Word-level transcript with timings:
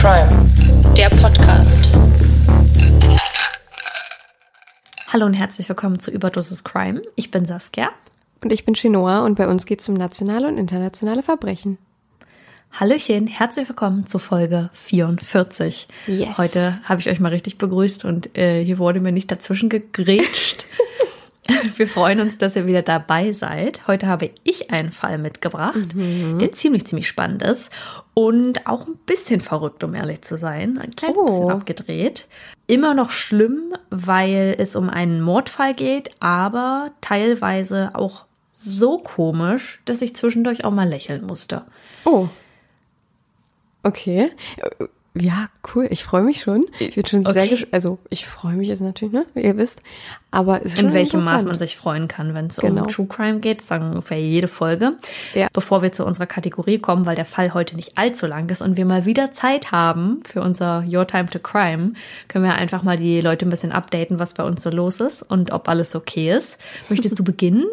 Crime, 0.00 0.48
der 0.96 1.08
Podcast. 1.08 1.88
Hallo 5.08 5.26
und 5.26 5.34
herzlich 5.34 5.68
willkommen 5.68 5.98
zu 5.98 6.12
Überdosis 6.12 6.62
Crime. 6.62 7.02
Ich 7.16 7.32
bin 7.32 7.46
Saskia. 7.46 7.90
Und 8.40 8.52
ich 8.52 8.64
bin 8.64 8.74
Chinoa 8.74 9.24
und 9.24 9.34
bei 9.34 9.48
uns 9.48 9.66
geht 9.66 9.80
es 9.80 9.88
um 9.88 9.96
nationale 9.96 10.46
und 10.46 10.56
internationale 10.56 11.24
Verbrechen. 11.24 11.78
Hallöchen, 12.70 13.26
herzlich 13.26 13.68
willkommen 13.68 14.06
zu 14.06 14.20
Folge 14.20 14.70
44. 14.72 15.88
Yes. 16.06 16.38
Heute 16.38 16.78
habe 16.84 17.00
ich 17.00 17.08
euch 17.08 17.18
mal 17.18 17.32
richtig 17.32 17.58
begrüßt 17.58 18.04
und 18.04 18.38
äh, 18.38 18.64
hier 18.64 18.78
wurde 18.78 19.00
mir 19.00 19.10
nicht 19.10 19.32
dazwischen 19.32 19.68
gegrätscht. 19.68 20.66
Wir 21.76 21.88
freuen 21.88 22.20
uns, 22.20 22.36
dass 22.38 22.56
ihr 22.56 22.66
wieder 22.66 22.82
dabei 22.82 23.32
seid. 23.32 23.86
Heute 23.86 24.06
habe 24.06 24.30
ich 24.44 24.70
einen 24.70 24.92
Fall 24.92 25.18
mitgebracht, 25.18 25.78
der 25.94 26.52
ziemlich, 26.52 26.86
ziemlich 26.86 27.08
spannend 27.08 27.42
ist 27.42 27.70
und 28.14 28.66
auch 28.66 28.86
ein 28.86 28.96
bisschen 29.06 29.40
verrückt, 29.40 29.82
um 29.82 29.94
ehrlich 29.94 30.22
zu 30.22 30.36
sein. 30.36 30.78
Ein 30.78 30.90
kleines 30.90 31.16
Oh. 31.18 31.24
bisschen 31.26 31.50
abgedreht. 31.50 32.28
Immer 32.66 32.92
noch 32.94 33.10
schlimm, 33.10 33.74
weil 33.90 34.56
es 34.58 34.76
um 34.76 34.90
einen 34.90 35.22
Mordfall 35.22 35.74
geht, 35.74 36.10
aber 36.20 36.90
teilweise 37.00 37.90
auch 37.94 38.26
so 38.52 38.98
komisch, 38.98 39.80
dass 39.86 40.02
ich 40.02 40.14
zwischendurch 40.16 40.64
auch 40.64 40.72
mal 40.72 40.88
lächeln 40.88 41.24
musste. 41.24 41.62
Oh. 42.04 42.28
Okay. 43.84 44.32
Ja, 45.20 45.48
cool. 45.74 45.86
Ich 45.90 46.04
freue 46.04 46.22
mich 46.22 46.40
schon. 46.42 46.66
Ich 46.78 46.94
bin 46.94 47.06
schon 47.06 47.24
sehr 47.26 47.42
Okay. 47.42 47.48
gespannt. 47.50 47.74
Also, 47.74 47.98
ich 48.10 48.26
freue 48.26 48.54
mich 48.54 48.68
jetzt 48.68 48.80
natürlich, 48.80 49.12
ne? 49.12 49.26
Wie 49.34 49.40
ihr 49.42 49.56
wisst. 49.56 49.82
Aber 50.30 50.58
es 50.58 50.72
ist 50.72 50.76
schon 50.80 50.88
in 50.90 50.94
welchem 50.94 51.24
Maß 51.24 51.44
man 51.44 51.58
sich 51.58 51.76
freuen 51.76 52.06
kann, 52.06 52.34
wenn 52.34 52.46
es 52.48 52.56
Genau. 52.56 52.82
um 52.82 52.88
True 52.88 53.06
Crime 53.06 53.40
geht, 53.40 53.62
sagen 53.62 53.88
ungefähr 53.90 54.20
jede 54.20 54.46
Folge. 54.46 54.92
Ja. 55.34 55.48
Bevor 55.54 55.80
wir 55.82 55.90
zu 55.90 56.04
unserer 56.04 56.26
Kategorie 56.26 56.78
kommen, 56.78 57.06
weil 57.06 57.16
der 57.16 57.24
Fall 57.24 57.54
heute 57.54 57.76
nicht 57.76 57.96
allzu 57.96 58.26
lang 58.26 58.48
ist 58.50 58.60
und 58.60 58.76
wir 58.76 58.84
mal 58.84 59.06
wieder 59.06 59.32
Zeit 59.32 59.72
haben 59.72 60.20
für 60.24 60.42
unser 60.42 60.84
Your 60.86 61.06
Time 61.06 61.30
to 61.30 61.38
Crime, 61.38 61.94
können 62.28 62.44
wir 62.44 62.54
einfach 62.54 62.82
mal 62.82 62.98
die 62.98 63.20
Leute 63.22 63.46
ein 63.46 63.50
bisschen 63.50 63.72
updaten, 63.72 64.18
was 64.18 64.34
bei 64.34 64.44
uns 64.44 64.62
so 64.62 64.70
los 64.70 65.00
ist 65.00 65.22
und 65.22 65.50
ob 65.50 65.68
alles 65.68 65.96
okay 65.96 66.36
ist. 66.36 66.58
Möchtest 66.90 67.18
du 67.18 67.24
beginnen? 67.24 67.64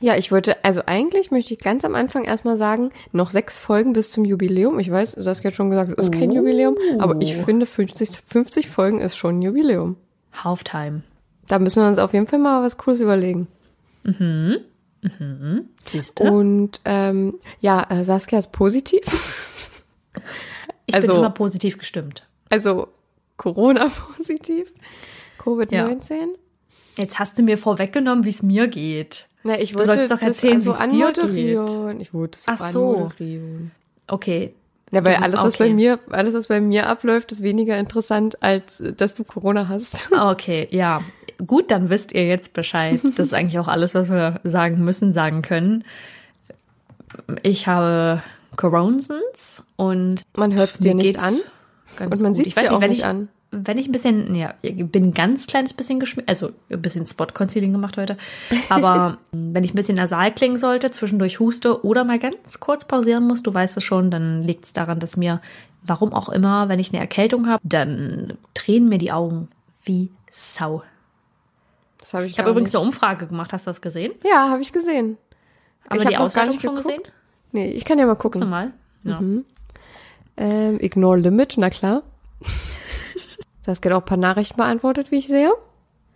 Ja, 0.00 0.16
ich 0.16 0.30
wollte, 0.32 0.64
also 0.64 0.82
eigentlich 0.86 1.30
möchte 1.30 1.54
ich 1.54 1.60
ganz 1.60 1.84
am 1.84 1.94
Anfang 1.94 2.24
erstmal 2.24 2.56
sagen, 2.56 2.90
noch 3.12 3.30
sechs 3.30 3.58
Folgen 3.58 3.92
bis 3.92 4.10
zum 4.10 4.24
Jubiläum. 4.24 4.78
Ich 4.78 4.90
weiß, 4.90 5.12
Saskia 5.12 5.50
hat 5.50 5.54
schon 5.56 5.70
gesagt, 5.70 5.90
es 5.96 6.06
ist 6.06 6.12
kein 6.12 6.30
Oh. 6.30 6.34
Jubiläum, 6.36 6.76
aber 6.98 7.20
ich 7.20 7.36
finde 7.36 7.66
50, 7.66 8.10
50 8.26 8.68
Folgen 8.68 9.00
ist 9.00 9.16
schon 9.16 9.38
ein 9.38 9.42
Jubiläum. 9.42 9.96
Halftime. 10.32 11.02
Da 11.48 11.58
müssen 11.58 11.82
wir 11.82 11.88
uns 11.88 11.98
auf 11.98 12.12
jeden 12.14 12.26
Fall 12.26 12.38
mal 12.38 12.62
was 12.62 12.76
Cooles 12.78 13.00
überlegen. 13.00 13.48
Siehst 15.84 16.20
du? 16.20 16.24
Und 16.24 16.80
ähm, 16.84 17.38
ja, 17.60 17.86
äh, 17.90 18.04
Saskia 18.04 18.38
ist 18.38 18.52
positiv. 18.52 19.02
ich 20.86 20.94
also- 20.94 21.08
bin 21.08 21.16
immer 21.18 21.30
positiv 21.30 21.78
gestimmt. 21.78 22.26
Also 22.50 22.88
Corona-positiv. 23.36 24.72
Covid-19. 25.38 26.28
Jetzt 26.96 27.18
hast 27.18 27.38
du 27.38 27.42
mir 27.42 27.58
vorweggenommen, 27.58 28.24
wie 28.24 28.30
es 28.30 28.42
mir 28.42 28.68
geht. 28.68 29.26
Na, 29.42 29.58
ich 29.58 29.72
Du 29.72 29.78
wollte 29.78 29.94
sollst 29.96 30.12
doch 30.12 30.18
das 30.18 30.26
erzählen, 30.28 30.54
also 30.54 30.70
wie's 30.70 30.78
dir 30.78 30.84
anmoderieren. 30.84 32.00
Ich 32.00 32.14
wollte 32.14 32.38
es 32.38 32.44
Ach 32.46 32.58
so. 32.70 32.94
anmoderieren. 32.96 33.70
Okay. 34.06 34.54
Ja, 34.92 35.02
weil 35.04 35.16
Du- 35.16 35.22
alles, 35.22 35.40
was 35.42 35.54
okay. 35.56 35.68
bei 35.70 35.74
mir, 35.74 35.98
alles, 36.10 36.34
was 36.34 36.46
bei 36.46 36.60
mir 36.60 36.86
abläuft, 36.88 37.32
ist 37.32 37.42
weniger 37.42 37.76
interessant, 37.78 38.40
als 38.42 38.78
äh, 38.80 38.92
dass 38.92 39.14
du 39.14 39.24
Corona 39.24 39.66
hast. 39.68 40.10
Ah, 40.14 40.30
Okay, 40.30 40.68
ja. 40.70 41.02
Gut, 41.44 41.72
dann 41.72 41.90
wisst 41.90 42.12
ihr 42.12 42.24
jetzt 42.26 42.52
Bescheid. 42.52 43.00
Das 43.02 43.26
ist 43.26 43.34
eigentlich 43.34 43.58
auch 43.58 43.66
alles, 43.66 43.94
was 43.96 44.08
wir 44.08 44.38
sagen 44.44 44.84
müssen, 44.84 45.12
sagen 45.12 45.42
können. 45.42 45.82
Ich 47.42 47.66
habe 47.66 48.22
Coronsons 48.56 49.62
und 49.76 50.22
Man 50.36 50.54
hört 50.54 50.70
es 50.70 50.78
dir 50.78 50.94
nicht 50.94 51.18
an. 51.18 51.40
Und 51.98 52.20
man 52.20 52.34
Ich 52.34 52.56
weiß 52.56 52.64
dir 52.68 52.72
auch 52.72 52.80
nicht 52.80 52.98
ich, 52.98 53.04
an. 53.04 53.28
Wenn 53.66 53.78
ich 53.78 53.86
ein 53.88 53.92
bisschen, 53.92 54.34
ja, 54.34 54.54
ich 54.62 54.74
bin 54.86 55.04
ein 55.04 55.12
ganz 55.14 55.46
kleines 55.46 55.72
bisschen 55.72 56.00
geschminkt, 56.00 56.28
also 56.28 56.50
ein 56.70 56.82
bisschen 56.82 57.06
Spot-Concealing 57.06 57.72
gemacht 57.72 57.96
heute, 57.96 58.16
aber 58.68 59.18
wenn 59.32 59.64
ich 59.64 59.72
ein 59.72 59.76
bisschen 59.76 59.96
nasal 59.96 60.32
klingen 60.32 60.58
sollte, 60.58 60.90
zwischendurch 60.90 61.40
huste 61.40 61.84
oder 61.84 62.04
mal 62.04 62.18
ganz 62.18 62.60
kurz 62.60 62.84
pausieren 62.86 63.26
muss, 63.26 63.42
du 63.42 63.52
weißt 63.54 63.76
es 63.76 63.84
schon, 63.84 64.10
dann 64.10 64.42
liegt 64.42 64.64
es 64.64 64.72
daran, 64.72 64.98
dass 65.00 65.16
mir, 65.16 65.40
warum 65.82 66.12
auch 66.12 66.28
immer, 66.28 66.68
wenn 66.68 66.78
ich 66.78 66.90
eine 66.92 67.00
Erkältung 67.00 67.48
habe, 67.48 67.62
dann 67.64 68.34
tränen 68.54 68.88
mir 68.88 68.98
die 68.98 69.12
Augen 69.12 69.48
wie 69.84 70.10
Sau. 70.30 70.82
Das 71.98 72.12
habe 72.14 72.26
ich, 72.26 72.32
Ich 72.32 72.38
habe 72.38 72.50
übrigens 72.50 72.74
eine 72.74 72.84
Umfrage 72.84 73.26
gemacht, 73.26 73.52
hast 73.52 73.66
du 73.66 73.70
das 73.70 73.80
gesehen? 73.80 74.12
Ja, 74.24 74.48
habe 74.50 74.62
ich 74.62 74.72
gesehen. 74.72 75.16
Haben 75.88 75.98
Ich 75.98 76.02
wir 76.04 76.10
die 76.10 76.16
hab 76.16 76.22
Auswertung 76.24 76.50
nicht 76.52 76.62
schon 76.62 76.74
geguckt. 76.76 76.96
gesehen? 76.96 77.12
Nee, 77.52 77.70
ich 77.70 77.84
kann 77.84 77.98
ja 77.98 78.06
mal 78.06 78.14
Guckst 78.14 78.40
du 78.40 78.46
gucken. 78.46 78.50
mal? 78.50 78.72
Ja. 79.04 79.20
Ähm, 80.36 80.78
Ignore 80.80 81.18
Limit, 81.18 81.54
na 81.58 81.70
klar. 81.70 82.02
Saskia 83.64 83.90
hat 83.90 83.96
auch 83.98 84.02
ein 84.02 84.06
paar 84.06 84.18
Nachrichten 84.18 84.56
beantwortet, 84.56 85.10
wie 85.10 85.18
ich 85.18 85.26
sehe. 85.26 85.50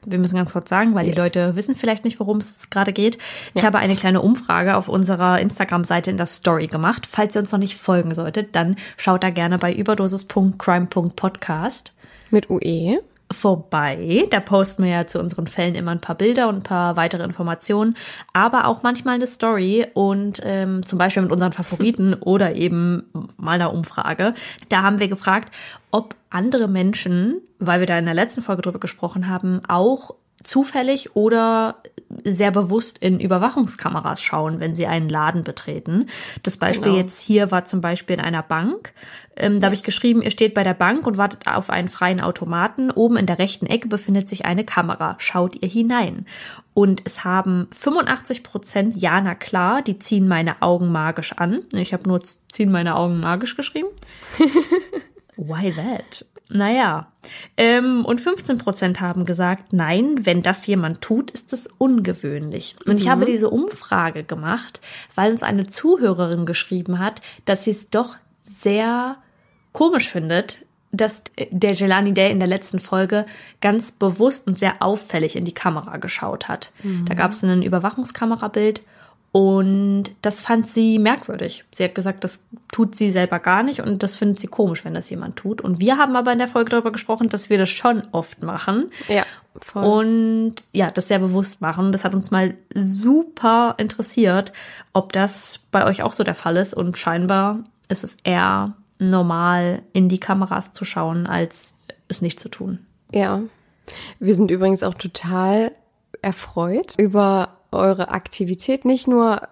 Wir 0.06 0.18
müssen 0.18 0.36
ganz 0.36 0.52
kurz 0.52 0.68
sagen, 0.68 0.94
weil 0.94 1.06
die 1.06 1.10
Yes. 1.10 1.18
Leute 1.18 1.56
wissen 1.56 1.74
vielleicht 1.74 2.04
nicht, 2.04 2.20
worum 2.20 2.36
es 2.38 2.70
gerade 2.70 2.92
geht. 2.92 3.18
Ich 3.54 3.64
habe 3.64 3.78
eine 3.78 3.96
kleine 3.96 4.22
Umfrage 4.22 4.76
auf 4.76 4.88
unserer 4.88 5.40
Instagram-Seite 5.40 6.08
in 6.10 6.16
der 6.16 6.26
Story 6.26 6.68
gemacht. 6.68 7.04
Falls 7.06 7.34
ihr 7.34 7.40
uns 7.40 7.50
noch 7.50 7.58
nicht 7.58 7.76
folgen 7.76 8.14
solltet, 8.14 8.54
dann 8.54 8.76
schaut 8.96 9.24
da 9.24 9.30
gerne 9.30 9.58
bei 9.58 9.74
überdosis.crime.podcast 9.74 11.92
Mit 12.30 12.48
UE. 12.48 13.00
Vorbei. 13.30 14.26
Da 14.30 14.40
posten 14.40 14.84
wir 14.84 14.90
ja 14.90 15.06
zu 15.06 15.20
unseren 15.20 15.46
Fällen 15.46 15.74
immer 15.74 15.90
ein 15.90 16.00
paar 16.00 16.16
Bilder 16.16 16.48
und 16.48 16.56
ein 16.56 16.62
paar 16.62 16.96
weitere 16.96 17.24
Informationen, 17.24 17.96
aber 18.32 18.66
auch 18.66 18.82
manchmal 18.82 19.16
eine 19.16 19.26
Story 19.26 19.86
und 19.94 20.40
ähm, 20.44 20.84
zum 20.84 20.98
Beispiel 20.98 21.22
mit 21.22 21.32
unseren 21.32 21.52
Favoriten 21.52 22.14
oder 22.20 22.54
eben 22.54 23.04
mal 23.36 23.52
einer 23.52 23.72
Umfrage. 23.72 24.34
Da 24.68 24.82
haben 24.82 25.00
wir 25.00 25.08
gefragt, 25.08 25.52
ob 25.90 26.14
andere 26.30 26.68
Menschen, 26.68 27.40
weil 27.58 27.80
wir 27.80 27.86
da 27.86 27.98
in 27.98 28.04
der 28.04 28.14
letzten 28.14 28.42
Folge 28.42 28.62
drüber 28.62 28.80
gesprochen 28.80 29.28
haben, 29.28 29.60
auch 29.68 30.14
zufällig 30.44 31.14
oder 31.16 31.82
sehr 32.24 32.50
bewusst 32.50 32.98
in 32.98 33.20
Überwachungskameras 33.20 34.22
schauen, 34.22 34.60
wenn 34.60 34.74
sie 34.74 34.86
einen 34.86 35.08
Laden 35.10 35.44
betreten. 35.44 36.06
Das 36.42 36.56
Beispiel 36.56 36.92
Genau. 36.92 36.96
jetzt 36.96 37.20
hier 37.20 37.50
war 37.50 37.64
zum 37.66 37.80
Beispiel 37.82 38.16
in 38.16 38.22
einer 38.22 38.42
Bank. 38.42 38.94
Ähm, 39.36 39.60
da 39.60 39.66
habe 39.66 39.74
ich 39.74 39.82
geschrieben, 39.82 40.22
ihr 40.22 40.30
steht 40.30 40.54
bei 40.54 40.64
der 40.64 40.74
Bank 40.74 41.06
und 41.06 41.18
wartet 41.18 41.46
auf 41.46 41.68
einen 41.70 41.88
freien 41.88 42.20
Automaten. 42.20 42.90
Oben 42.90 43.16
in 43.18 43.26
der 43.26 43.38
rechten 43.38 43.66
Ecke 43.66 43.88
befindet 43.88 44.28
sich 44.28 44.46
eine 44.46 44.64
Kamera. 44.64 45.16
Schaut 45.18 45.62
ihr 45.62 45.68
hinein. 45.68 46.26
Und 46.72 47.02
es 47.04 47.24
haben 47.24 47.68
85 47.72 48.42
Prozent, 48.42 48.96
ja, 48.96 49.20
na 49.20 49.34
klar, 49.34 49.82
die 49.82 49.98
ziehen 49.98 50.28
meine 50.28 50.62
Augen 50.62 50.90
magisch 50.90 51.32
an. 51.34 51.60
Ich 51.74 51.92
habe 51.92 52.08
nur 52.08 52.22
ziehen 52.22 52.70
meine 52.72 52.96
Augen 52.96 53.20
magisch 53.20 53.54
geschrieben. 53.56 53.88
Why 55.36 55.72
that? 55.72 56.24
Naja. 56.50 57.08
Ähm, 57.56 58.04
und 58.04 58.20
15 58.20 58.58
Prozent 58.58 59.00
haben 59.00 59.24
gesagt, 59.26 59.72
nein, 59.72 60.24
wenn 60.24 60.42
das 60.42 60.66
jemand 60.66 61.02
tut, 61.02 61.30
ist 61.30 61.52
es 61.52 61.68
ungewöhnlich. 61.78 62.76
Und 62.86 62.98
ich 62.98 63.08
habe 63.08 63.26
diese 63.26 63.50
Umfrage 63.50 64.24
gemacht, 64.24 64.80
weil 65.14 65.30
uns 65.30 65.42
eine 65.42 65.66
Zuhörerin 65.66 66.46
geschrieben 66.46 66.98
hat, 66.98 67.20
dass 67.44 67.64
sie 67.64 67.72
es 67.72 67.90
doch 67.90 68.16
sehr 68.42 69.16
komisch 69.72 70.08
findet, 70.08 70.64
dass 70.90 71.22
der 71.50 71.72
Jelani 71.72 72.14
Day 72.14 72.30
in 72.30 72.38
der 72.38 72.48
letzten 72.48 72.78
Folge 72.78 73.26
ganz 73.60 73.92
bewusst 73.92 74.46
und 74.46 74.58
sehr 74.58 74.82
auffällig 74.82 75.36
in 75.36 75.44
die 75.44 75.52
Kamera 75.52 75.98
geschaut 75.98 76.48
hat. 76.48 76.72
Da 77.04 77.14
gab 77.14 77.32
es 77.32 77.44
ein 77.44 77.62
Überwachungskamerabild 77.62 78.80
und 79.30 80.04
das 80.22 80.40
fand 80.40 80.68
sie 80.68 80.98
merkwürdig. 80.98 81.64
Sie 81.72 81.84
hat 81.84 81.94
gesagt, 81.94 82.24
das 82.24 82.42
tut 82.72 82.96
sie 82.96 83.10
selber 83.10 83.38
gar 83.38 83.62
nicht 83.62 83.80
und 83.80 84.02
das 84.02 84.16
findet 84.16 84.40
sie 84.40 84.46
komisch, 84.46 84.84
wenn 84.84 84.94
das 84.94 85.10
jemand 85.10 85.36
tut. 85.36 85.60
Und 85.60 85.80
wir 85.80 85.98
haben 85.98 86.16
aber 86.16 86.32
in 86.32 86.38
der 86.38 86.48
Folge 86.48 86.70
darüber 86.70 86.92
gesprochen, 86.92 87.28
dass 87.28 87.50
wir 87.50 87.58
das 87.58 87.68
schon 87.68 88.02
oft 88.12 88.42
machen. 88.42 88.90
Ja, 89.06 89.24
voll. 89.60 89.84
Und 89.84 90.54
ja, 90.72 90.90
das 90.90 91.08
sehr 91.08 91.18
bewusst 91.18 91.60
machen. 91.60 91.92
Das 91.92 92.04
hat 92.04 92.14
uns 92.14 92.30
mal 92.30 92.54
super 92.74 93.74
interessiert, 93.76 94.52
ob 94.94 95.12
das 95.12 95.60
bei 95.70 95.84
euch 95.84 96.02
auch 96.02 96.14
so 96.14 96.24
der 96.24 96.34
Fall 96.34 96.56
ist. 96.56 96.72
Und 96.72 96.96
scheinbar 96.96 97.64
ist 97.88 98.04
es 98.04 98.16
eher 98.24 98.74
normal, 98.98 99.82
in 99.92 100.08
die 100.08 100.20
Kameras 100.20 100.72
zu 100.72 100.86
schauen, 100.86 101.26
als 101.26 101.74
es 102.08 102.22
nicht 102.22 102.40
zu 102.40 102.48
tun. 102.48 102.78
Ja. 103.12 103.42
Wir 104.18 104.34
sind 104.34 104.50
übrigens 104.50 104.82
auch 104.82 104.94
total 104.94 105.72
erfreut 106.22 106.94
über 106.98 107.57
eure 107.72 108.10
Aktivität. 108.10 108.84
Nicht 108.84 109.08
nur 109.08 109.42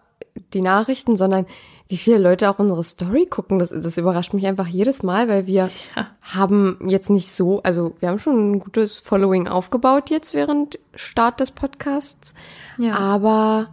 die 0.52 0.60
Nachrichten, 0.60 1.16
sondern 1.16 1.46
wie 1.88 1.96
viele 1.96 2.18
Leute 2.18 2.50
auch 2.50 2.58
unsere 2.58 2.82
Story 2.82 3.26
gucken. 3.26 3.58
Das, 3.58 3.70
das 3.70 3.96
überrascht 3.96 4.34
mich 4.34 4.46
einfach 4.46 4.66
jedes 4.66 5.02
Mal, 5.02 5.28
weil 5.28 5.46
wir 5.46 5.70
Ja. 5.94 6.08
haben 6.20 6.78
jetzt 6.86 7.10
nicht 7.10 7.30
so, 7.30 7.62
also 7.62 7.94
wir 8.00 8.08
haben 8.08 8.18
schon 8.18 8.52
ein 8.52 8.58
gutes 8.60 8.98
Following 8.98 9.46
aufgebaut 9.48 10.10
jetzt 10.10 10.34
während 10.34 10.78
Start 10.94 11.40
des 11.40 11.52
Podcasts. 11.52 12.34
Ja. 12.76 12.94
Aber 12.94 13.68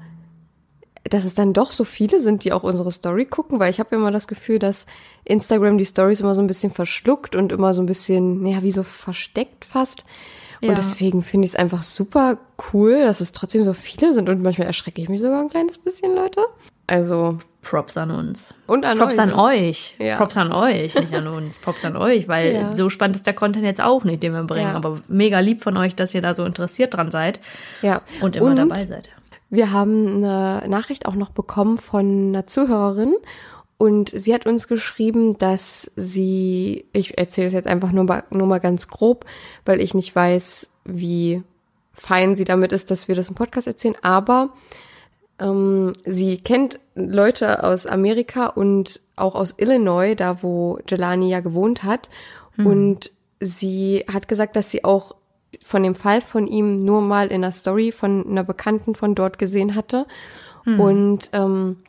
dass 1.09 1.25
es 1.25 1.33
dann 1.33 1.51
doch 1.53 1.71
so 1.71 1.83
viele 1.83 2.21
sind, 2.21 2.43
die 2.45 2.53
auch 2.53 2.63
unsere 2.63 2.91
Story 2.91 3.25
gucken, 3.25 3.59
weil 3.59 3.69
ich 3.71 3.79
habe 3.79 3.95
immer 3.95 4.11
das 4.11 4.27
Gefühl, 4.27 4.59
dass 4.59 4.85
Instagram 5.25 5.77
die 5.77 5.85
Stories 5.85 6.21
immer 6.21 6.33
so 6.33 6.41
ein 6.41 6.47
bisschen 6.47 6.71
verschluckt 6.71 7.35
und 7.35 7.51
immer 7.51 7.73
so 7.73 7.81
ein 7.81 7.87
bisschen, 7.87 8.41
naja, 8.41 8.61
wie 8.63 8.71
so 8.71 8.83
versteckt 8.83 9.65
fast. 9.65 10.05
Und 10.63 10.69
Ja. 10.69 10.75
deswegen 10.75 11.21
finde 11.21 11.45
ich 11.45 11.51
es 11.51 11.55
einfach 11.57 11.83
super 11.83 12.37
cool, 12.73 13.01
dass 13.01 13.19
es 13.21 13.31
trotzdem 13.33 13.63
so 13.63 13.73
viele 13.73 14.13
sind 14.13 14.29
und 14.29 14.41
manchmal 14.41 14.67
erschrecke 14.67 15.01
ich 15.01 15.09
mich 15.09 15.19
sogar 15.21 15.41
ein 15.41 15.49
kleines 15.49 15.77
bisschen, 15.77 16.15
Leute. 16.15 16.41
Also, 16.87 17.37
Props 17.61 17.95
an 17.97 18.11
uns. 18.11 18.53
und 18.67 18.85
an 18.85 18.97
Props 18.97 19.13
euch. 19.13 19.19
an 19.19 19.33
euch. 19.33 19.95
Ja. 19.99 20.17
Props 20.17 20.37
an 20.37 20.51
euch, 20.51 20.95
nicht 20.95 21.13
an 21.13 21.27
uns. 21.27 21.59
Props 21.59 21.83
an 21.85 21.95
euch, 21.97 22.27
weil 22.27 22.53
Ja. 22.53 22.75
so 22.75 22.89
spannend 22.89 23.17
ist 23.17 23.27
der 23.27 23.33
Content 23.33 23.65
jetzt 23.65 23.81
auch 23.81 24.03
nicht, 24.03 24.23
den 24.23 24.33
wir 24.33 24.43
bringen. 24.43 24.69
Ja. 24.69 24.75
Aber 24.75 24.99
mega 25.07 25.39
lieb 25.39 25.63
von 25.63 25.77
euch, 25.77 25.95
dass 25.95 26.13
ihr 26.13 26.21
da 26.21 26.33
so 26.33 26.43
interessiert 26.45 26.93
dran 26.93 27.11
seid 27.11 27.39
Ja. 27.81 28.01
und 28.21 28.35
immer 28.35 28.55
dabei 28.55 28.85
seid. 28.85 29.09
Wir 29.49 29.71
haben 29.71 30.23
eine 30.23 30.63
Nachricht 30.67 31.05
auch 31.05 31.15
noch 31.15 31.29
bekommen 31.29 31.77
von 31.77 32.29
einer 32.29 32.45
Zuhörerin 32.45 33.13
und 33.83 34.11
sie 34.13 34.33
hat 34.33 34.45
uns 34.45 34.69
geschrieben, 34.69 35.37
dass 35.37 35.91
sie, 35.97 36.85
ich 36.93 37.17
erzähle 37.17 37.47
es 37.47 37.53
jetzt 37.53 37.67
einfach 37.67 37.91
nur 37.91 38.05
mal, 38.05 38.23
nur 38.29 38.47
mal 38.47 38.61
ganz 38.61 38.87
grob, 38.87 39.25
weil 39.65 39.81
ich 39.81 39.93
nicht 39.93 40.15
weiß, 40.15 40.71
wie 40.85 41.43
fein 41.91 42.37
sie 42.37 42.45
damit 42.45 42.71
ist, 42.71 42.91
dass 42.91 43.09
wir 43.09 43.15
das 43.15 43.27
im 43.27 43.35
Podcast 43.35 43.67
erzählen, 43.67 43.97
aber 44.01 44.51
ähm, 45.37 45.91
sie 46.05 46.37
kennt 46.37 46.79
Leute 46.95 47.61
aus 47.61 47.85
Amerika 47.85 48.45
und 48.45 49.01
auch 49.17 49.35
aus 49.35 49.55
Illinois, 49.57 50.15
da 50.15 50.41
wo 50.41 50.79
Jelani 50.87 51.27
ja 51.27 51.41
gewohnt 51.41 51.83
hat. 51.83 52.09
Und 52.55 53.11
sie 53.41 54.05
hat 54.09 54.29
gesagt, 54.29 54.55
dass 54.55 54.71
sie 54.71 54.85
auch 54.85 55.13
von 55.61 55.83
dem 55.83 55.95
Fall 55.95 56.21
von 56.21 56.47
ihm 56.47 56.77
nur 56.77 57.01
mal 57.01 57.27
in 57.27 57.43
einer 57.43 57.51
Story 57.51 57.91
von 57.91 58.25
einer 58.29 58.45
Bekannten 58.45 58.95
von 58.95 59.13
dort 59.13 59.37
gesehen 59.39 59.75
hatte. 59.75 60.05
Und 60.65 61.29
ähm, 61.33 61.79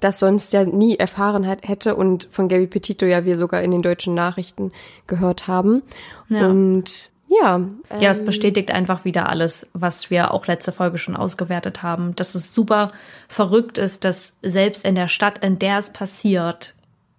das 0.00 0.18
sonst 0.18 0.52
ja 0.52 0.64
nie 0.64 0.96
erfahren 0.96 1.46
hat, 1.46 1.66
hätte 1.68 1.94
und 1.94 2.28
von 2.30 2.48
Gabby 2.48 2.66
Petito 2.66 3.06
ja 3.06 3.24
wir 3.24 3.36
sogar 3.36 3.62
in 3.62 3.70
den 3.70 3.82
deutschen 3.82 4.14
Nachrichten 4.14 4.72
gehört 5.06 5.46
haben. 5.46 5.82
Ja. 6.28 6.46
Und 6.46 7.10
ja, 7.30 7.60
Ja, 8.00 8.10
es 8.10 8.24
bestätigt 8.24 8.72
einfach 8.72 9.04
wieder 9.04 9.28
alles, 9.28 9.68
was 9.72 10.10
wir 10.10 10.32
auch 10.32 10.48
letzte 10.48 10.72
Folge 10.72 10.98
schon 10.98 11.16
ausgewertet 11.16 11.82
haben, 11.82 12.16
dass 12.16 12.34
es 12.34 12.52
super 12.52 12.90
verrückt 13.28 13.78
ist, 13.78 14.04
dass 14.04 14.34
selbst 14.42 14.84
in 14.84 14.96
der 14.96 15.06
Stadt, 15.06 15.38
in 15.44 15.58
der 15.58 15.78
es 15.78 15.92
passiert, 15.92 16.74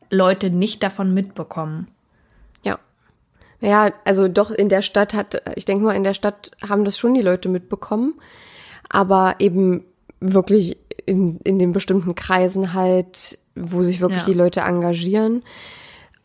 Leute 0.10 0.50
nicht 0.50 0.84
davon 0.84 1.14
mitbekommen. 1.14 1.88
Ja. 2.62 2.78
Naja, 3.62 3.94
also 4.04 4.28
doch 4.28 4.52
in 4.52 4.68
der 4.68 4.82
Stadt 4.82 5.14
hat, 5.14 5.42
ich 5.56 5.64
denke 5.64 5.86
mal, 5.86 5.96
in 5.96 6.04
der 6.04 6.14
Stadt 6.14 6.52
haben 6.68 6.84
das 6.84 6.98
schon 6.98 7.14
die 7.14 7.22
Leute 7.22 7.48
mitbekommen, 7.48 8.16
aber 8.90 9.36
eben 9.40 9.86
wirklich 10.20 10.78
in, 11.12 11.36
in 11.44 11.60
den 11.60 11.74
bestimmten 11.74 12.16
Kreisen 12.16 12.74
halt, 12.74 13.38
wo 13.56 13.84
sich 13.84 14.00
wirklich 14.00 14.22
Ja. 14.22 14.26
die 14.28 14.34
Leute 14.34 14.62
engagieren. 14.62 15.44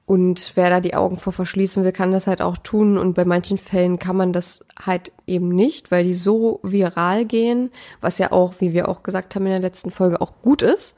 Und 0.05 0.53
wer 0.55 0.71
da 0.71 0.79
die 0.79 0.94
Augen 0.94 1.19
vor 1.19 1.33
verschließen 1.33 1.83
will, 1.83 1.91
kann 1.91 2.12
das 2.12 2.29
halt 2.29 2.41
auch 2.41 2.56
tun. 2.56 2.97
Und 2.97 3.15
bei 3.15 3.25
manchen 3.25 3.59
Fällen 3.59 3.99
kann 3.99 4.17
man 4.17 4.33
das 4.33 4.65
halt 4.81 5.11
eben 5.27 5.49
nicht, 5.49 5.91
weil 5.91 6.05
die 6.05 6.15
so 6.15 6.61
viral 6.62 7.25
gehen, 7.25 7.71
was 8.00 8.19
ja 8.19 8.31
auch, 8.31 8.55
wie 8.61 8.73
wir 8.73 8.88
auch 8.88 9.03
gesagt 9.03 9.35
haben 9.35 9.47
in 9.47 9.50
der 9.53 9.61
letzten 9.61 9.91
Folge, 9.91 10.21
auch 10.21 10.35
gut 10.43 10.62
ist. 10.62 10.94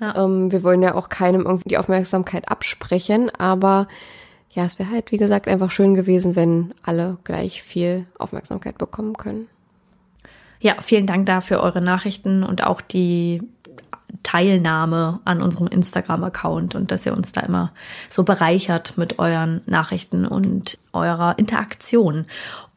Ja. 0.00 0.24
Ähm, 0.24 0.52
wir 0.52 0.62
wollen 0.62 0.82
ja 0.82 0.94
auch 0.94 1.08
keinem 1.08 1.46
irgendwie 1.46 1.70
die 1.70 1.78
Aufmerksamkeit 1.78 2.48
absprechen, 2.48 3.30
aber 3.36 3.88
ja, 4.52 4.64
es 4.64 4.78
wäre 4.78 4.90
halt, 4.90 5.10
wie 5.10 5.16
gesagt, 5.16 5.48
einfach 5.48 5.72
schön 5.72 5.94
gewesen, 5.94 6.36
wenn 6.36 6.74
alle 6.84 7.18
gleich 7.24 7.60
viel 7.64 8.06
Aufmerksamkeit 8.16 8.78
bekommen 8.78 9.16
können. 9.16 9.48
Ja, 10.64 10.76
vielen 10.80 11.06
Dank 11.06 11.26
dafür 11.26 11.60
eure 11.60 11.82
Nachrichten 11.82 12.42
und 12.42 12.64
auch 12.64 12.80
die 12.80 13.42
Teilnahme 14.22 15.20
an 15.26 15.42
unserem 15.42 15.66
Instagram-Account 15.66 16.74
und 16.74 16.90
dass 16.90 17.04
ihr 17.04 17.12
uns 17.14 17.32
da 17.32 17.42
immer 17.42 17.70
so 18.08 18.22
bereichert 18.22 18.96
mit 18.96 19.18
euren 19.18 19.60
Nachrichten 19.66 20.24
und 20.24 20.78
eurer 20.94 21.38
Interaktion. 21.38 22.24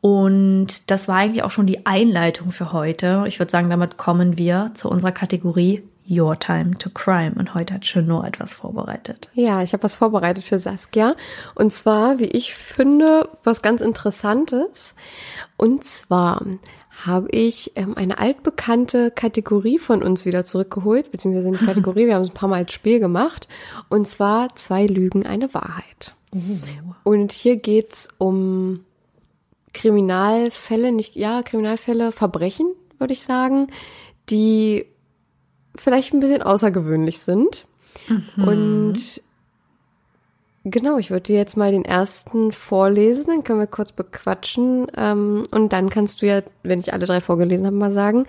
Und 0.01 0.91
das 0.91 1.07
war 1.07 1.15
eigentlich 1.15 1.43
auch 1.43 1.51
schon 1.51 1.65
die 1.65 1.85
Einleitung 1.85 2.51
für 2.51 2.73
heute. 2.73 3.23
Ich 3.25 3.39
würde 3.39 3.53
sagen, 3.53 3.69
damit 3.69 3.95
kommen 3.95 4.35
wir 4.35 4.71
zu 4.73 4.89
unserer 4.89 5.13
Kategorie 5.13 5.81
Your 6.09 6.37
Time 6.37 6.71
to 6.71 6.89
Crime. 6.89 7.35
Und 7.37 7.53
heute 7.53 7.75
hat 7.75 7.83
Chenot 7.83 8.25
etwas 8.25 8.53
vorbereitet. 8.53 9.29
Ja, 9.33 9.61
ich 9.61 9.71
habe 9.71 9.83
was 9.83 9.95
vorbereitet 9.95 10.43
für 10.43 10.59
Saskia. 10.59 11.15
Und 11.55 11.71
zwar, 11.71 12.19
wie 12.19 12.25
ich 12.25 12.53
finde, 12.53 13.29
was 13.45 13.61
ganz 13.61 13.79
Interessantes. 13.79 14.93
Und 15.55 15.85
zwar 15.85 16.41
habe 17.05 17.29
ich 17.29 17.73
ähm, 17.75 17.95
eine 17.95 18.17
altbekannte 18.17 19.11
Kategorie 19.11 19.79
von 19.79 20.01
uns 20.01 20.25
wieder 20.25 20.45
zurückgeholt, 20.45 21.11
beziehungsweise 21.11 21.51
nicht 21.51 21.65
Kategorie, 21.65 22.07
wir 22.07 22.15
haben 22.15 22.23
es 22.23 22.29
ein 22.29 22.33
paar 22.33 22.49
Mal 22.49 22.57
als 22.57 22.73
Spiel 22.73 22.99
gemacht. 22.99 23.47
Und 23.89 24.07
zwar 24.07 24.55
zwei 24.55 24.87
Lügen, 24.87 25.25
eine 25.25 25.53
Wahrheit. 25.53 26.15
Und 27.03 27.31
hier 27.31 27.55
geht's 27.55 28.09
um 28.17 28.83
Kriminalfälle, 29.73 30.91
nicht, 30.91 31.15
ja, 31.15 31.43
Kriminalfälle, 31.43 32.11
Verbrechen, 32.11 32.67
würde 32.97 33.13
ich 33.13 33.21
sagen, 33.21 33.67
die 34.29 34.85
vielleicht 35.75 36.13
ein 36.13 36.19
bisschen 36.19 36.41
außergewöhnlich 36.41 37.19
sind. 37.19 37.65
Und 38.37 39.21
genau, 40.69 40.97
ich 40.97 41.09
würde 41.09 41.23
dir 41.23 41.37
jetzt 41.37 41.57
mal 41.57 41.71
den 41.71 41.85
ersten 41.85 42.51
vorlesen, 42.51 43.25
dann 43.27 43.43
können 43.43 43.59
wir 43.59 43.67
kurz 43.67 43.91
bequatschen. 43.91 44.87
Ähm, 44.95 45.43
und 45.51 45.73
dann 45.73 45.89
kannst 45.89 46.21
du 46.21 46.27
ja, 46.27 46.41
wenn 46.63 46.79
ich 46.79 46.93
alle 46.93 47.05
drei 47.05 47.21
vorgelesen 47.21 47.65
habe, 47.65 47.75
mal 47.75 47.91
sagen, 47.91 48.25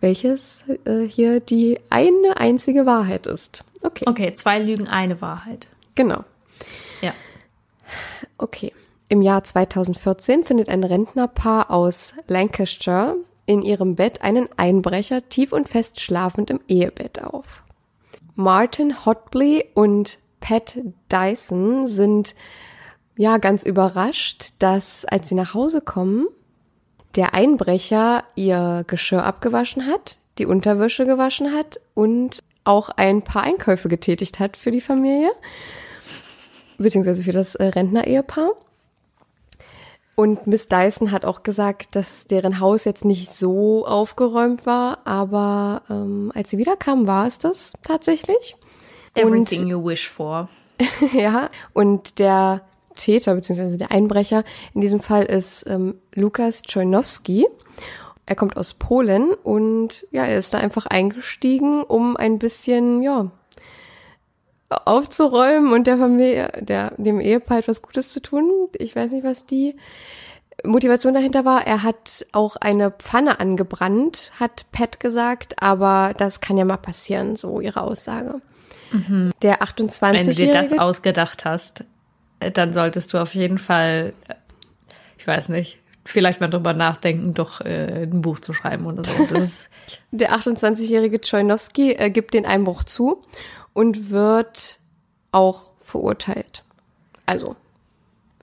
welches 0.00 0.64
äh, 0.84 1.02
hier 1.06 1.40
die 1.40 1.78
eine 1.90 2.36
einzige 2.36 2.86
Wahrheit 2.86 3.26
ist. 3.26 3.64
Okay, 3.82 4.04
Okay, 4.06 4.34
zwei 4.34 4.58
Lügen, 4.58 4.88
eine 4.88 5.20
Wahrheit. 5.20 5.66
genau. 5.94 6.24
Ja. 7.00 7.12
Okay. 8.38 8.72
Im 9.08 9.20
Jahr 9.22 9.44
2014 9.44 10.44
findet 10.44 10.68
ein 10.68 10.82
Rentnerpaar 10.82 11.70
aus 11.70 12.14
Lancashire 12.26 13.16
in 13.46 13.62
ihrem 13.62 13.94
Bett 13.96 14.22
einen 14.22 14.48
Einbrecher 14.56 15.28
tief 15.28 15.52
und 15.52 15.68
fest 15.68 16.00
schlafend 16.00 16.50
im 16.50 16.60
Ehebett 16.66 17.22
auf. 17.22 17.62
Martin 18.34 19.04
Hotley 19.04 19.66
und 19.74 20.18
Pat 20.44 20.76
Dyson 21.10 21.86
sind 21.86 22.34
ja 23.16 23.38
ganz 23.38 23.62
überrascht, 23.64 24.52
dass 24.58 25.06
als 25.06 25.30
sie 25.30 25.34
nach 25.34 25.54
Hause 25.54 25.80
kommen, 25.80 26.26
der 27.16 27.32
Einbrecher 27.32 28.24
ihr 28.34 28.84
Geschirr 28.86 29.24
abgewaschen 29.24 29.86
hat, 29.86 30.18
die 30.36 30.44
Unterwäsche 30.44 31.06
gewaschen 31.06 31.54
hat 31.54 31.80
und 31.94 32.42
auch 32.64 32.90
ein 32.90 33.22
paar 33.22 33.42
Einkäufe 33.42 33.88
getätigt 33.88 34.38
hat 34.38 34.58
für 34.58 34.70
die 34.70 34.82
Familie 34.82 35.30
beziehungsweise 36.76 37.22
für 37.22 37.32
das 37.32 37.54
äh, 37.54 37.64
Rentner-Ehepaar. 37.64 38.50
Und 40.16 40.46
Miss 40.46 40.68
Dyson 40.68 41.10
hat 41.10 41.24
auch 41.24 41.42
gesagt, 41.42 41.96
dass 41.96 42.26
deren 42.26 42.60
Haus 42.60 42.84
jetzt 42.84 43.04
nicht 43.04 43.32
so 43.32 43.86
aufgeräumt 43.86 44.66
war, 44.66 44.98
aber 45.04 45.82
ähm, 45.88 46.30
als 46.34 46.50
sie 46.50 46.58
wiederkam, 46.58 47.06
war 47.06 47.26
es 47.26 47.38
das 47.38 47.72
tatsächlich. 47.82 48.56
Everything 49.14 49.66
you 49.68 49.84
wish 49.84 50.08
for. 50.08 50.48
ja, 51.12 51.50
und 51.72 52.18
der 52.18 52.62
Täter 52.96 53.34
beziehungsweise 53.34 53.76
der 53.76 53.90
Einbrecher 53.90 54.44
in 54.74 54.80
diesem 54.80 55.00
Fall 55.00 55.24
ist 55.24 55.68
ähm, 55.68 55.96
Lukas 56.14 56.62
Czojnowski. 56.62 57.46
Er 58.26 58.36
kommt 58.36 58.56
aus 58.56 58.74
Polen 58.74 59.34
und 59.42 60.06
ja, 60.10 60.24
er 60.24 60.38
ist 60.38 60.54
da 60.54 60.58
einfach 60.58 60.86
eingestiegen, 60.86 61.82
um 61.82 62.16
ein 62.16 62.38
bisschen, 62.38 63.02
ja, 63.02 63.30
aufzuräumen 64.70 65.72
und 65.72 65.86
der 65.86 65.98
Familie, 65.98 66.50
der, 66.60 66.94
dem 66.96 67.20
Ehepaar 67.20 67.58
etwas 67.58 67.82
Gutes 67.82 68.10
zu 68.10 68.20
tun. 68.20 68.50
Ich 68.78 68.96
weiß 68.96 69.10
nicht, 69.10 69.24
was 69.24 69.46
die 69.46 69.76
Motivation 70.64 71.14
dahinter 71.14 71.44
war. 71.44 71.66
Er 71.66 71.82
hat 71.82 72.26
auch 72.32 72.56
eine 72.56 72.90
Pfanne 72.90 73.40
angebrannt, 73.40 74.32
hat 74.38 74.66
Pat 74.72 75.00
gesagt, 75.00 75.62
aber 75.62 76.14
das 76.16 76.40
kann 76.40 76.56
ja 76.56 76.64
mal 76.64 76.78
passieren, 76.78 77.36
so 77.36 77.60
ihre 77.60 77.82
Aussage. 77.82 78.40
Der 79.42 79.58
Wenn 79.60 80.26
du 80.26 80.34
dir 80.34 80.52
das 80.52 80.66
28-Jährige, 80.66 80.80
ausgedacht 80.80 81.44
hast, 81.44 81.84
äh, 82.40 82.50
dann 82.50 82.72
solltest 82.72 83.12
du 83.12 83.18
auf 83.18 83.34
jeden 83.34 83.58
Fall, 83.58 84.12
äh, 84.28 84.34
ich 85.18 85.26
weiß 85.26 85.48
nicht, 85.48 85.78
vielleicht 86.04 86.40
mal 86.40 86.48
drüber 86.48 86.74
nachdenken, 86.74 87.34
doch 87.34 87.60
äh, 87.60 88.02
ein 88.04 88.22
Buch 88.22 88.38
zu 88.38 88.52
schreiben 88.52 88.86
oder 88.86 89.02
so. 89.04 89.14
Der 90.12 90.32
28-jährige 90.32 91.20
Czojnowski 91.20 91.92
äh, 91.92 92.10
gibt 92.10 92.34
den 92.34 92.46
Einbruch 92.46 92.84
zu 92.84 93.24
und 93.72 94.10
wird 94.10 94.78
auch 95.32 95.72
verurteilt. 95.80 96.62
Also 97.26 97.56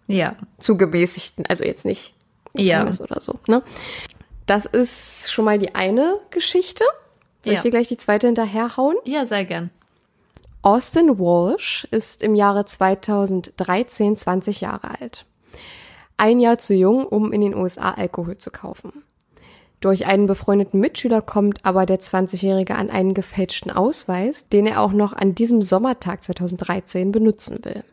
ja, 0.08 0.36
zu 0.60 0.76
gemäßigten, 0.76 1.46
also 1.46 1.64
jetzt 1.64 1.86
nicht 1.86 2.14
Ja. 2.54 2.84
Oder 2.86 3.22
so. 3.22 3.40
Ne? 3.48 3.64
Das 4.46 4.66
ist 4.66 5.32
schon 5.32 5.46
mal 5.46 5.58
die 5.58 5.76
eine 5.76 6.16
Geschichte. 6.32 6.84
Soll 7.44 7.54
ich 7.54 7.60
Ja. 7.60 7.64
dir 7.64 7.72
gleich 7.72 7.88
die 7.88 7.98
zweite 7.98 8.28
hinterherhauen? 8.28 8.98
Ja, 9.06 9.26
sehr 9.26 9.46
gern. 9.46 9.70
Austin 10.64 11.18
Walsh 11.18 11.88
ist 11.90 12.22
im 12.22 12.36
Jahre 12.36 12.66
2013 12.66 14.16
20 14.16 14.62
Jahre 14.62 14.92
alt. 15.02 15.26
Ein 16.18 16.40
Jahr 16.40 16.60
zu 16.60 16.76
jung, 16.76 17.04
um 17.04 17.34
in 17.34 17.42
den 17.42 17.56
USA 17.56 17.90
Alkohol 17.90 18.38
zu 18.38 18.52
kaufen. 18.52 19.04
Durch 19.80 20.06
einen 20.06 20.28
befreundeten 20.28 20.80
Mitschüler 20.80 21.24
kommt 21.24 21.66
aber 21.66 21.88
der 21.88 22.00
20-Jährige 22.00 22.76
an 22.76 22.92
einen 22.92 23.16
gefälschten 23.16 23.72
Ausweis, 23.72 24.50
den 24.50 24.68
er 24.68 24.82
auch 24.82 24.92
noch 24.92 25.14
an 25.14 25.34
diesem 25.34 25.64
Sommertag 25.64 26.24
2013 26.24 27.12
benutzen 27.12 27.66
will. 27.66 27.84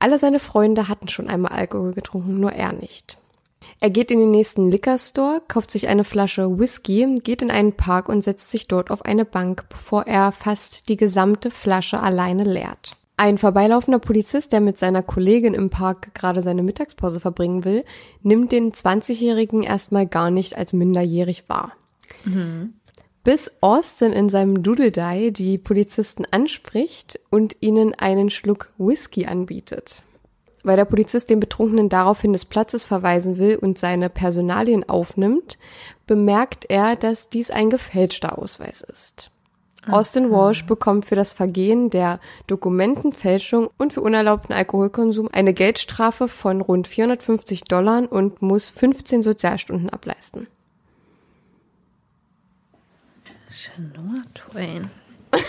Alle 0.00 0.18
seine 0.18 0.40
Freunde 0.40 0.88
hatten 0.88 1.06
schon 1.06 1.28
einmal 1.28 1.52
Alkohol 1.52 1.92
getrunken, 1.92 2.40
nur 2.40 2.50
er 2.50 2.72
nicht. 2.72 3.16
Er 3.80 3.90
geht 3.90 4.10
in 4.10 4.18
den 4.18 4.30
nächsten 4.30 4.70
Liquor 4.70 4.98
Store, 4.98 5.42
kauft 5.46 5.70
sich 5.70 5.88
eine 5.88 6.04
Flasche 6.04 6.58
Whisky, 6.58 7.16
geht 7.22 7.42
in 7.42 7.50
einen 7.50 7.72
Park 7.72 8.08
und 8.08 8.24
setzt 8.24 8.50
sich 8.50 8.66
dort 8.68 8.90
auf 8.90 9.04
eine 9.04 9.24
Bank, 9.24 9.64
bevor 9.68 10.06
er 10.06 10.32
fast 10.32 10.88
die 10.88 10.96
gesamte 10.96 11.50
Flasche 11.50 12.00
alleine 12.00 12.44
leert. 12.44 12.96
Ein 13.16 13.38
vorbeilaufender 13.38 13.98
Polizist, 14.00 14.52
der 14.52 14.60
mit 14.60 14.76
seiner 14.76 15.02
Kollegin 15.02 15.54
im 15.54 15.70
Park 15.70 16.14
gerade 16.14 16.42
seine 16.42 16.62
Mittagspause 16.62 17.20
verbringen 17.20 17.64
will, 17.64 17.84
nimmt 18.22 18.50
den 18.52 18.72
20-Jährigen 18.72 19.62
erstmal 19.62 20.06
gar 20.06 20.30
nicht 20.30 20.56
als 20.56 20.72
minderjährig 20.72 21.48
wahr. 21.48 21.72
Bis 23.24 23.50
Austin 23.60 24.12
in 24.12 24.28
seinem 24.28 24.62
Doodle-Die 24.62 25.32
die 25.32 25.58
Polizisten 25.58 26.26
anspricht 26.30 27.18
und 27.30 27.56
ihnen 27.60 27.94
einen 27.94 28.30
Schluck 28.30 28.70
Whisky 28.78 29.26
anbietet. 29.26 30.03
Weil 30.64 30.76
der 30.76 30.86
Polizist 30.86 31.30
den 31.30 31.40
Betrunkenen 31.40 31.88
daraufhin 31.88 32.32
des 32.32 32.44
Platzes 32.44 32.84
verweisen 32.84 33.38
will 33.38 33.56
und 33.56 33.78
seine 33.78 34.10
Personalien 34.10 34.88
aufnimmt, 34.88 35.58
bemerkt 36.06 36.64
er, 36.68 36.96
dass 36.96 37.28
dies 37.28 37.50
ein 37.50 37.70
gefälschter 37.70 38.38
Ausweis 38.38 38.80
ist. 38.80 39.30
Austin 39.86 40.30
Walsh 40.30 40.64
bekommt 40.64 41.04
für 41.04 41.14
das 41.14 41.32
Vergehen 41.32 41.90
der 41.90 42.18
Dokumentenfälschung 42.46 43.68
und 43.76 43.92
für 43.92 44.00
unerlaubten 44.00 44.54
Alkoholkonsum 44.54 45.28
eine 45.30 45.52
Geldstrafe 45.52 46.28
von 46.28 46.60
rund 46.62 46.88
450 46.88 47.64
Dollar 47.64 48.10
und 48.10 48.40
muss 48.40 48.70
15 48.70 49.22
Sozialstunden 49.22 49.90
ableisten. 49.90 50.46
Shanoa 53.50 54.24
Twain. 54.34 54.90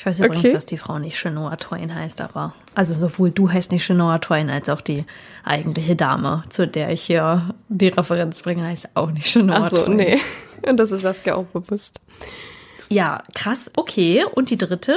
Ich 0.00 0.06
weiß 0.06 0.20
übrigens, 0.20 0.38
Okay. 0.46 0.54
dass 0.54 0.64
die 0.64 0.78
Frau 0.78 0.98
nicht 0.98 1.18
Shanoa 1.18 1.56
Twain 1.56 1.94
heißt, 1.94 2.22
aber 2.22 2.54
also 2.74 2.94
sowohl 2.94 3.30
du 3.30 3.50
heißt 3.52 3.70
nicht 3.70 3.84
Shanoa 3.84 4.16
Twain 4.20 4.48
als 4.48 4.70
auch 4.70 4.80
die 4.80 5.04
eigentliche 5.44 5.94
Dame, 5.94 6.42
zu 6.48 6.66
der 6.66 6.88
ich 6.90 7.02
hier 7.02 7.54
die 7.68 7.88
Referenz 7.88 8.40
bringe, 8.40 8.64
heißt 8.64 8.88
auch 8.94 9.10
nicht 9.10 9.26
Shanoa 9.28 9.56
Ach 9.64 9.68
so, 9.68 9.84
Twain. 9.84 9.96
nee. 9.98 10.18
Und 10.66 10.78
das 10.78 10.90
ist 10.90 11.02
Saskia 11.02 11.34
auch 11.34 11.44
bewusst. 11.44 12.00
Ja, 12.88 13.22
krass. 13.34 13.70
Okay. 13.76 14.24
Und 14.24 14.48
die 14.48 14.56
dritte? 14.56 14.96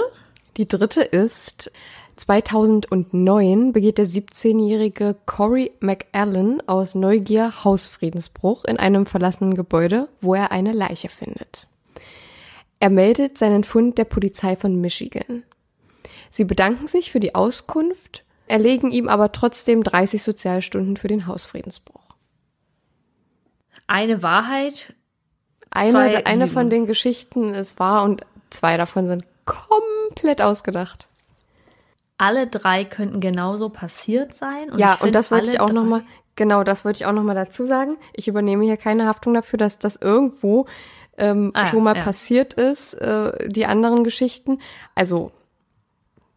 Die 0.56 0.70
dritte 0.70 1.02
ist, 1.02 1.70
2009 2.16 3.74
begeht 3.74 3.98
der 3.98 4.08
17-jährige 4.08 5.18
Corey 5.26 5.72
McAllen 5.82 6.62
aus 6.66 6.96
Neugier 6.96 7.66
Hausfriedensbruch 7.66 8.64
in 8.64 8.78
einem 8.78 9.06
verlassenen 9.06 9.56
Gebäude, 9.56 10.08
wo 10.22 10.34
er 10.34 10.54
eine 10.54 10.72
Leiche 10.72 11.10
findet. 11.10 11.68
Er 12.84 12.90
meldet 12.90 13.38
seinen 13.38 13.64
Fund 13.64 13.98
der 13.98 14.04
Polizei 14.04 14.58
von 14.58 14.82
Michigan. 14.82 15.44
Sie 16.30 16.44
bedanken 16.44 16.86
sich 16.88 17.14
für 17.14 17.22
die 17.22 17.34
Auskunft, 17.34 18.26
erlegen 18.46 18.92
ihm 18.92 19.08
aber 19.08 19.32
trotzdem 19.32 19.86
30 19.86 20.22
Sozialstunden 20.22 20.98
für 20.98 21.08
den 21.08 21.26
Hausfriedensbruch. 21.26 22.04
Eine 23.88 24.22
Wahrheit. 24.22 24.94
Eine, 25.72 26.26
eine 26.26 26.50
von 26.50 26.70
den 26.70 26.86
Geschichten 26.86 27.54
ist 27.54 27.80
wahr 27.80 28.04
und 28.04 28.26
zwei 28.50 28.76
davon 28.76 29.08
sind 29.08 29.24
komplett 29.46 30.42
ausgedacht. 30.42 31.08
Alle 32.18 32.48
drei 32.48 32.84
könnten 32.84 33.22
genauso 33.22 33.70
passiert 33.70 34.36
sein. 34.36 34.72
Und 34.72 34.78
ja, 34.80 34.96
und 34.96 35.16
das 35.16 35.32
wollte 35.32 35.50
ich 35.52 35.62
auch 35.62 35.68
drei- 35.68 35.74
noch 35.76 35.86
mal, 35.86 36.04
genau, 36.36 36.66
das 36.66 36.84
wollte 36.84 36.98
ich 36.98 37.06
auch 37.06 37.14
noch 37.14 37.24
mal 37.24 37.34
dazu 37.34 37.66
sagen. 37.66 37.96
Ich 38.12 38.28
übernehme 38.28 38.66
hier 38.66 38.76
keine 38.76 39.06
Haftung 39.06 39.34
dafür, 39.34 39.56
dass 39.56 39.80
das 39.80 39.96
irgendwo 39.96 40.66
ähm, 41.18 41.52
Ah, 41.54 41.66
schon 41.68 41.84
mal 41.84 41.96
ja. 41.96 42.04
passiert 42.04 42.54
ist, 42.54 42.94
äh, 42.96 43.50
die 43.50 43.66
anderen 43.66 44.04
Geschichten. 44.04 44.60
Also, 44.96 45.32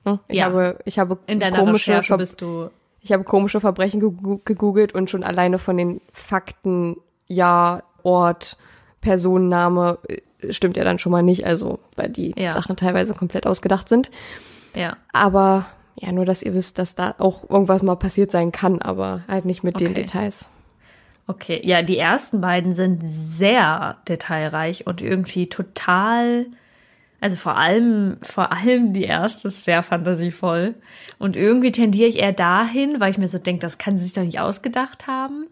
ne, 0.05 0.21
ich 0.29 0.37
Ja. 0.39 0.45
habe, 0.47 0.79
ich 0.85 0.99
habe 0.99 1.19
In 1.27 1.41
deiner 1.41 1.59
komische, 1.59 1.91
Recherche 1.93 2.17
bist 2.19 2.41
du. 2.41 2.71
ich 3.01 3.13
habe 3.13 3.25
komische 3.25 3.61
Verbrechen 3.61 4.01
gegoogelt 4.45 4.95
und 4.95 5.09
schon 5.11 5.23
alleine 5.25 5.59
von 5.59 5.77
den 5.77 6.01
Fakten, 6.13 6.97
Jahr, 7.29 7.83
Ort, 8.03 8.57
Personenname 9.01 9.99
äh, 10.09 10.53
stimmt 10.53 10.77
ja 10.77 10.85
dann 10.85 10.99
schon 10.99 11.13
mal 11.13 11.23
nicht, 11.23 11.47
also 11.47 11.79
weil 11.97 12.09
die 12.11 12.35
Ja. 12.37 12.53
Sachen 12.53 12.77
teilweise 12.77 13.15
komplett 13.15 13.47
ausgedacht 13.47 13.89
sind. 13.89 14.11
Ja. 14.75 14.97
Aber 15.13 15.67
ja, 15.99 16.13
nur 16.13 16.25
dass 16.27 16.43
ihr 16.43 16.53
wisst, 16.55 16.79
dass 16.79 16.95
da 16.95 17.15
auch 17.19 17.49
irgendwas 17.49 17.83
mal 17.83 17.97
passiert 17.97 18.31
sein 18.31 18.53
kann, 18.53 18.83
aber 18.83 19.23
halt 19.29 19.45
nicht 19.47 19.65
mit 19.65 19.81
den 19.81 19.93
Okay. 19.93 20.03
Details. 20.03 20.51
Okay, 21.29 21.61
ja, 21.65 21.83
die 21.83 21.99
ersten 21.99 22.41
beiden 22.41 22.75
sind 22.75 23.01
sehr 23.05 23.97
detailreich 24.09 24.87
und 24.87 25.03
irgendwie 25.03 25.49
total, 25.49 26.47
also 27.21 27.37
vor 27.37 27.57
allem, 27.57 28.19
vor 28.23 28.53
allem 28.53 28.93
die 28.93 29.03
erste 29.05 29.49
ist 29.49 29.65
sehr 29.65 29.83
fantasievoll. 29.83 30.75
Und 31.19 31.35
irgendwie 31.35 31.73
tendiere 31.73 32.09
ich 32.09 32.19
eher 32.19 32.33
dahin, 32.33 33.01
weil 33.01 33.11
ich 33.11 33.19
mir 33.19 33.27
so 33.27 33.39
denke, 33.39 33.61
das 33.61 33.79
kann 33.79 33.99
sie 33.99 34.05
sich 34.05 34.13
doch 34.13 34.23
nicht 34.23 34.39
ausgedacht 34.39 35.09
haben. 35.09 35.47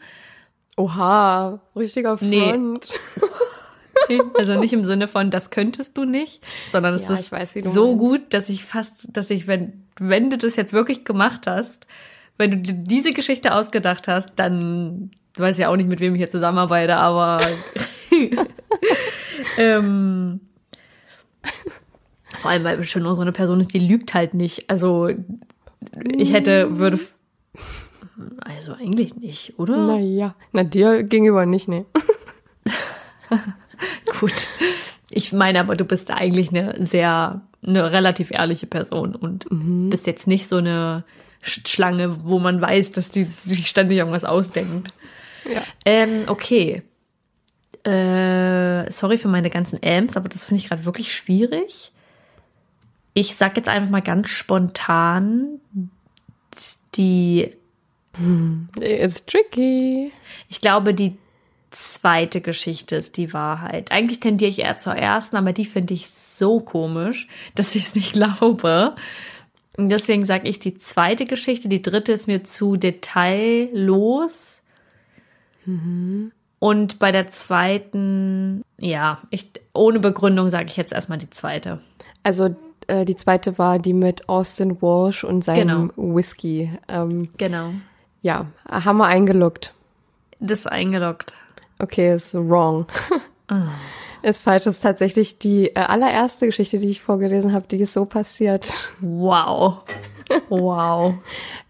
Oha, 0.76 1.60
richtiger 1.74 2.16
Nee. 2.20 2.50
Front. 2.50 2.88
Also 4.36 4.58
nicht 4.58 4.72
im 4.72 4.82
Sinne 4.84 5.08
von, 5.08 5.30
das 5.30 5.50
könntest 5.50 5.96
du 5.96 6.04
nicht, 6.04 6.42
sondern 6.70 6.94
es 6.94 7.04
Ja, 7.04 7.14
ist 7.14 7.32
weiß, 7.32 7.54
so 7.54 7.86
meinst. 7.86 7.98
gut, 8.00 8.20
dass 8.34 8.48
ich 8.50 8.64
fast, 8.64 9.06
dass 9.16 9.30
ich, 9.30 9.46
wenn, 9.46 9.84
wenn 9.98 10.28
du 10.30 10.36
das 10.36 10.56
jetzt 10.56 10.72
wirklich 10.74 11.04
gemacht 11.06 11.46
hast, 11.46 11.86
wenn 12.36 12.50
du 12.50 12.56
dir 12.58 12.74
diese 12.74 13.12
Geschichte 13.12 13.54
ausgedacht 13.54 14.06
hast, 14.08 14.30
dann 14.36 15.12
du 15.36 15.42
weißt 15.42 15.58
ja 15.58 15.68
auch 15.68 15.76
nicht, 15.76 15.88
mit 15.88 16.00
wem 16.00 16.14
ich 16.14 16.18
hier 16.18 16.30
zusammenarbeite, 16.30 16.96
aber 16.96 17.40
ähm, 19.58 20.40
vor 22.38 22.50
allem, 22.50 22.64
weil 22.64 22.84
schon 22.84 23.02
nur 23.02 23.14
so 23.16 23.22
eine 23.22 23.32
Person 23.32 23.60
ist, 23.60 23.72
die 23.72 23.78
lügt 23.78 24.14
halt 24.14 24.34
nicht. 24.34 24.68
Also 24.70 25.08
ich 26.16 26.32
hätte, 26.32 26.78
würde, 26.78 26.98
also 28.40 28.72
eigentlich 28.74 29.16
nicht, 29.16 29.54
oder? 29.58 29.76
Naja, 29.86 30.34
na 30.52 30.64
dir 30.64 31.02
gegenüber 31.02 31.46
nicht, 31.46 31.68
ne. 31.68 31.84
Gut. 34.20 34.48
Ich 35.10 35.32
meine 35.32 35.60
aber, 35.60 35.76
du 35.76 35.84
bist 35.84 36.10
eigentlich 36.10 36.50
eine 36.50 36.84
sehr, 36.86 37.42
eine 37.64 37.92
relativ 37.92 38.30
ehrliche 38.30 38.66
Person 38.66 39.14
und 39.14 39.46
bist 39.90 40.06
jetzt 40.06 40.26
nicht 40.26 40.48
so 40.48 40.56
eine 40.56 41.04
Sch- 41.44 41.66
Schlange, 41.68 42.24
wo 42.24 42.38
man 42.38 42.60
weiß, 42.60 42.92
dass 42.92 43.10
die 43.10 43.24
sich 43.24 43.68
ständig 43.68 43.98
irgendwas 43.98 44.24
ausdenkt. 44.24 44.92
Ja. 45.52 45.62
Ähm, 45.84 46.24
okay. 46.26 46.82
Äh, 47.84 48.90
sorry 48.90 49.18
für 49.18 49.28
meine 49.28 49.50
ganzen 49.50 49.78
Ams, 49.84 50.16
aber 50.16 50.28
das 50.28 50.46
finde 50.46 50.62
ich 50.62 50.68
gerade 50.68 50.84
wirklich 50.84 51.14
schwierig. 51.14 51.92
Ich 53.12 53.36
sag 53.36 53.56
jetzt 53.56 53.68
einfach 53.68 53.90
mal 53.90 54.00
ganz 54.00 54.30
spontan 54.30 55.60
die 56.94 57.52
It's 58.80 59.26
tricky. 59.26 60.12
Ich 60.48 60.60
glaube, 60.60 60.94
die 60.94 61.16
zweite 61.70 62.40
Geschichte 62.40 62.96
ist 62.96 63.16
die 63.16 63.32
Wahrheit. 63.32 63.90
Eigentlich 63.90 64.20
tendiere 64.20 64.50
ich 64.50 64.60
eher 64.60 64.78
zur 64.78 64.94
ersten, 64.94 65.36
aber 65.36 65.52
die 65.52 65.64
finde 65.64 65.94
ich 65.94 66.08
so 66.08 66.60
komisch, 66.60 67.28
dass 67.56 67.74
ich 67.74 67.86
es 67.86 67.94
nicht 67.94 68.12
glaube. 68.12 68.94
Und 69.76 69.88
deswegen 69.88 70.24
sage 70.24 70.48
ich 70.48 70.60
die 70.60 70.78
zweite 70.78 71.24
Geschichte. 71.24 71.68
Die 71.68 71.82
dritte 71.82 72.12
ist 72.12 72.28
mir 72.28 72.44
zu 72.44 72.76
detaillos. 72.76 74.62
Und 76.58 76.98
bei 76.98 77.12
der 77.12 77.30
zweiten, 77.30 78.62
ja, 78.78 79.18
ich, 79.30 79.50
ohne 79.74 79.98
Begründung 80.00 80.48
sage 80.50 80.66
ich 80.66 80.76
jetzt 80.76 80.92
erstmal 80.92 81.18
die 81.18 81.30
zweite. 81.30 81.80
Also 82.22 82.54
äh, 82.86 83.04
die 83.04 83.16
zweite 83.16 83.58
war 83.58 83.78
die 83.78 83.92
mit 83.92 84.28
Austin 84.28 84.80
Walsh 84.80 85.24
und 85.24 85.44
seinem 85.44 85.92
Genau. 85.94 86.14
Whisky. 86.16 86.70
Ähm, 86.88 87.28
Genau. 87.36 87.70
ja, 88.22 88.46
haben 88.68 88.98
wir 88.98 89.06
eingeloggt. 89.06 89.74
Das 90.40 90.60
ist 90.60 90.66
eingeloggt. 90.66 91.34
Okay, 91.78 92.14
ist 92.14 92.34
wrong. 92.34 92.86
Ist 94.22 94.42
falsch. 94.42 94.64
Das 94.64 94.76
ist 94.76 94.80
tatsächlich 94.80 95.38
die 95.38 95.66
äh, 95.76 95.80
allererste 95.80 96.46
Geschichte, 96.46 96.78
die 96.78 96.88
ich 96.88 97.02
vorgelesen 97.02 97.52
habe, 97.52 97.66
die 97.68 97.76
ist 97.76 97.92
so 97.92 98.06
passiert. 98.06 98.90
Wow. 99.00 99.80
Wow. 100.48 101.16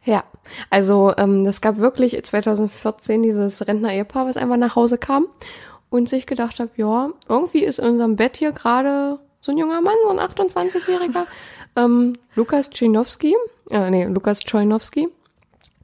Ja, 0.05 0.25
also 0.71 1.13
ähm, 1.17 1.47
es 1.47 1.61
gab 1.61 1.79
wirklich 1.79 2.23
2014 2.23 3.23
dieses 3.23 3.67
Rentner-Ehepaar, 3.67 4.27
was 4.27 4.37
einfach 4.37 4.59
nach 4.59 4.77
Hause 4.77 4.99
kam 4.99 5.27
und 5.89 6.09
sich 6.09 6.27
gedacht 6.27 6.59
hat, 6.61 6.71
ja, 6.77 7.11
irgendwie 7.29 7.65
ist 7.65 7.79
in 7.79 7.87
unserem 7.87 8.17
Bett 8.17 8.37
hier 8.37 8.53
gerade 8.53 9.19
so 9.41 9.53
ein 9.53 9.59
junger 9.59 9.81
Mann, 9.81 9.95
so 10.03 10.11
ein 10.11 10.19
28-Jähriger, 10.19 11.27
ähm, 11.77 12.15
Lukas 12.35 12.71
Czynowski, 12.71 13.35
äh, 13.71 13.91
nee, 13.91 14.05
Lukas 14.05 14.41
Czojnowski 14.41 15.09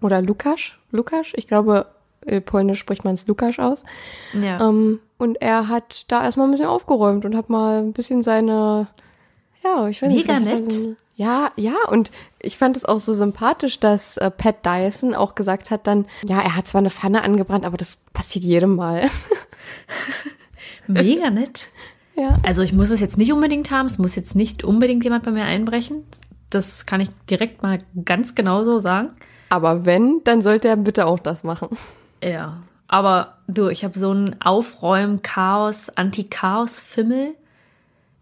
oder 0.02 0.20
Lukas, 0.20 0.72
Lukas, 0.90 1.28
ich 1.34 1.46
glaube, 1.46 1.86
äh, 2.26 2.40
polnisch 2.40 2.78
spricht 2.78 3.04
man 3.04 3.14
es 3.14 3.26
Lukas 3.26 3.58
aus. 3.58 3.84
Ja. 4.32 4.68
Ähm, 4.68 5.00
und 5.18 5.40
er 5.40 5.68
hat 5.68 6.04
da 6.08 6.24
erstmal 6.24 6.48
ein 6.48 6.50
bisschen 6.50 6.66
aufgeräumt 6.66 7.24
und 7.24 7.36
hat 7.36 7.48
mal 7.48 7.78
ein 7.78 7.92
bisschen 7.92 8.22
seine, 8.22 8.88
ja, 9.62 9.88
ich 9.88 10.02
weiß 10.02 10.08
nicht. 10.10 10.26
Mega 10.26 10.40
hat 10.40 10.46
er 10.46 10.60
nett. 10.60 10.96
Ja, 11.20 11.52
ja, 11.56 11.74
und 11.90 12.10
ich 12.38 12.56
fand 12.56 12.78
es 12.78 12.86
auch 12.86 12.98
so 12.98 13.12
sympathisch, 13.12 13.78
dass 13.78 14.16
äh, 14.16 14.30
Pat 14.30 14.64
Dyson 14.64 15.14
auch 15.14 15.34
gesagt 15.34 15.70
hat 15.70 15.86
dann, 15.86 16.06
ja, 16.26 16.40
er 16.40 16.56
hat 16.56 16.66
zwar 16.66 16.78
eine 16.78 16.88
Pfanne 16.88 17.22
angebrannt, 17.22 17.66
aber 17.66 17.76
das 17.76 17.98
passiert 18.14 18.42
jedem 18.42 18.74
Mal. 18.74 19.10
Mega 20.86 21.28
nett. 21.28 21.68
ja. 22.16 22.30
Also 22.46 22.62
ich 22.62 22.72
muss 22.72 22.88
es 22.88 23.00
jetzt 23.00 23.18
nicht 23.18 23.34
unbedingt 23.34 23.70
haben, 23.70 23.84
es 23.84 23.98
muss 23.98 24.14
jetzt 24.14 24.34
nicht 24.34 24.64
unbedingt 24.64 25.04
jemand 25.04 25.24
bei 25.24 25.30
mir 25.30 25.44
einbrechen. 25.44 26.04
Das 26.48 26.86
kann 26.86 27.02
ich 27.02 27.10
direkt 27.28 27.62
mal 27.62 27.80
ganz 28.06 28.34
genau 28.34 28.64
so 28.64 28.78
sagen. 28.78 29.12
Aber 29.50 29.84
wenn, 29.84 30.22
dann 30.24 30.40
sollte 30.40 30.68
er 30.68 30.76
bitte 30.76 31.04
auch 31.04 31.18
das 31.18 31.44
machen. 31.44 31.68
Ja. 32.24 32.62
Aber 32.88 33.36
du, 33.46 33.68
ich 33.68 33.84
habe 33.84 33.98
so 33.98 34.10
einen 34.10 34.40
Aufräumen-Chaos, 34.40 35.90
Anti-Chaos-Fimmel. 35.90 37.34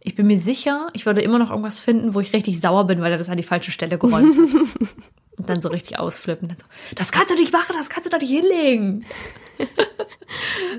Ich 0.09 0.15
bin 0.15 0.27
mir 0.27 0.39
sicher, 0.39 0.89
ich 0.95 1.05
würde 1.05 1.21
immer 1.21 1.39
noch 1.39 1.51
irgendwas 1.51 1.81
finden, 1.81 2.15
wo 2.15 2.21
ich 2.21 2.33
richtig 2.33 2.63
sauer 2.63 2.87
bin, 2.87 3.03
weil 3.03 3.13
er 3.13 3.19
das 3.19 3.29
an 3.29 3.37
die 3.37 3.43
falsche 3.43 3.71
Stelle 3.73 3.99
geräumt 3.99 4.35
hat. 4.39 4.89
Und 5.37 5.49
dann 5.51 5.61
so 5.61 5.69
richtig 5.69 5.99
ausflippen. 5.99 6.49
Dann 6.49 6.57
so, 6.57 6.65
das 6.97 7.13
kannst 7.13 7.31
du 7.31 7.35
nicht 7.35 7.53
machen, 7.53 7.77
das 7.79 7.91
kannst 7.91 8.07
du 8.07 8.11
doch 8.11 8.19
nicht 8.19 8.31
hinlegen. 8.31 9.05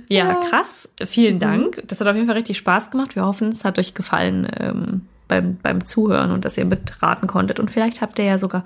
ja, 0.07 0.33
krass. 0.33 0.89
Vielen 1.05 1.37
Dank. 1.39 1.83
Das 1.87 1.99
hat 2.01 2.07
auf 2.07 2.15
jeden 2.15 2.25
Fall 2.25 2.37
richtig 2.37 2.57
Spaß 2.57 2.89
gemacht. 2.89 3.15
Wir 3.15 3.23
hoffen, 3.23 3.49
es 3.49 3.63
hat 3.63 3.77
euch 3.77 3.93
gefallen 3.93 4.49
ähm, 4.59 5.01
beim, 5.27 5.57
beim 5.57 5.85
Zuhören 5.85 6.31
und 6.31 6.43
dass 6.43 6.57
ihr 6.57 6.65
mitraten 6.65 7.27
konntet. 7.27 7.59
Und 7.59 7.69
vielleicht 7.69 8.01
habt 8.01 8.17
ihr 8.17 8.25
ja 8.25 8.39
sogar 8.39 8.63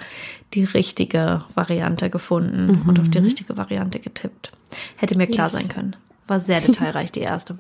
die 0.54 0.64
richtige 0.64 1.44
Variante 1.54 2.10
gefunden 2.10 2.84
und 2.88 3.00
auf 3.00 3.10
die 3.10 3.18
richtige 3.20 3.58
Variante 3.58 4.00
getippt. 4.00 4.52
Hätte 4.96 5.18
mir 5.18 5.28
klar 5.28 5.48
Yes. 5.48 5.54
sein 5.54 5.68
können. 5.68 5.96
War 6.26 6.40
sehr 6.40 6.62
detailreich, 6.62 7.12
die 7.12 7.20
erste. 7.20 7.58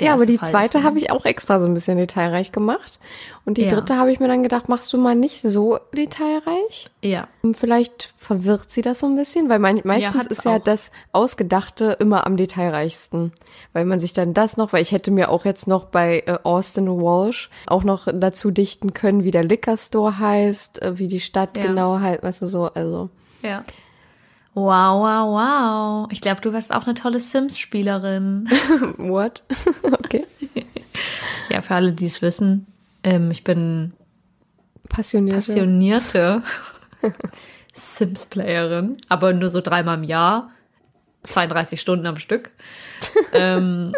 Ja, 0.00 0.14
aber 0.14 0.26
die 0.26 0.38
Fall, 0.38 0.50
zweite 0.50 0.82
habe 0.82 0.98
ich 0.98 1.10
auch 1.12 1.24
extra 1.24 1.60
so 1.60 1.66
ein 1.66 1.74
bisschen 1.74 1.96
detailreich 1.98 2.50
gemacht. 2.52 2.98
Und 3.44 3.58
die 3.58 3.62
Ja. 3.62 3.68
dritte 3.70 3.96
habe 3.96 4.12
ich 4.12 4.20
mir 4.20 4.28
dann 4.28 4.42
gedacht, 4.42 4.68
machst 4.68 4.92
du 4.92 4.98
mal 4.98 5.14
nicht 5.14 5.42
so 5.42 5.78
detailreich? 5.96 6.90
Ja. 7.02 7.28
Und 7.42 7.56
Vielleicht 7.56 8.12
verwirrt 8.16 8.70
sie 8.70 8.82
das 8.82 9.00
so 9.00 9.06
ein 9.06 9.16
bisschen, 9.16 9.48
weil 9.48 9.58
mein, 9.58 9.80
meistens 9.84 10.14
hat's 10.14 10.26
ist 10.26 10.44
ja 10.44 10.56
auch. 10.56 10.62
das 10.62 10.92
Ausgedachte 11.12 11.96
immer 12.00 12.26
am 12.26 12.36
detailreichsten. 12.36 13.32
Weil 13.72 13.84
man 13.84 14.00
sich 14.00 14.12
dann 14.12 14.34
das 14.34 14.56
noch, 14.56 14.72
weil 14.72 14.82
ich 14.82 14.92
hätte 14.92 15.10
mir 15.10 15.28
auch 15.30 15.44
jetzt 15.44 15.66
noch 15.66 15.86
bei 15.86 16.22
äh, 16.26 16.38
Austin 16.44 16.88
Walsh 16.88 17.50
auch 17.66 17.84
noch 17.84 18.06
dazu 18.12 18.50
dichten 18.50 18.92
können, 18.94 19.24
wie 19.24 19.30
der 19.30 19.44
Liquor 19.44 19.76
Store 19.76 20.18
heißt, 20.18 20.82
äh, 20.82 20.98
wie 20.98 21.08
die 21.08 21.20
Stadt 21.20 21.56
Ja. 21.56 21.62
genau 21.64 21.98
heißt, 21.98 22.22
weißt 22.22 22.42
du 22.42 22.46
so, 22.46 22.64
also. 22.72 23.10
Ja. 23.42 23.64
Wow, 24.54 25.00
wow, 25.00 25.28
wow. 25.32 26.08
Ich 26.10 26.20
glaube, 26.20 26.42
du 26.42 26.52
wärst 26.52 26.74
auch 26.74 26.84
eine 26.84 26.94
tolle 26.94 27.20
Sims-Spielerin. 27.20 28.48
What? 28.98 29.42
okay. 29.82 30.26
ja, 31.48 31.62
für 31.62 31.74
alle, 31.74 31.92
die 31.92 32.06
es 32.06 32.20
wissen, 32.20 32.66
ähm, 33.02 33.30
ich 33.30 33.44
bin 33.44 33.94
Passionierte. 34.88 35.40
passionierte 35.40 36.42
Sims-Playerin, 37.72 38.98
aber 39.08 39.32
nur 39.32 39.48
so 39.48 39.62
dreimal 39.62 39.96
im 39.96 40.04
Jahr, 40.04 40.50
32 41.24 41.80
Stunden 41.80 42.06
am 42.06 42.16
Stück. 42.16 42.50
ähm, 43.32 43.94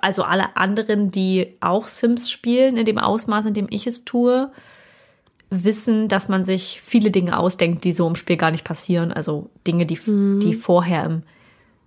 also 0.00 0.22
alle 0.22 0.56
anderen, 0.56 1.10
die 1.10 1.56
auch 1.60 1.88
Sims 1.88 2.30
spielen, 2.30 2.76
in 2.76 2.86
dem 2.86 2.98
Ausmaß, 2.98 3.46
in 3.46 3.54
dem 3.54 3.66
ich 3.70 3.88
es 3.88 4.04
tue, 4.04 4.52
wissen, 5.62 6.08
dass 6.08 6.28
man 6.28 6.44
sich 6.44 6.80
viele 6.82 7.10
Dinge 7.10 7.38
ausdenkt, 7.38 7.84
die 7.84 7.92
so 7.92 8.08
im 8.08 8.16
Spiel 8.16 8.36
gar 8.36 8.50
nicht 8.50 8.64
passieren. 8.64 9.12
Also 9.12 9.50
Dinge, 9.66 9.86
die, 9.86 9.98
die 10.42 10.54
vorher 10.54 11.04
im, 11.04 11.22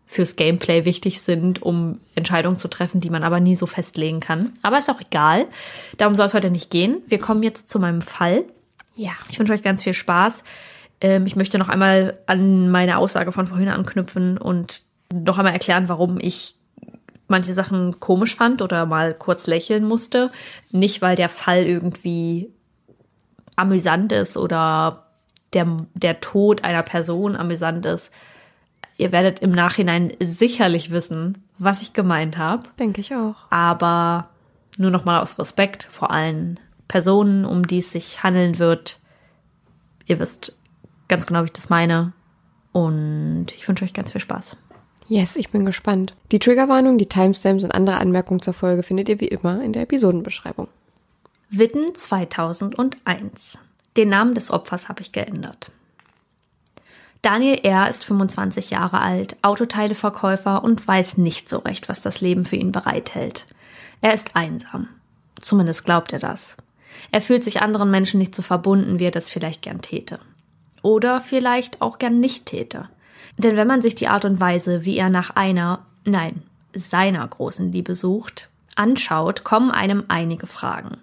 fürs 0.05 0.37
Gameplay 0.37 0.85
wichtig 0.85 1.21
sind, 1.21 1.61
um 1.61 1.99
Entscheidungen 2.15 2.57
zu 2.57 2.69
treffen, 2.69 3.01
die 3.01 3.09
man 3.09 3.23
aber 3.23 3.41
nie 3.41 3.55
so 3.55 3.65
festlegen 3.65 4.21
kann. 4.21 4.53
Aber 4.61 4.77
ist 4.77 4.89
auch 4.89 5.01
egal. 5.01 5.47
Darum 5.97 6.15
soll 6.15 6.27
es 6.27 6.33
heute 6.33 6.49
nicht 6.49 6.69
gehen. 6.69 7.01
Wir 7.07 7.19
kommen 7.19 7.43
jetzt 7.43 7.69
zu 7.69 7.79
meinem 7.79 8.01
Fall. 8.01 8.45
Ja. 8.95 9.11
Ich 9.29 9.37
wünsche 9.37 9.53
euch 9.53 9.63
ganz 9.63 9.83
viel 9.83 9.93
Spaß. 9.93 10.43
Ähm, 11.01 11.25
ich 11.25 11.35
möchte 11.35 11.57
noch 11.57 11.69
einmal 11.69 12.17
an 12.25 12.69
meine 12.71 12.97
Aussage 12.97 13.31
von 13.31 13.47
vorhin 13.47 13.67
anknüpfen 13.67 14.37
und 14.37 14.83
noch 15.13 15.37
einmal 15.37 15.53
erklären, 15.53 15.89
warum 15.89 16.19
ich 16.19 16.55
manche 17.27 17.53
Sachen 17.53 17.99
komisch 17.99 18.35
fand 18.35 18.61
oder 18.61 18.85
mal 18.85 19.13
kurz 19.13 19.47
lächeln 19.47 19.83
musste. 19.83 20.31
Nicht, 20.71 21.01
weil 21.01 21.15
der 21.15 21.29
Fall 21.29 21.63
irgendwie 21.63 22.49
amüsant 23.57 24.13
ist 24.13 24.37
oder 24.37 25.07
der, 25.53 25.67
der 25.93 26.21
Tod 26.21 26.63
einer 26.63 26.83
Person 26.83 27.35
amüsant 27.35 27.85
ist. 27.85 28.09
Ihr 28.97 29.11
werdet 29.11 29.39
im 29.39 29.51
Nachhinein 29.51 30.13
sicherlich 30.19 30.91
wissen, 30.91 31.43
was 31.59 31.81
ich 31.81 31.93
gemeint 31.93 32.37
habe 32.37 32.63
Denke 32.79 33.01
ich 33.01 33.13
auch. 33.13 33.35
aber 33.49 34.29
nur 34.77 34.91
noch 34.91 35.05
mal 35.05 35.21
aus 35.21 35.37
Respekt 35.37 35.87
vor 35.91 36.11
allen 36.11 36.59
Personen, 36.87 37.45
um 37.45 37.67
die 37.67 37.79
es 37.79 37.91
sich 37.91 38.23
handeln 38.23 38.59
wird. 38.59 38.99
Ihr 40.05 40.19
wisst 40.19 40.57
ganz 41.07 41.25
genau, 41.25 41.41
wie 41.41 41.45
ich 41.45 41.53
das 41.53 41.69
meine. 41.69 42.13
Und 42.71 43.47
ich 43.55 43.67
wünsche 43.67 43.83
euch 43.83 43.93
ganz 43.93 44.11
viel 44.11 44.21
Spaß. 44.21 44.55
Yes, 45.07 45.35
ich 45.35 45.49
bin 45.49 45.65
gespannt. 45.65 46.15
Die 46.31 46.39
Triggerwarnung, 46.39 46.97
die 46.97 47.07
Timestamps 47.09 47.63
und 47.63 47.71
andere 47.71 47.97
Anmerkungen 47.97 48.41
zur 48.41 48.53
Folge 48.53 48.83
findet 48.83 49.09
ihr 49.09 49.19
wie 49.19 49.27
immer 49.27 49.63
in 49.63 49.73
der 49.73 49.83
Episodenbeschreibung. 49.83 50.67
Witten 51.49 51.95
2001. 51.95 53.57
Den 53.95 54.09
Namen 54.09 54.35
des 54.35 54.51
Opfers 54.51 54.89
habe 54.89 55.01
ich 55.01 55.13
geändert. 55.13 55.71
Daniel 57.21 57.59
R. 57.63 57.87
ist 57.87 58.03
25 58.03 58.71
Jahre 58.71 58.99
alt, 58.99 59.37
Autoteileverkäufer 59.43 60.61
und 60.61 60.85
weiß 60.85 61.15
nicht 61.17 61.47
so 61.49 61.59
recht, 61.59 61.87
was 61.87 62.01
das 62.01 62.19
Leben 62.19 62.43
für 62.43 62.57
ihn 62.57 62.73
bereithält. 62.73 63.47
Er 64.01 64.13
ist 64.13 64.35
einsam. 64.35 64.89
Zumindest 65.39 65.85
glaubt 65.85 66.11
er 66.11 66.19
das. 66.19 66.57
Er 67.11 67.21
fühlt 67.21 67.45
sich 67.45 67.61
anderen 67.61 67.89
Menschen 67.89 68.17
nicht 68.17 68.35
so 68.35 68.41
verbunden, 68.41 68.99
wie 68.99 69.05
er 69.05 69.11
das 69.11 69.29
vielleicht 69.29 69.61
gern 69.61 69.81
täte. 69.81 70.19
Oder 70.81 71.21
vielleicht 71.21 71.81
auch 71.81 71.97
gern 71.97 72.19
nicht 72.19 72.45
täte. 72.45 72.89
Denn 73.37 73.55
wenn 73.55 73.67
man 73.67 73.81
sich 73.81 73.95
die 73.95 74.09
Art 74.09 74.25
und 74.25 74.41
Weise, 74.41 74.83
wie 74.83 74.97
er 74.97 75.09
nach 75.09 75.29
einer, 75.29 75.85
nein, 76.03 76.43
seiner 76.73 77.25
großen 77.25 77.71
Liebe 77.71 77.95
sucht, 77.95 78.49
anschaut, 78.75 79.45
kommen 79.45 79.71
einem 79.71 80.03
einige 80.09 80.45
Fragen. 80.45 80.97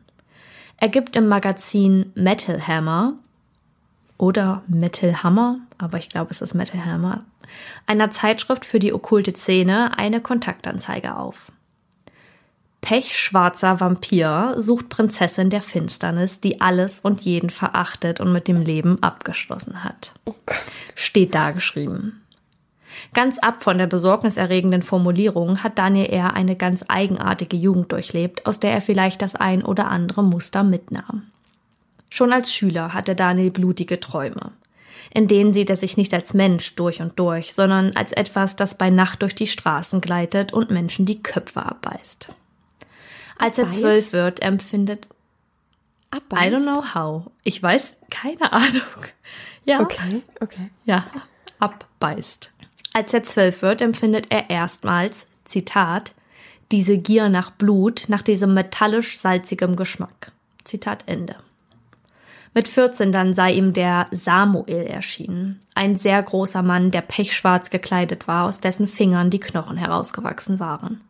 Er 0.76 0.88
gibt 0.88 1.16
im 1.16 1.28
Magazin 1.28 2.12
Metal 2.14 2.66
Hammer 2.66 3.14
oder 4.18 4.62
Metal 4.66 5.22
Hammer, 5.22 5.58
aber 5.78 5.98
ich 5.98 6.08
glaube, 6.08 6.30
es 6.30 6.42
ist 6.42 6.54
Metal 6.54 6.84
Hammer, 6.84 7.24
einer 7.86 8.10
Zeitschrift 8.10 8.64
für 8.64 8.78
die 8.78 8.92
okkulte 8.92 9.34
Szene 9.34 9.96
eine 9.98 10.20
Kontaktanzeige 10.20 11.16
auf. 11.16 11.52
Pechschwarzer 12.80 13.80
Vampir 13.80 14.56
sucht 14.58 14.90
Prinzessin 14.90 15.48
der 15.48 15.62
Finsternis, 15.62 16.40
die 16.40 16.60
alles 16.60 17.00
und 17.00 17.22
jeden 17.22 17.48
verachtet 17.48 18.20
und 18.20 18.30
mit 18.30 18.46
dem 18.46 18.60
Leben 18.60 19.02
abgeschlossen 19.02 19.84
hat. 19.84 20.12
Steht 20.94 21.34
da 21.34 21.52
geschrieben. 21.52 22.23
Ganz 23.12 23.38
ab 23.38 23.62
von 23.64 23.78
der 23.78 23.86
besorgniserregenden 23.86 24.82
Formulierung 24.82 25.62
hat 25.62 25.78
Daniel 25.78 26.06
R. 26.06 26.34
eine 26.34 26.56
ganz 26.56 26.84
eigenartige 26.88 27.56
Jugend 27.56 27.92
durchlebt, 27.92 28.46
aus 28.46 28.60
der 28.60 28.72
er 28.72 28.80
vielleicht 28.80 29.22
das 29.22 29.34
ein 29.34 29.64
oder 29.64 29.88
andere 29.88 30.22
Muster 30.22 30.62
mitnahm. 30.62 31.24
Schon 32.10 32.32
als 32.32 32.52
Schüler 32.52 32.94
hatte 32.94 33.14
Daniel 33.14 33.50
blutige 33.50 34.00
Träume. 34.00 34.52
In 35.10 35.28
denen 35.28 35.52
sieht 35.52 35.70
er 35.70 35.76
sich 35.76 35.96
nicht 35.96 36.14
als 36.14 36.34
Mensch 36.34 36.74
durch 36.76 37.00
und 37.00 37.18
durch, 37.18 37.54
sondern 37.54 37.94
als 37.94 38.12
etwas, 38.12 38.56
das 38.56 38.78
bei 38.78 38.90
Nacht 38.90 39.22
durch 39.22 39.34
die 39.34 39.46
Straßen 39.46 40.00
gleitet 40.00 40.52
und 40.52 40.70
Menschen 40.70 41.06
die 41.06 41.22
Köpfe 41.22 41.64
abbeißt. 41.64 42.28
Als 43.38 43.58
er 43.58 43.70
zwölf 43.70 44.12
wird, 44.12 44.42
empfindet 44.42 45.08
I 46.14 46.18
Abbeißt? 46.18 46.54
don't 46.54 46.62
know 46.62 46.94
how. 46.94 47.30
Ich 47.42 47.60
weiß 47.60 47.96
keine 48.10 48.52
Ahnung. 48.52 48.82
Ja. 49.64 49.80
Okay, 49.80 50.22
okay. 50.40 50.70
Ja, 50.84 51.06
abbeißt. 51.58 52.52
Als 52.94 53.12
er 53.12 53.24
zwölf 53.24 53.60
wird, 53.60 53.82
empfindet 53.82 54.26
er 54.30 54.50
erstmals, 54.50 55.26
Zitat, 55.44 56.12
diese 56.70 56.96
Gier 56.96 57.28
nach 57.28 57.50
Blut, 57.50 58.04
nach 58.06 58.22
diesem 58.22 58.54
metallisch-salzigem 58.54 59.74
Geschmack. 59.74 60.30
Zitat 60.62 61.02
Ende. 61.06 61.34
Mit 62.54 62.68
14 62.68 63.10
dann 63.10 63.34
sei 63.34 63.52
ihm 63.52 63.72
der 63.72 64.06
Samuel 64.12 64.86
erschienen, 64.86 65.60
ein 65.74 65.98
sehr 65.98 66.22
großer 66.22 66.62
Mann, 66.62 66.92
der 66.92 67.00
pechschwarz 67.00 67.68
gekleidet 67.68 68.28
war, 68.28 68.46
aus 68.46 68.60
dessen 68.60 68.86
Fingern 68.86 69.28
die 69.28 69.40
Knochen 69.40 69.76
herausgewachsen 69.76 70.60
waren. 70.60 71.00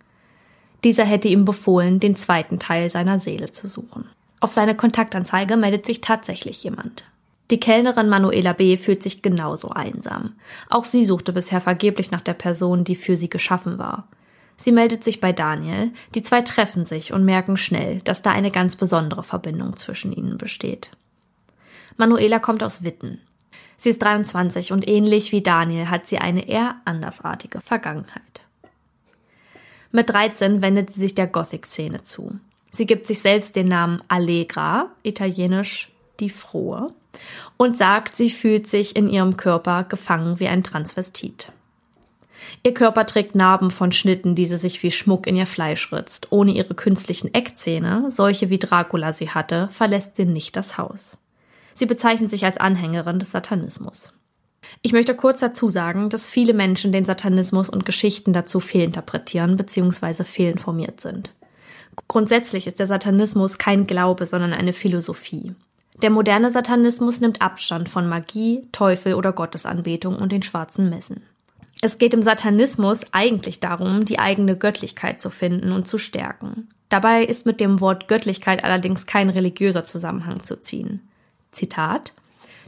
Dieser 0.85 1.05
hätte 1.05 1.29
ihm 1.29 1.45
befohlen, 1.45 2.01
den 2.01 2.15
zweiten 2.15 2.59
Teil 2.59 2.89
seiner 2.89 3.19
Seele 3.19 3.53
zu 3.53 3.69
suchen. 3.69 4.09
Auf 4.41 4.53
seine 4.53 4.75
Kontaktanzeige 4.75 5.59
meldet 5.59 5.85
sich 5.85 6.01
tatsächlich 6.01 6.65
jemand. 6.65 7.05
Die 7.51 7.61
Kellnerin 7.61 8.09
Manuela 8.09 8.55
B. 8.55 8.77
fühlt 8.77 9.03
sich 9.03 9.21
genauso 9.21 9.69
einsam. 9.71 10.35
Auch 10.71 10.85
sie 10.85 11.05
suchte 11.05 11.33
bisher 11.33 11.61
vergeblich 11.61 12.11
nach 12.11 12.23
der 12.23 12.35
Person, 12.35 12.85
die 12.85 12.95
für 12.95 13.17
sie 13.17 13.29
geschaffen 13.29 13.79
war. 13.79 14.09
Sie 14.57 14.73
meldet 14.73 15.05
sich 15.05 15.21
bei 15.21 15.33
Daniel, 15.33 15.93
die 16.15 16.23
zwei 16.23 16.41
treffen 16.43 16.87
sich 16.87 17.13
und 17.13 17.25
merken 17.25 17.57
schnell, 17.57 17.99
dass 18.03 18.23
da 18.23 18.31
eine 18.31 18.51
ganz 18.51 18.77
besondere 18.77 19.23
Verbindung 19.23 19.77
zwischen 19.77 20.13
ihnen 20.13 20.39
besteht. 20.39 20.93
Manuela 21.97 22.39
kommt 22.39 22.63
aus 22.63 22.85
Witten. 22.85 23.21
Sie 23.77 23.91
ist 23.91 24.03
23 24.03 24.73
und 24.73 24.87
ähnlich 24.87 25.33
wie 25.33 25.43
Daniel 25.43 25.91
hat 25.91 26.07
sie 26.07 26.19
eine 26.19 26.49
eher 26.49 26.77
andersartige 26.85 27.61
Vergangenheit. 27.61 28.43
Mit 29.91 30.11
13 30.11 30.63
wendet 30.63 30.91
sie 30.91 31.01
sich 31.01 31.15
der 31.15 31.27
Gothic-Szene 31.27 32.03
zu. 32.03 32.39
Sie 32.71 32.87
gibt 32.87 33.07
sich 33.07 33.21
selbst 33.21 33.55
den 33.55 33.69
Namen 33.69 34.03
Allegra, 34.09 34.91
italienisch 35.03 35.94
die 36.21 36.31
Frohe, 36.31 36.93
und 37.57 37.77
sagt, 37.77 38.17
sie 38.17 38.31
fühlt 38.31 38.67
sich 38.67 38.97
in 38.97 39.09
ihrem 39.09 39.37
Körper 39.37 39.85
gefangen 39.85 40.41
wie 40.41 40.49
ein 40.49 40.65
Transvestit. 40.65 41.53
Ihr 42.63 42.75
Körper 42.75 43.07
trägt 43.07 43.35
Narben 43.35 43.71
von 43.71 43.93
Schnitten, 43.93 44.35
die 44.35 44.47
sie 44.47 44.59
sich 44.59 44.83
wie 44.83 44.91
Schmuck 44.91 45.27
in 45.27 45.37
ihr 45.37 45.47
Fleisch 45.47 45.93
ritzt. 45.93 46.29
Ohne 46.31 46.53
ihre 46.53 46.75
künstlichen 46.75 47.33
Eckzähne, 47.33 48.11
solche 48.11 48.51
wie 48.51 48.59
Dracula 48.59 49.13
sie 49.13 49.31
hatte, 49.31 49.69
verlässt 49.71 50.17
sie 50.17 50.27
nicht 50.27 50.57
das 50.57 50.77
Haus. 50.77 51.19
Sie 51.75 51.87
bezeichnet 51.87 52.31
sich 52.31 52.45
als 52.45 52.59
Anhängerin 52.59 53.19
des 53.19 53.31
Satanismus. 53.31 54.13
Ich 54.83 54.93
möchte 54.93 55.15
kurz 55.15 55.41
dazu 55.41 55.71
sagen, 55.71 56.09
dass 56.09 56.27
viele 56.27 56.55
Menschen 56.55 56.93
den 56.93 57.05
Satanismus 57.05 57.69
und 57.69 57.87
Geschichten 57.87 58.33
dazu 58.33 58.61
fehlinterpretieren 58.61 59.57
bzw. 59.57 60.25
fehlinformiert 60.25 61.01
sind. 61.01 61.33
Grundsätzlich 62.09 62.67
ist 62.67 62.79
der 62.79 62.87
Satanismus 62.87 63.59
kein 63.59 63.87
Glaube, 63.87 64.27
sondern 64.27 64.53
eine 64.53 64.73
Philosophie. 64.73 65.55
Der 66.03 66.11
moderne 66.11 66.51
Satanismus 66.51 67.21
nimmt 67.21 67.41
Abstand 67.41 67.89
von 67.89 68.09
Magie, 68.09 68.67
Teufel 68.73 69.15
oder 69.15 69.33
Gottesanbetung 69.33 70.17
und 70.17 70.33
den 70.33 70.43
schwarzen 70.43 70.91
Messen. 70.91 71.23
Es 71.81 71.99
geht 71.99 72.15
im 72.15 72.23
Satanismus 72.23 73.03
eigentlich 73.13 73.61
darum, 73.61 74.05
die 74.05 74.19
eigene 74.19 74.57
Göttlichkeit 74.57 75.21
zu 75.21 75.31
finden 75.31 75.73
und 75.73 75.87
zu 75.87 75.99
stärken. 75.99 76.69
Dabei 76.89 77.25
ist 77.25 77.47
mit 77.47 77.61
dem 77.61 77.81
Wort 77.81 78.09
Göttlichkeit 78.09 78.65
allerdings 78.65 79.07
kein 79.07 79.31
religiöser 79.31 79.85
Zusammenhang 79.85 80.41
zu 80.43 80.61
ziehen. 80.61 81.01
Zitat 81.53 82.13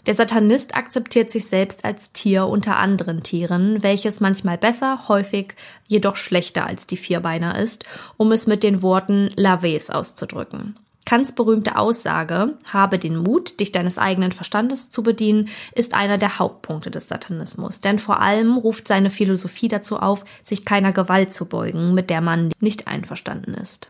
Der 0.06 0.14
Satanist 0.14 0.74
akzeptiert 0.74 1.30
sich 1.30 1.46
selbst 1.46 1.84
als 1.84 2.12
Tier 2.12 2.46
unter 2.46 2.76
anderen 2.76 3.22
Tieren, 3.22 3.82
welches 3.82 4.20
manchmal 4.20 4.58
besser, 4.58 5.08
häufig 5.08 5.54
jedoch 5.86 6.16
schlechter 6.16 6.66
als 6.66 6.86
die 6.86 6.96
Vierbeiner 6.96 7.58
ist, 7.58 7.84
um 8.16 8.32
es 8.32 8.46
mit 8.46 8.62
den 8.62 8.82
Worten 8.82 9.30
Laves 9.36 9.90
auszudrücken. 9.90 10.74
Kants 11.06 11.32
berühmte 11.32 11.76
Aussage, 11.76 12.54
habe 12.66 12.98
den 12.98 13.16
Mut, 13.16 13.60
dich 13.60 13.72
deines 13.72 13.96
eigenen 13.96 14.32
Verstandes 14.32 14.90
zu 14.90 15.02
bedienen, 15.02 15.48
ist 15.72 15.94
einer 15.94 16.18
der 16.18 16.38
Hauptpunkte 16.38 16.90
des 16.90 17.08
Satanismus. 17.08 17.80
Denn 17.80 17.98
vor 17.98 18.20
allem 18.20 18.56
ruft 18.56 18.88
seine 18.88 19.08
Philosophie 19.08 19.68
dazu 19.68 19.98
auf, 19.98 20.24
sich 20.42 20.64
keiner 20.64 20.92
Gewalt 20.92 21.32
zu 21.32 21.46
beugen, 21.46 21.94
mit 21.94 22.10
der 22.10 22.20
man 22.20 22.50
nicht 22.60 22.88
einverstanden 22.88 23.54
ist. 23.54 23.88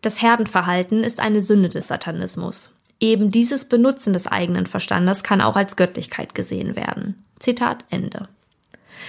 Das 0.00 0.20
Herdenverhalten 0.22 1.04
ist 1.04 1.20
eine 1.20 1.42
Sünde 1.42 1.68
des 1.68 1.88
Satanismus. 1.88 2.72
Eben 2.98 3.30
dieses 3.30 3.66
Benutzen 3.66 4.14
des 4.14 4.26
eigenen 4.26 4.64
Verstandes 4.64 5.22
kann 5.22 5.42
auch 5.42 5.56
als 5.56 5.76
Göttlichkeit 5.76 6.34
gesehen 6.34 6.74
werden. 6.74 7.22
Zitat 7.38 7.84
Ende. 7.90 8.28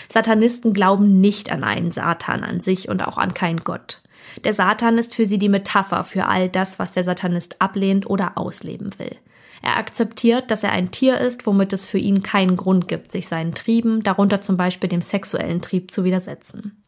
Satanisten 0.10 0.74
glauben 0.74 1.22
nicht 1.22 1.50
an 1.50 1.64
einen 1.64 1.92
Satan 1.92 2.44
an 2.44 2.60
sich 2.60 2.90
und 2.90 3.08
auch 3.08 3.18
an 3.18 3.34
keinen 3.34 3.60
Gott. 3.60 4.02
Der 4.44 4.54
Satan 4.54 4.98
ist 4.98 5.16
für 5.16 5.26
sie 5.26 5.38
die 5.38 5.50
Metapher 5.50 6.04
für 6.04 6.28
all 6.28 6.50
das, 6.50 6.80
was 6.80 6.94
der 6.94 7.04
Satanist 7.04 7.62
ablehnt 7.62 8.10
oder 8.10 8.38
ausleben 8.38 8.98
will. 8.98 9.16
Er 9.62 9.78
akzeptiert, 9.78 10.52
dass 10.52 10.64
er 10.64 10.72
ein 10.72 10.92
Tier 10.92 11.18
ist, 11.18 11.48
womit 11.48 11.74
es 11.74 11.88
für 11.88 11.98
ihn 11.98 12.22
keinen 12.22 12.56
Grund 12.56 12.88
gibt, 12.88 13.12
sich 13.12 13.28
seinen 13.28 13.54
Trieben, 13.54 14.04
darunter 14.04 14.42
zum 14.42 14.58
Beispiel 14.58 14.90
dem 14.90 15.02
sexuellen 15.02 15.62
Trieb, 15.62 15.92
zu 15.92 16.04
widersetzen. 16.04 16.84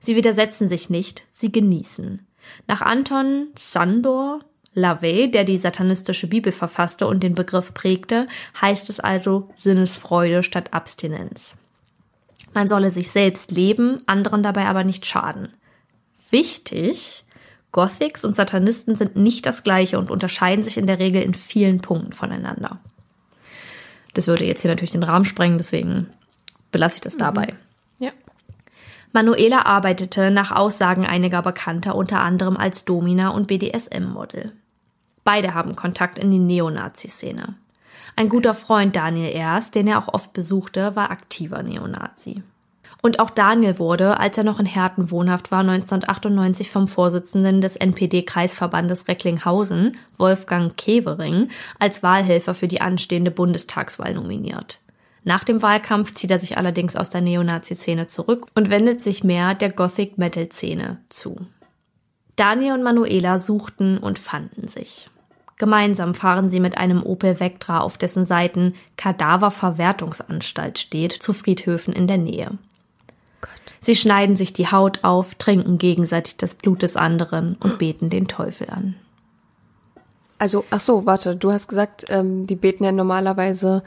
Sie 0.00 0.16
widersetzen 0.16 0.68
sich 0.68 0.90
nicht, 0.90 1.24
sie 1.32 1.50
genießen. 1.50 2.26
Nach 2.66 2.82
Anton 2.82 3.48
Sandor 3.56 4.40
Lavey, 4.74 5.30
der 5.30 5.44
die 5.44 5.58
satanistische 5.58 6.26
Bibel 6.26 6.50
verfasste 6.50 7.06
und 7.06 7.22
den 7.22 7.34
Begriff 7.34 7.72
prägte, 7.72 8.26
heißt 8.60 8.90
es 8.90 9.00
also 9.00 9.50
Sinnesfreude 9.56 10.42
statt 10.42 10.72
Abstinenz. 10.72 11.54
Man 12.54 12.68
solle 12.68 12.90
sich 12.90 13.10
selbst 13.10 13.50
leben, 13.52 14.02
anderen 14.06 14.42
dabei 14.42 14.66
aber 14.66 14.84
nicht 14.84 15.06
schaden 15.06 15.50
wichtig, 16.32 17.24
Gothics 17.72 18.24
und 18.24 18.34
Satanisten 18.34 18.96
sind 18.96 19.16
nicht 19.16 19.46
das 19.46 19.64
gleiche 19.64 19.98
und 19.98 20.10
unterscheiden 20.10 20.62
sich 20.62 20.76
in 20.76 20.86
der 20.86 20.98
Regel 20.98 21.22
in 21.22 21.34
vielen 21.34 21.78
Punkten 21.78 22.12
voneinander. 22.12 22.78
Das 24.14 24.26
würde 24.26 24.44
jetzt 24.44 24.60
hier 24.60 24.70
natürlich 24.70 24.92
den 24.92 25.04
Rahmen 25.04 25.24
sprengen, 25.24 25.58
deswegen 25.58 26.08
belasse 26.70 26.96
ich 26.96 27.00
das 27.00 27.16
dabei. 27.16 27.54
Ja. 27.98 28.10
Manuela 29.12 29.62
arbeitete 29.64 30.30
nach 30.30 30.52
Aussagen 30.52 31.06
einiger 31.06 31.42
Bekannter 31.42 31.94
unter 31.94 32.20
anderem 32.20 32.56
als 32.56 32.84
Domina 32.84 33.30
und 33.30 33.46
BDSM-Model. 33.48 34.52
Beide 35.24 35.54
haben 35.54 35.76
Kontakt 35.76 36.18
in 36.18 36.30
die 36.30 36.38
Neonazi-Szene. 36.38 37.54
Ein 38.16 38.28
guter 38.28 38.52
Freund 38.52 38.96
Daniel 38.96 39.32
Erst, 39.32 39.74
den 39.74 39.86
er 39.86 39.98
auch 39.98 40.12
oft 40.12 40.32
besuchte, 40.32 40.96
war 40.96 41.10
aktiver 41.10 41.62
Neonazi. 41.62 42.42
Und 43.04 43.18
auch 43.18 43.30
Daniel 43.30 43.80
wurde, 43.80 44.20
als 44.20 44.38
er 44.38 44.44
noch 44.44 44.60
in 44.60 44.66
Herten 44.66 45.10
wohnhaft 45.10 45.50
war, 45.50 45.60
1998 45.60 46.70
vom 46.70 46.86
Vorsitzenden 46.86 47.60
des 47.60 47.74
NPD-Kreisverbandes 47.74 49.08
Recklinghausen, 49.08 49.96
Wolfgang 50.16 50.76
Kevering, 50.76 51.48
als 51.80 52.04
Wahlhelfer 52.04 52.54
für 52.54 52.68
die 52.68 52.80
anstehende 52.80 53.32
Bundestagswahl 53.32 54.14
nominiert. 54.14 54.78
Nach 55.24 55.42
dem 55.42 55.62
Wahlkampf 55.62 56.14
zieht 56.14 56.30
er 56.30 56.38
sich 56.38 56.56
allerdings 56.56 56.94
aus 56.94 57.10
der 57.10 57.22
Neonazi-Szene 57.22 58.06
zurück 58.06 58.46
und 58.54 58.70
wendet 58.70 59.00
sich 59.00 59.24
mehr 59.24 59.54
der 59.54 59.72
Gothic-Metal-Szene 59.72 60.98
zu. 61.08 61.36
Daniel 62.36 62.74
und 62.74 62.84
Manuela 62.84 63.40
suchten 63.40 63.98
und 63.98 64.20
fanden 64.20 64.68
sich. 64.68 65.10
Gemeinsam 65.58 66.14
fahren 66.14 66.50
sie 66.50 66.60
mit 66.60 66.78
einem 66.78 67.02
Opel 67.02 67.40
Vectra, 67.40 67.80
auf 67.80 67.98
dessen 67.98 68.24
Seiten 68.24 68.74
Kadaververwertungsanstalt 68.96 70.78
steht, 70.78 71.12
zu 71.12 71.32
Friedhöfen 71.32 71.92
in 71.92 72.06
der 72.06 72.18
Nähe. 72.18 72.58
Sie 73.82 73.96
schneiden 73.96 74.36
sich 74.36 74.52
die 74.52 74.68
Haut 74.68 75.00
auf, 75.02 75.34
trinken 75.34 75.76
gegenseitig 75.76 76.36
das 76.36 76.54
Blut 76.54 76.82
des 76.82 76.96
anderen 76.96 77.56
und 77.60 77.78
beten 77.78 78.08
den 78.10 78.28
Teufel 78.28 78.70
an. 78.70 78.94
Also, 80.38 80.64
ach 80.70 80.80
so, 80.80 81.04
warte, 81.04 81.36
du 81.36 81.52
hast 81.52 81.68
gesagt, 81.68 82.06
ähm, 82.08 82.46
die 82.46 82.56
beten 82.56 82.84
ja 82.84 82.92
normalerweise, 82.92 83.82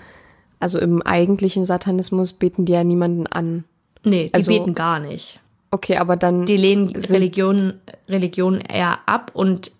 also 0.60 0.80
im 0.80 1.02
eigentlichen 1.02 1.66
Satanismus 1.66 2.34
beten 2.34 2.66
die 2.66 2.74
ja 2.74 2.84
niemanden 2.84 3.26
an. 3.28 3.64
Nee, 4.04 4.28
die 4.28 4.34
Also- 4.34 4.52
beten 4.52 4.74
gar 4.74 5.00
nicht. 5.00 5.40
Okay, 5.72 5.98
aber 5.98 6.16
dann. 6.16 6.46
Die 6.46 6.56
lehnen 6.56 6.88
Religion, 6.96 7.74
Religion 8.08 8.62
eher 8.62 9.00
ab 9.08 9.32
und 9.34 9.72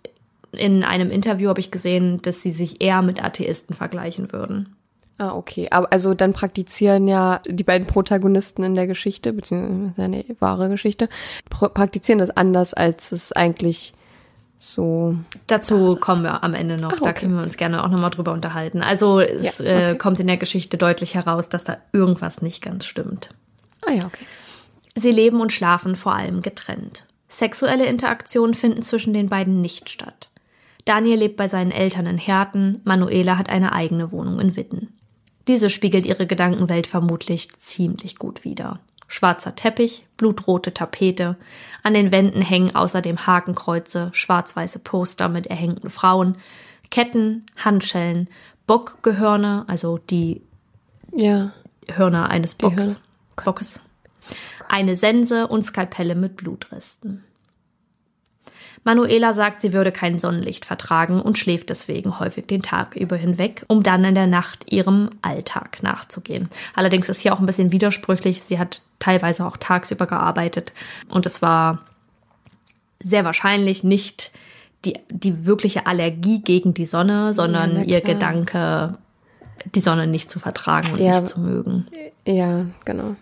in 0.52 0.84
einem 0.84 1.10
Interview 1.10 1.48
habe 1.48 1.60
ich 1.60 1.70
gesehen, 1.70 2.20
dass 2.22 2.42
sie 2.42 2.50
sich 2.50 2.80
eher 2.82 3.02
mit 3.02 3.22
Atheisten 3.22 3.74
vergleichen 3.74 4.32
würden. 4.32 4.75
Ah, 5.18 5.34
okay. 5.34 5.68
Aber 5.70 5.92
also 5.92 6.12
dann 6.14 6.32
praktizieren 6.32 7.08
ja 7.08 7.40
die 7.46 7.64
beiden 7.64 7.86
Protagonisten 7.86 8.62
in 8.62 8.74
der 8.74 8.86
Geschichte, 8.86 9.32
beziehungsweise 9.32 10.02
eine 10.02 10.24
wahre 10.40 10.68
Geschichte, 10.68 11.08
praktizieren 11.48 12.18
das 12.18 12.30
anders, 12.30 12.74
als 12.74 13.12
es 13.12 13.32
eigentlich 13.32 13.94
so. 14.58 15.16
Dazu 15.46 15.96
kommen 15.96 16.22
wir 16.22 16.42
am 16.42 16.54
Ende 16.54 16.76
noch. 16.76 16.92
Da 16.92 17.10
okay. 17.10 17.20
können 17.20 17.36
wir 17.36 17.42
uns 17.42 17.56
gerne 17.56 17.82
auch 17.82 17.88
nochmal 17.88 18.10
drüber 18.10 18.32
unterhalten. 18.32 18.82
Also 18.82 19.20
es 19.20 19.58
Ja, 19.58 19.64
äh, 19.64 19.90
okay. 19.90 19.98
kommt 19.98 20.20
in 20.20 20.26
der 20.26 20.36
Geschichte 20.36 20.76
deutlich 20.76 21.14
heraus, 21.14 21.48
dass 21.48 21.64
da 21.64 21.78
irgendwas 21.92 22.42
nicht 22.42 22.62
ganz 22.62 22.84
stimmt. 22.84 23.30
Ah 23.86 23.92
ja, 23.92 24.06
okay. 24.06 24.24
Sie 24.94 25.10
leben 25.10 25.40
und 25.40 25.52
schlafen 25.52 25.96
vor 25.96 26.14
allem 26.14 26.42
getrennt. 26.42 27.06
Sexuelle 27.28 27.86
Interaktionen 27.86 28.54
finden 28.54 28.82
zwischen 28.82 29.12
den 29.12 29.28
beiden 29.28 29.60
nicht 29.60 29.90
statt. 29.90 30.30
Daniel 30.86 31.18
lebt 31.18 31.36
bei 31.36 31.48
seinen 31.48 31.72
Eltern 31.72 32.06
in 32.06 32.18
Herten, 32.18 32.80
Manuela 32.84 33.36
hat 33.36 33.50
eine 33.50 33.72
eigene 33.72 34.12
Wohnung 34.12 34.40
in 34.40 34.56
Witten. 34.56 34.96
Diese 35.48 35.70
spiegelt 35.70 36.06
ihre 36.06 36.26
Gedankenwelt 36.26 36.86
vermutlich 36.86 37.48
ziemlich 37.58 38.16
gut 38.18 38.44
wider. 38.44 38.80
Schwarzer 39.08 39.54
Teppich, 39.54 40.04
blutrote 40.16 40.74
Tapete, 40.74 41.36
an 41.84 41.94
den 41.94 42.10
Wänden 42.10 42.42
hängen 42.42 42.74
außerdem 42.74 43.26
Hakenkreuze, 43.26 44.10
schwarz-weiße 44.12 44.80
Poster 44.80 45.28
mit 45.28 45.46
erhängten 45.46 45.90
Frauen, 45.90 46.36
Ketten, 46.90 47.46
Handschellen, 47.56 48.28
Bockgehörne, 48.66 49.64
also 49.68 49.98
die 49.98 50.42
Ja. 51.12 51.52
Hörner 51.88 52.30
eines 52.30 52.56
Bocks. 52.56 52.82
Hörner. 52.82 52.96
Bockes. 53.44 53.80
Eine 54.68 54.96
Sense 54.96 55.46
und 55.46 55.62
Skalpelle 55.62 56.16
mit 56.16 56.36
Blutresten. 56.36 57.22
Manuela 58.86 59.34
sagt, 59.34 59.62
sie 59.62 59.72
würde 59.72 59.90
kein 59.90 60.20
Sonnenlicht 60.20 60.64
vertragen 60.64 61.20
und 61.20 61.36
schläft 61.38 61.70
deswegen 61.70 62.20
häufig 62.20 62.46
den 62.46 62.62
Tag 62.62 62.94
über 62.94 63.16
hinweg, 63.16 63.64
um 63.66 63.82
dann 63.82 64.04
in 64.04 64.14
der 64.14 64.28
Nacht 64.28 64.72
ihrem 64.72 65.10
Alltag 65.22 65.82
nachzugehen. 65.82 66.48
Allerdings 66.72 67.08
ist 67.08 67.20
hier 67.20 67.34
auch 67.34 67.40
ein 67.40 67.46
bisschen 67.46 67.72
widersprüchlich. 67.72 68.42
Sie 68.42 68.60
hat 68.60 68.82
teilweise 69.00 69.44
auch 69.44 69.56
tagsüber 69.56 70.06
gearbeitet 70.06 70.72
und 71.08 71.26
es 71.26 71.42
war 71.42 71.80
sehr 73.02 73.24
wahrscheinlich 73.24 73.82
nicht 73.82 74.30
die, 74.84 74.94
die 75.10 75.46
wirkliche 75.46 75.88
Allergie 75.88 76.40
gegen 76.40 76.72
die 76.72 76.86
Sonne, 76.86 77.34
sondern 77.34 77.74
na 77.74 77.82
ihr. 77.82 78.00
Gedanke, 78.02 78.92
die 79.74 79.80
Sonne 79.80 80.06
nicht 80.06 80.30
zu 80.30 80.38
vertragen 80.38 80.92
und 80.92 81.00
Ja. 81.00 81.22
nicht 81.22 81.34
zu 81.34 81.40
mögen. 81.40 81.88
Ja, 82.24 82.66
genau. 82.84 83.16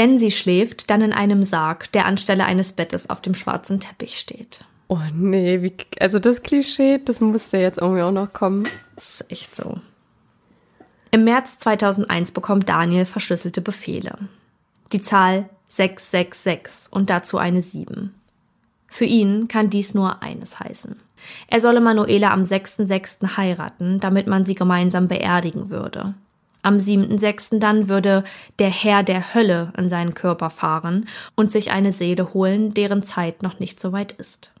Wenn 0.00 0.18
sie 0.18 0.30
schläft, 0.30 0.88
dann 0.88 1.02
in 1.02 1.12
einem 1.12 1.42
Sarg, 1.42 1.92
der 1.92 2.06
anstelle 2.06 2.46
eines 2.46 2.72
Bettes 2.72 3.10
auf 3.10 3.20
dem 3.20 3.34
schwarzen 3.34 3.80
Teppich 3.80 4.18
steht. 4.18 4.64
Oh 4.88 4.96
nee, 5.12 5.60
wie, 5.60 5.74
also 6.00 6.18
das 6.18 6.42
Klischee, 6.42 7.00
das 7.04 7.20
musste 7.20 7.58
jetzt 7.58 7.82
irgendwie 7.82 8.00
auch 8.00 8.10
noch 8.10 8.32
kommen. 8.32 8.66
Das 8.94 9.20
ist 9.20 9.30
echt 9.30 9.54
so. 9.54 9.78
Im 11.10 11.24
März 11.24 11.58
2001 11.58 12.30
bekommt 12.30 12.66
Daniel 12.70 13.04
verschlüsselte 13.04 13.60
Befehle. 13.60 14.16
Die 14.94 15.02
Zahl 15.02 15.50
666 15.68 16.90
und 16.90 17.10
dazu 17.10 17.36
eine 17.36 17.60
7. 17.60 18.14
Für 18.88 19.04
ihn 19.04 19.48
kann 19.48 19.68
dies 19.68 19.92
nur 19.92 20.22
eines 20.22 20.58
heißen. 20.58 20.96
Er 21.46 21.60
solle 21.60 21.82
Manuela 21.82 22.30
am 22.30 22.44
6.6. 22.44 23.36
heiraten, 23.36 24.00
damit 24.00 24.26
man 24.28 24.46
sie 24.46 24.54
gemeinsam 24.54 25.08
beerdigen 25.08 25.68
würde. 25.68 26.14
Am 26.62 26.76
7.6. 26.76 27.58
dann 27.58 27.88
würde 27.88 28.24
der 28.58 28.70
Herr 28.70 29.02
der 29.02 29.34
Hölle 29.34 29.72
in 29.76 29.88
seinen 29.88 30.14
Körper 30.14 30.50
fahren 30.50 31.08
und 31.34 31.50
sich 31.50 31.70
eine 31.70 31.92
Seele 31.92 32.34
holen, 32.34 32.74
deren 32.74 33.02
Zeit 33.02 33.42
noch 33.42 33.58
nicht 33.58 33.80
so 33.80 33.92
weit 33.92 34.12
ist. 34.12 34.52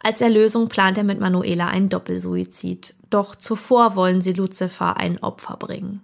Als 0.00 0.20
Erlösung 0.20 0.68
plant 0.68 0.98
er 0.98 1.04
mit 1.04 1.20
Manuela 1.20 1.68
einen 1.68 1.88
Doppelsuizid, 1.88 2.94
doch 3.10 3.36
zuvor 3.36 3.94
wollen 3.94 4.20
sie 4.20 4.32
Lucifer 4.32 4.96
ein 4.96 5.22
Opfer 5.22 5.56
bringen. 5.56 6.00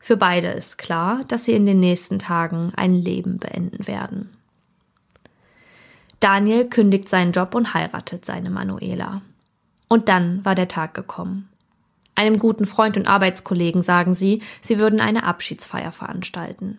Für 0.00 0.16
beide 0.16 0.48
ist 0.48 0.78
klar, 0.78 1.20
dass 1.28 1.44
sie 1.44 1.52
in 1.52 1.64
den 1.64 1.78
nächsten 1.78 2.18
Tagen 2.18 2.72
ein 2.74 2.94
Leben 2.94 3.38
beenden 3.38 3.86
werden. 3.86 4.30
Daniel 6.18 6.68
kündigt 6.68 7.08
seinen 7.08 7.32
Job 7.32 7.54
und 7.54 7.74
heiratet 7.74 8.24
seine 8.24 8.50
Manuela. 8.50 9.22
Und 9.88 10.08
dann 10.08 10.44
war 10.44 10.54
der 10.54 10.68
Tag 10.68 10.94
gekommen. 10.94 11.48
Einem 12.14 12.38
guten 12.38 12.66
Freund 12.66 12.96
und 12.96 13.08
Arbeitskollegen 13.08 13.82
sagen 13.82 14.14
sie, 14.14 14.42
sie 14.60 14.78
würden 14.78 15.00
eine 15.00 15.24
Abschiedsfeier 15.24 15.92
veranstalten. 15.92 16.78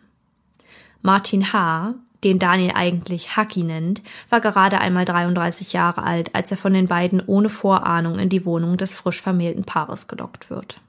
Martin 1.02 1.52
H., 1.52 1.96
den 2.24 2.40
Daniel 2.40 2.72
eigentlich 2.76 3.36
Haki 3.36 3.64
nennt, 3.64 4.02
war 4.30 4.40
gerade 4.40 4.80
einmal 4.80 5.06
33 5.06 5.74
Jahre 5.74 6.04
alt, 6.04 6.34
als 6.34 6.52
er 6.52 6.58
von 6.58 6.74
den 6.74 6.86
beiden 6.86 7.22
ohne 7.26 7.50
Vorahnung 7.50 8.20
in 8.20 8.30
die 8.30 8.46
Wohnung 8.46 8.78
des 8.78 8.94
frisch 8.94 9.22
vermählten 9.22 9.66
Paares 9.66 10.08
gelockt 10.08 10.50
wird. 10.50 10.80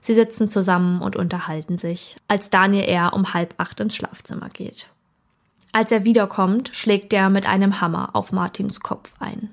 Sie 0.00 0.12
sitzen 0.12 0.50
zusammen 0.50 1.00
und 1.00 1.16
unterhalten 1.16 1.78
sich, 1.78 2.16
als 2.28 2.50
Daniel 2.50 2.86
eher 2.86 3.14
um 3.14 3.32
halb 3.32 3.54
acht 3.56 3.80
ins 3.80 3.96
Schlafzimmer 3.96 4.50
geht. 4.50 4.88
Als 5.72 5.90
er 5.90 6.04
wiederkommt, 6.04 6.70
schlägt 6.74 7.14
er 7.14 7.30
mit 7.30 7.48
einem 7.48 7.80
Hammer 7.80 8.10
auf 8.12 8.30
Martins 8.30 8.80
Kopf 8.80 9.14
ein. 9.18 9.48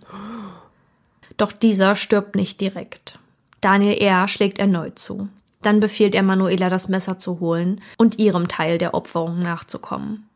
Doch 1.38 1.54
dieser 1.54 1.96
stirbt 1.96 2.36
nicht 2.36 2.60
direkt. 2.60 3.18
Daniel 3.62 4.02
R. 4.02 4.28
schlägt 4.28 4.60
erneut 4.60 5.00
zu. 5.00 5.30
Dann 5.62 5.80
befiehlt 5.80 6.15
er 6.15 6.24
Manuela, 6.24 6.69
das 6.69 6.89
Messer 6.89 7.19
zu 7.19 7.39
holen 7.39 7.82
und 7.97 8.17
ihrem 8.17 8.47
Teil 8.47 8.80
der 8.80 8.95
Opferung 8.95 9.39
nachzukommen. 9.39 10.28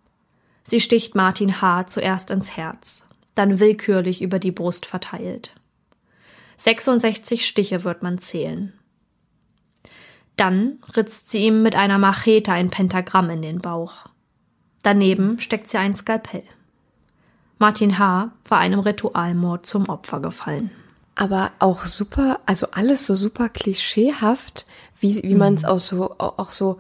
Sie 0.64 0.80
sticht 0.80 1.16
Martin 1.16 1.62
H. 1.62 1.88
zuerst 1.88 2.32
ins 2.32 2.56
Herz, 2.56 3.04
dann 3.34 3.60
willkürlich 3.60 4.22
über 4.22 4.40
die 4.40 4.52
Brust 4.52 4.86
verteilt. 4.86 5.56
66 6.58 7.46
Stiche 7.46 7.84
wird 7.84 8.04
man 8.04 8.20
zählen. 8.20 8.74
Dann 10.38 10.80
ritzt 10.96 11.30
sie 11.30 11.46
ihm 11.46 11.64
mit 11.64 11.76
einer 11.76 11.98
Machete 11.98 12.52
ein 12.52 12.70
Pentagramm 12.70 13.30
in 13.30 13.42
den 13.42 13.60
Bauch. 13.60 14.06
Daneben 14.84 15.40
steckt 15.40 15.70
sie 15.70 15.78
ein 15.78 15.96
Skalpell. 15.96 16.44
Martin 17.58 17.98
H. 17.98 18.32
war 18.48 18.58
einem 18.58 18.80
Ritualmord 18.80 19.66
zum 19.66 19.88
Opfer 19.88 20.20
gefallen. 20.20 20.72
Aber 21.16 21.52
auch 21.60 21.86
super, 21.86 22.40
also 22.46 22.68
alles 22.72 23.06
so 23.06 23.16
super 23.16 23.48
klischeehaft, 23.50 24.66
wie, 25.00 25.24
wie 25.24 25.36
man 25.36 25.54
es 25.56 25.64
Mhm. 25.64 25.70
aus 25.70 25.88
so, 25.88 26.16
auch 26.20 26.52
so 26.52 26.78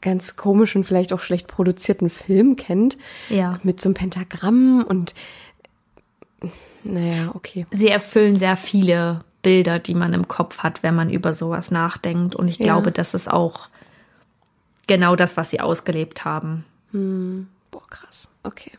ganz 0.00 0.34
komischen, 0.34 0.82
vielleicht 0.82 1.12
auch 1.12 1.20
schlecht 1.20 1.46
produzierten 1.46 2.10
Filmen 2.10 2.56
kennt. 2.56 2.98
Ja. 3.28 3.60
Mit 3.62 3.80
so 3.80 3.88
einem 3.88 3.94
Pentagramm 3.94 4.82
und 4.84 5.14
naja, 6.84 7.30
okay. 7.34 7.66
Sie 7.70 7.88
erfüllen 7.88 8.38
sehr 8.38 8.56
viele 8.56 9.20
Bilder, 9.42 9.78
die 9.78 9.94
man 9.94 10.12
im 10.12 10.26
Kopf 10.26 10.58
hat, 10.58 10.82
wenn 10.82 10.94
man 10.96 11.10
über 11.10 11.32
sowas 11.32 11.70
nachdenkt. 11.70 12.34
Und 12.34 12.48
ich 12.48 12.58
Ja. 12.58 12.64
glaube, 12.64 12.90
das 12.90 13.14
ist 13.14 13.30
auch 13.30 13.68
genau 14.88 15.14
das, 15.14 15.36
was 15.36 15.50
sie 15.50 15.60
ausgelebt 15.60 16.24
haben. 16.24 16.64
Boah, 17.70 17.86
krass. 17.88 18.28
Okay. 18.42 18.72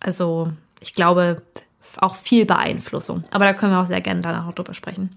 Also 0.00 0.52
ich 0.80 0.92
glaube 0.92 1.36
auch 1.98 2.14
viel 2.14 2.46
Beeinflussung. 2.46 3.24
Aber 3.30 3.44
da 3.44 3.54
können 3.54 3.72
wir 3.72 3.80
auch 3.80 3.86
sehr 3.86 4.00
gerne 4.00 4.20
danach 4.20 4.46
noch 4.46 4.54
drüber 4.54 4.74
sprechen. 4.74 5.10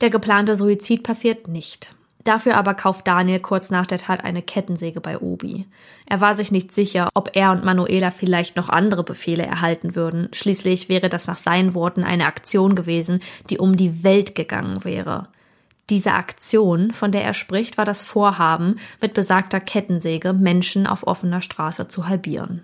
Der 0.00 0.10
geplante 0.10 0.56
Suizid 0.56 1.02
passiert 1.02 1.48
nicht. 1.48 1.94
Dafür 2.24 2.56
aber 2.56 2.74
kauft 2.74 3.08
Daniel 3.08 3.40
kurz 3.40 3.70
nach 3.70 3.86
der 3.86 3.98
Tat 3.98 4.24
eine 4.24 4.42
Kettensäge 4.42 5.00
bei 5.00 5.18
Obi. 5.18 5.66
Er 6.06 6.20
war 6.20 6.34
sich 6.34 6.52
nicht 6.52 6.72
sicher, 6.72 7.08
ob 7.14 7.30
er 7.34 7.50
und 7.50 7.64
Manuela 7.64 8.10
vielleicht 8.10 8.56
noch 8.56 8.68
andere 8.68 9.02
Befehle 9.02 9.44
erhalten 9.44 9.96
würden. 9.96 10.28
Schließlich 10.32 10.88
wäre 10.88 11.08
das 11.08 11.26
nach 11.26 11.38
seinen 11.38 11.74
Worten 11.74 12.04
eine 12.04 12.26
Aktion 12.26 12.74
gewesen, 12.76 13.20
die 13.50 13.58
um 13.58 13.76
die 13.76 14.04
Welt 14.04 14.34
gegangen 14.34 14.84
wäre. 14.84 15.28
Diese 15.90 16.12
Aktion, 16.12 16.92
von 16.92 17.10
der 17.10 17.24
er 17.24 17.34
spricht, 17.34 17.76
war 17.76 17.84
das 17.84 18.04
Vorhaben, 18.04 18.76
mit 19.00 19.14
besagter 19.14 19.60
Kettensäge 19.60 20.32
Menschen 20.32 20.86
auf 20.86 21.06
offener 21.06 21.40
Straße 21.40 21.88
zu 21.88 22.08
halbieren. 22.08 22.62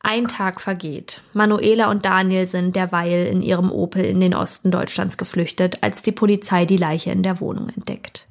Ein 0.00 0.28
Tag 0.28 0.60
vergeht. 0.60 1.20
Manuela 1.32 1.90
und 1.90 2.04
Daniel 2.04 2.46
sind 2.46 2.74
derweil 2.74 3.26
in 3.26 3.42
ihrem 3.42 3.70
Opel 3.70 4.04
in 4.04 4.20
den 4.20 4.34
Osten 4.34 4.70
Deutschlands 4.70 5.18
geflüchtet, 5.18 5.82
als 5.82 6.02
die 6.02 6.12
Polizei 6.12 6.64
die 6.64 6.76
Leiche 6.76 7.10
in 7.10 7.22
der 7.22 7.40
Wohnung 7.40 7.68
entdeckt. 7.68 8.26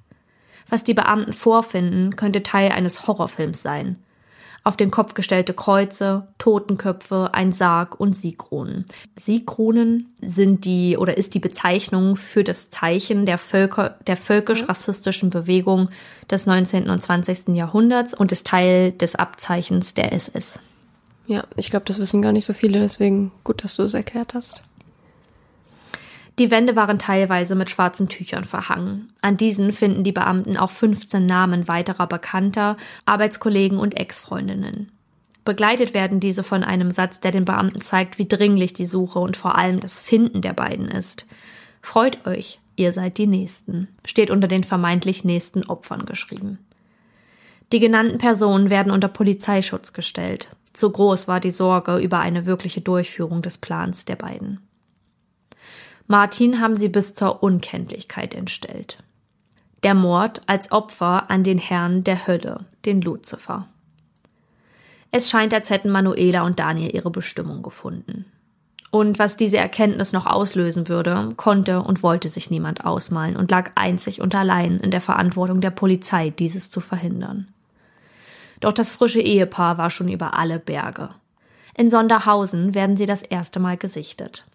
Was 0.70 0.84
die 0.84 0.94
Beamten 0.94 1.34
vorfinden, 1.34 2.16
könnte 2.16 2.44
Teil 2.44 2.72
eines 2.72 3.08
Horrorfilms 3.08 3.62
sein. 3.62 3.98
Auf 4.64 4.76
den 4.76 4.92
Kopf 4.92 5.14
gestellte 5.14 5.54
Kreuze, 5.54 6.28
Totenköpfe, 6.40 7.30
ein 7.32 7.54
Sarg 7.54 7.98
und 8.02 8.18
Siegkronen. 8.18 8.86
Siegkronen 9.18 10.14
sind 10.22 10.66
die 10.66 10.98
oder 10.98 11.18
ist 11.18 11.36
die 11.36 11.40
Bezeichnung 11.40 12.18
für 12.18 12.44
das 12.44 12.70
Zeichen 12.70 13.26
der 13.26 13.38
Völker, 13.38 13.96
der 14.08 14.18
völkisch-rassistischen 14.18 15.30
Bewegung 15.30 15.90
des 16.30 16.48
19. 16.48 16.90
und 16.90 17.02
20. 17.02 17.56
Jahrhunderts 17.56 18.14
und 18.14 18.34
ist 18.34 18.48
Teil 18.48 18.92
des 18.92 19.16
Abzeichens 19.16 19.94
der 19.94 20.12
SS. 20.12 20.60
Ja, 21.28 21.44
ich 21.58 21.70
glaube, 21.70 21.86
das 21.86 22.00
wissen 22.00 22.22
gar 22.22 22.32
nicht 22.32 22.46
so 22.46 22.54
viele, 22.54 22.80
deswegen 22.80 23.32
gut, 23.44 23.64
dass 23.64 23.76
du 23.76 23.84
es 23.84 23.94
erklärt 23.94 24.34
hast. 24.34 24.62
Die 26.40 26.52
Wände 26.52 26.76
waren 26.76 27.00
teilweise 27.00 27.56
mit 27.56 27.70
schwarzen 27.70 28.10
Tüchern 28.10 28.46
verhangen. 28.46 29.12
An 29.22 29.38
diesen 29.38 29.74
finden 29.74 30.04
die 30.04 30.12
Beamten 30.12 30.56
auch 30.56 30.70
15 30.70 31.26
Namen 31.26 31.68
weiterer 31.68 32.08
Bekannter, 32.08 32.78
Arbeitskollegen 33.06 33.80
und 33.80 33.98
Ex-Freundinnen. 33.98 34.92
Begleitet 35.44 35.94
werden 35.94 36.20
diese 36.20 36.44
von 36.44 36.64
einem 36.64 36.92
Satz, 36.92 37.20
der 37.20 37.32
den 37.32 37.46
Beamten 37.46 37.82
zeigt, 37.82 38.20
wie 38.20 38.28
dringlich 38.28 38.74
die 38.74 38.86
Suche 38.86 39.20
und 39.20 39.36
vor 39.36 39.56
allem 39.56 39.80
das 39.80 40.00
Finden 40.00 40.42
der 40.42 40.54
beiden 40.54 40.88
ist. 40.88 41.26
Freut 41.82 42.28
euch, 42.28 42.60
ihr 42.76 42.94
seid 42.94 43.18
die 43.18 43.28
Nächsten, 43.28 43.88
steht 44.06 44.30
unter 44.30 44.48
den 44.48 44.64
vermeintlich 44.64 45.24
nächsten 45.24 45.66
Opfern 45.66 46.06
geschrieben. 46.06 46.60
Die 47.72 47.80
genannten 47.80 48.18
Personen 48.18 48.70
werden 48.70 48.92
unter 48.92 49.08
Polizeischutz 49.08 49.92
gestellt. 49.94 50.50
Zu 50.78 50.92
groß 50.92 51.28
war 51.28 51.40
die 51.40 51.50
Sorge 51.50 51.98
über 51.98 52.20
eine 52.20 52.46
wirkliche 52.46 52.82
Durchführung 52.82 53.42
des 53.42 53.58
Plans 53.58 54.06
der 54.06 54.16
beiden. 54.16 54.60
Martin 56.06 56.62
haben 56.62 56.76
sie 56.76 56.88
bis 56.88 57.16
zur 57.16 57.42
Unkenntlichkeit 57.42 58.36
entstellt. 58.36 59.00
Der 59.82 59.96
Mord 59.96 60.44
als 60.46 60.72
Opfer 60.72 61.32
an 61.32 61.44
den 61.44 61.58
Herrn 61.58 62.04
der 62.04 62.28
Hölle, 62.28 62.66
den 62.86 63.02
Luzifer. 63.02 63.68
Es 65.10 65.32
scheint, 65.32 65.52
als 65.52 65.72
hätten 65.72 65.90
Manuela 65.90 66.44
und 66.44 66.60
Daniel 66.60 66.94
ihre 66.94 67.10
Bestimmung 67.10 67.64
gefunden. 67.64 68.26
Und 68.92 69.18
was 69.18 69.36
diese 69.36 69.58
Erkenntnis 69.58 70.14
noch 70.14 70.28
auslösen 70.28 70.90
würde, 70.90 71.34
konnte 71.38 71.82
und 71.82 72.04
wollte 72.04 72.30
sich 72.30 72.52
niemand 72.52 72.86
ausmalen 72.86 73.36
und 73.36 73.50
lag 73.50 73.72
einzig 73.74 74.22
und 74.22 74.36
allein 74.36 74.80
in 74.80 74.92
der 74.92 75.02
Verantwortung 75.02 75.60
der 75.60 75.72
Polizei, 75.72 76.30
dieses 76.30 76.70
zu 76.70 76.82
verhindern. 76.82 77.48
Doch 78.60 78.74
das 78.74 78.94
frische 78.94 79.22
Ehepaar 79.22 79.78
war 79.78 79.90
schon 79.90 80.10
über 80.10 80.34
alle 80.34 80.60
Berge. 80.60 81.10
In 81.76 81.90
Sonderhausen 81.90 82.74
werden 82.74 82.98
sie 82.98 83.06
das 83.06 83.22
erste 83.22 83.60
Mal 83.60 83.78
gesichtet. 83.78 84.46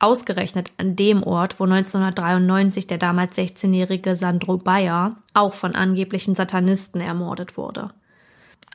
Ausgerechnet 0.00 0.72
an 0.76 0.96
dem 0.96 1.22
Ort, 1.22 1.60
wo 1.60 1.64
1993 1.64 2.88
der 2.88 2.98
damals 2.98 3.38
16-jährige 3.38 4.16
Sandro 4.16 4.58
Bayer 4.58 5.16
auch 5.34 5.54
von 5.54 5.74
angeblichen 5.74 6.34
Satanisten 6.34 7.00
ermordet 7.00 7.56
wurde. 7.56 7.90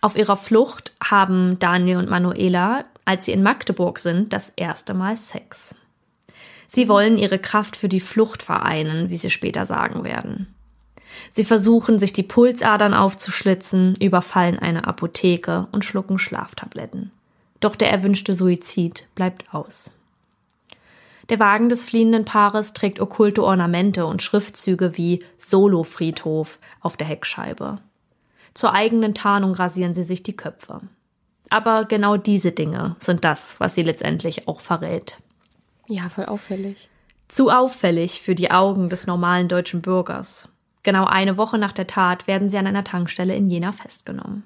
Auf 0.01 0.15
ihrer 0.15 0.37
Flucht 0.37 0.93
haben 1.03 1.59
Daniel 1.59 1.97
und 1.97 2.09
Manuela, 2.09 2.85
als 3.03 3.25
sie 3.25 3.33
in 3.33 3.43
Magdeburg 3.43 3.99
sind, 3.99 4.31
das 4.31 4.49
erste 4.55 4.93
Mal 4.93 5.17
Sex. 5.17 5.75
Sie 6.69 6.87
wollen 6.87 7.17
ihre 7.17 7.39
Kraft 7.39 7.75
für 7.75 7.89
die 7.89 7.99
Flucht 7.99 8.43
vereinen, 8.43 9.09
wie 9.09 9.17
sie 9.17 9.29
später 9.29 9.65
sagen 9.65 10.05
werden. 10.05 10.55
Sie 11.31 11.43
versuchen, 11.43 11.99
sich 11.99 12.13
die 12.13 12.23
Pulsadern 12.23 12.93
aufzuschlitzen, 12.93 13.95
überfallen 13.95 14.59
eine 14.59 14.87
Apotheke 14.87 15.67
und 15.71 15.85
schlucken 15.85 16.19
Schlaftabletten. 16.19 17.11
Doch 17.59 17.75
der 17.75 17.91
erwünschte 17.91 18.33
Suizid 18.33 19.05
bleibt 19.15 19.53
aus. 19.53 19.91
Der 21.29 21.39
Wagen 21.39 21.69
des 21.69 21.85
fliehenden 21.85 22.25
Paares 22.25 22.73
trägt 22.73 22.99
okkulte 22.99 23.43
Ornamente 23.43 24.05
und 24.05 24.23
Schriftzüge 24.23 24.97
wie 24.97 25.23
Solo-Friedhof 25.37 26.57
auf 26.81 26.97
der 26.97 27.07
Heckscheibe. 27.07 27.77
Zur 28.55 28.73
eigenen 28.73 29.13
Tarnung 29.13 29.53
rasieren 29.53 29.93
sie 29.93 30.03
sich 30.03 30.23
die 30.23 30.35
Köpfe. 30.35 30.81
Aber 31.49 31.85
genau 31.85 32.17
diese 32.17 32.51
Dinge 32.51 32.95
sind 32.99 33.23
das, 33.23 33.55
was 33.59 33.75
sie 33.75 33.83
letztendlich 33.83 34.47
auch 34.47 34.59
verrät. 34.59 35.17
Ja, 35.87 36.09
voll 36.09 36.25
auffällig. 36.25 36.89
Zu 37.27 37.51
auffällig 37.51 38.21
für 38.21 38.35
die 38.35 38.51
Augen 38.51 38.89
des 38.89 39.05
normalen 39.05 39.47
deutschen 39.47 39.81
Bürgers. 39.81 40.49
Genau 40.83 41.05
eine 41.05 41.37
Woche 41.37 41.57
nach 41.57 41.73
der 41.73 41.87
Tat 41.87 42.27
werden 42.27 42.49
sie 42.49 42.57
an 42.57 42.67
einer 42.67 42.83
Tankstelle 42.83 43.35
in 43.35 43.49
Jena 43.49 43.71
festgenommen. 43.71 44.43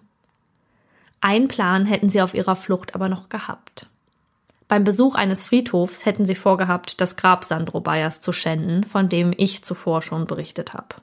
Ein 1.21 1.47
Plan 1.47 1.85
hätten 1.85 2.09
sie 2.09 2.21
auf 2.21 2.33
ihrer 2.33 2.55
Flucht 2.55 2.95
aber 2.95 3.07
noch 3.07 3.29
gehabt. 3.29 3.87
Beim 4.67 4.83
Besuch 4.83 5.15
eines 5.15 5.43
Friedhofs 5.43 6.05
hätten 6.05 6.25
sie 6.25 6.35
vorgehabt, 6.35 6.99
das 6.99 7.15
Grab 7.15 7.43
Sandro 7.43 7.79
Bayers 7.79 8.21
zu 8.21 8.31
schänden, 8.31 8.83
von 8.83 9.07
dem 9.07 9.33
ich 9.37 9.63
zuvor 9.63 10.01
schon 10.01 10.25
berichtet 10.25 10.73
habe. 10.73 10.95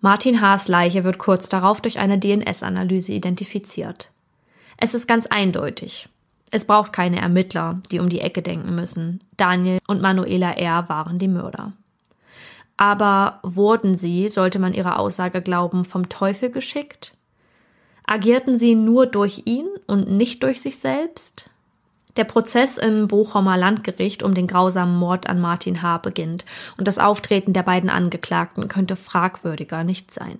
Martin 0.00 0.40
Haas 0.40 0.68
Leiche 0.68 1.04
wird 1.04 1.18
kurz 1.18 1.48
darauf 1.48 1.80
durch 1.80 1.98
eine 1.98 2.18
DNS-Analyse 2.18 3.12
identifiziert. 3.12 4.10
Es 4.76 4.94
ist 4.94 5.06
ganz 5.06 5.26
eindeutig. 5.26 6.08
Es 6.50 6.64
braucht 6.64 6.92
keine 6.92 7.20
Ermittler, 7.20 7.80
die 7.90 8.00
um 8.00 8.08
die 8.08 8.20
Ecke 8.20 8.42
denken 8.42 8.74
müssen. 8.74 9.22
Daniel 9.36 9.78
und 9.86 10.00
Manuela 10.00 10.52
R. 10.52 10.88
waren 10.88 11.18
die 11.18 11.28
Mörder. 11.28 11.72
Aber 12.80 13.40
wurden 13.42 13.94
sie, 13.94 14.30
sollte 14.30 14.58
man 14.58 14.72
ihrer 14.72 14.98
Aussage 14.98 15.42
glauben, 15.42 15.84
vom 15.84 16.08
Teufel 16.08 16.50
geschickt? 16.50 17.14
Agierten 18.06 18.56
sie 18.56 18.74
nur 18.74 19.04
durch 19.04 19.42
ihn 19.44 19.68
und 19.86 20.10
nicht 20.10 20.42
durch 20.42 20.62
sich 20.62 20.78
selbst? 20.78 21.50
Der 22.16 22.24
Prozess 22.24 22.78
im 22.78 23.06
Bochumer 23.06 23.58
Landgericht 23.58 24.22
um 24.22 24.34
den 24.34 24.46
grausamen 24.46 24.96
Mord 24.96 25.28
an 25.28 25.42
Martin 25.42 25.82
H. 25.82 25.98
beginnt 25.98 26.46
und 26.78 26.88
das 26.88 26.98
Auftreten 26.98 27.52
der 27.52 27.64
beiden 27.64 27.90
Angeklagten 27.90 28.66
könnte 28.68 28.96
fragwürdiger 28.96 29.84
nicht 29.84 30.14
sein. 30.14 30.38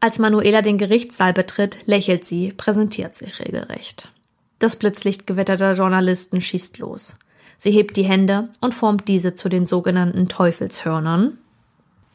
Als 0.00 0.18
Manuela 0.18 0.60
den 0.60 0.76
Gerichtssaal 0.76 1.32
betritt, 1.32 1.78
lächelt 1.86 2.26
sie, 2.26 2.52
präsentiert 2.52 3.16
sich 3.16 3.40
regelrecht. 3.40 4.10
Das 4.58 4.76
Blitzlichtgewitter 4.76 5.56
der 5.56 5.72
Journalisten 5.72 6.42
schießt 6.42 6.76
los. 6.76 7.16
Sie 7.58 7.70
hebt 7.72 7.96
die 7.96 8.04
Hände 8.04 8.48
und 8.60 8.74
formt 8.74 9.08
diese 9.08 9.34
zu 9.34 9.48
den 9.48 9.66
sogenannten 9.66 10.28
Teufelshörnern. 10.28 11.38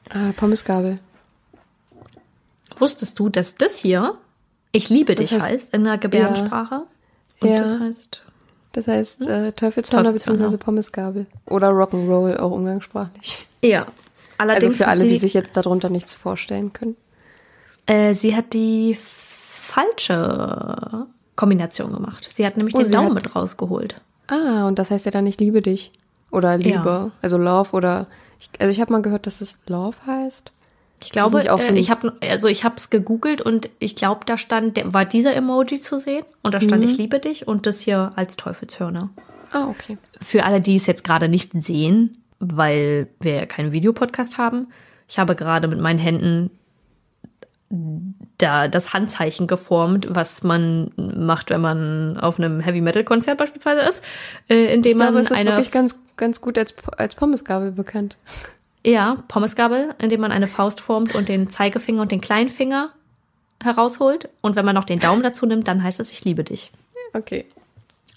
Ah, 0.10 0.32
Pommesgabel. 0.36 1.00
Wusstest 2.78 3.20
du, 3.20 3.30
dass 3.30 3.56
das 3.56 3.78
hier 3.78 4.16
Ich 4.72 4.90
liebe 4.90 5.16
Das 5.16 5.30
dich 5.30 5.38
heißt- 5.40 5.50
heißt 5.50 5.74
in 5.74 5.84
der 5.84 5.98
Gebärdensprache? 5.98 6.84
Und 7.40 7.50
Ja. 7.50 7.62
das 7.62 7.80
heißt 7.80 8.24
Das 8.72 8.88
heißt 8.88 9.28
äh, 9.28 9.52
Teufelshörner 9.52 10.14
bzw. 10.14 10.58
Pommesgabel. 10.58 11.28
Oder 11.46 11.70
Rock'n'Roll, 11.70 12.38
auch 12.38 12.52
umgangssprachlich. 12.52 13.46
Ja. 13.64 13.82
Also 13.82 13.92
Allerdings 14.40 14.78
für 14.78 14.86
hat 14.86 14.90
alle, 14.92 15.06
die 15.06 15.20
sich 15.20 15.34
jetzt 15.36 15.56
darunter 15.56 15.90
nichts 15.90 16.16
vorstellen 16.16 16.74
können. 16.74 16.96
äh, 17.86 18.16
sie 18.16 18.36
hat 18.36 18.54
die 18.54 18.98
falsche 19.00 21.06
Kombination 21.36 21.94
gemacht. 21.94 22.28
Sie 22.34 22.46
hat 22.46 22.58
nämlich 22.58 22.76
Oh, 22.76 22.82
den 22.82 22.92
Daumen 22.92 23.14
mit 23.14 23.36
rausgeholt. 23.36 24.02
Ah, 24.28 24.68
und 24.68 24.80
das 24.80 24.92
heißt 24.92 25.06
ja 25.06 25.12
dann 25.12 25.24
nicht 25.24 25.40
liebe 25.40 25.62
dich. 25.62 25.92
Oder 26.32 26.58
Liebe. 26.58 26.90
Ja. 26.90 27.12
Also 27.22 27.38
Love 27.38 27.72
oder. 27.74 28.08
Ich, 28.40 28.50
also 28.60 28.72
ich 28.72 28.82
habe 28.82 28.92
mal 28.92 29.02
gehört, 29.02 29.28
dass 29.28 29.42
es 29.42 29.58
Love 29.68 29.98
heißt. 30.06 30.52
Ich 31.02 31.12
glaube, 31.12 31.42
so 31.42 31.58
äh, 31.58 31.80
ich 31.80 31.90
habe 31.90 32.14
also 32.22 32.48
ich 32.48 32.64
habe 32.64 32.76
es 32.78 32.90
gegoogelt 32.90 33.42
und 33.42 33.70
ich 33.80 33.96
glaube, 33.96 34.22
da 34.26 34.38
stand 34.38 34.80
war 34.94 35.06
dieser 35.06 35.36
Emoji 35.36 35.82
zu 35.82 36.00
sehen 36.00 36.24
und 36.42 36.54
da 36.54 36.62
stand 36.62 36.84
Mhm. 36.84 36.90
ich 36.90 36.98
liebe 36.98 37.20
dich 37.20 37.48
und 37.48 37.66
das 37.66 37.82
hier 37.82 38.14
als 38.16 38.38
Teufelshörner. 38.38 39.10
Ah, 39.52 39.68
okay. 39.68 39.98
Für 40.22 40.46
alle, 40.46 40.62
die 40.62 40.78
es 40.78 40.86
jetzt 40.86 41.04
gerade 41.04 41.28
nicht 41.28 41.52
sehen, 41.62 42.24
weil 42.40 43.08
wir 43.20 43.36
ja 43.36 43.46
keinen 43.46 43.74
Videopodcast 43.74 44.38
haben, 44.38 44.68
ich 45.08 45.20
habe 45.20 45.36
gerade 45.36 45.68
mit 45.68 45.80
meinen 45.80 46.00
Händen 46.00 46.50
da 48.44 48.68
das 48.68 48.94
Handzeichen 48.94 49.48
geformt, 49.48 50.08
was 50.10 50.44
man 50.44 50.92
macht, 50.98 51.50
wenn 51.50 51.62
man 51.62 52.18
auf 52.20 52.38
einem 52.38 52.60
Heavy 52.60 52.82
Metal 52.82 53.04
Konzert 53.04 53.38
beispielsweise 53.38 53.82
ist, 53.82 54.04
äh, 54.50 54.74
indem 54.74 54.92
Ich 54.92 54.98
glaube, 54.98 55.14
man 55.14 55.22
ist 55.24 55.32
eine 55.32 55.52
wirklich 55.52 55.72
ganz, 55.72 55.98
ganz 56.18 56.42
gut 56.42 56.58
als, 56.58 56.76
als 56.98 57.16
Pommesgabel 57.16 57.72
bekannt. 57.72 58.18
ja 58.86 59.16
Pommesgabel, 59.30 59.96
indem 60.00 60.22
man 60.22 60.32
eine 60.32 60.48
Faust 60.48 60.82
formt 60.82 61.16
und 61.16 61.30
den 61.30 61.50
Zeigefinger 61.50 62.02
und 62.02 62.12
den 62.12 62.22
Kleinfinger 62.22 62.90
herausholt 63.64 64.30
und 64.42 64.58
wenn 64.58 64.66
man 64.66 64.76
noch 64.76 64.84
den 64.84 65.00
Daumen 65.00 65.24
dazu 65.24 65.46
nimmt, 65.46 65.68
dann 65.68 65.82
heißt 65.82 66.02
es 66.02 66.12
ich 66.12 66.26
liebe 66.26 66.44
dich. 66.44 66.72
Okay. 67.14 67.46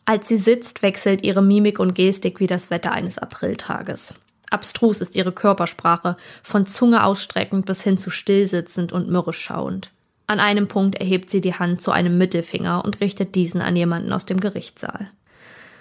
Als 0.07 0.27
sie 0.29 0.37
sitzt, 0.37 0.83
wechselt 0.83 1.23
ihre 1.23 1.43
Mimik 1.43 1.79
und 1.79 1.95
Gestik 1.95 2.41
wie 2.41 2.47
das 2.47 2.71
Wetter 2.71 2.93
eines 2.93 3.19
Apriltages. 3.19 4.15
Abstrus 4.51 5.01
ist 5.01 5.15
ihre 5.15 5.33
Körpersprache, 5.33 6.17
von 6.43 6.67
Zunge 6.67 7.05
ausstreckend 7.05 7.67
bis 7.67 7.83
hin 7.83 7.99
zu 7.99 8.11
stillsitzend 8.11 8.93
und 8.93 9.09
mürrisch 9.09 9.41
schauend. 9.41 9.91
An 10.27 10.41
einem 10.41 10.67
Punkt 10.67 10.97
erhebt 10.97 11.31
sie 11.31 11.41
die 11.41 11.55
Hand 11.55 11.81
zu 11.81 11.93
einem 11.93 12.19
Mittelfinger 12.19 12.85
und 12.85 13.01
richtet 13.01 13.35
diesen 13.35 13.63
an 13.63 13.77
jemanden 13.77 14.13
aus 14.13 14.27
dem 14.27 14.41
Gerichtssaal. 14.41 15.11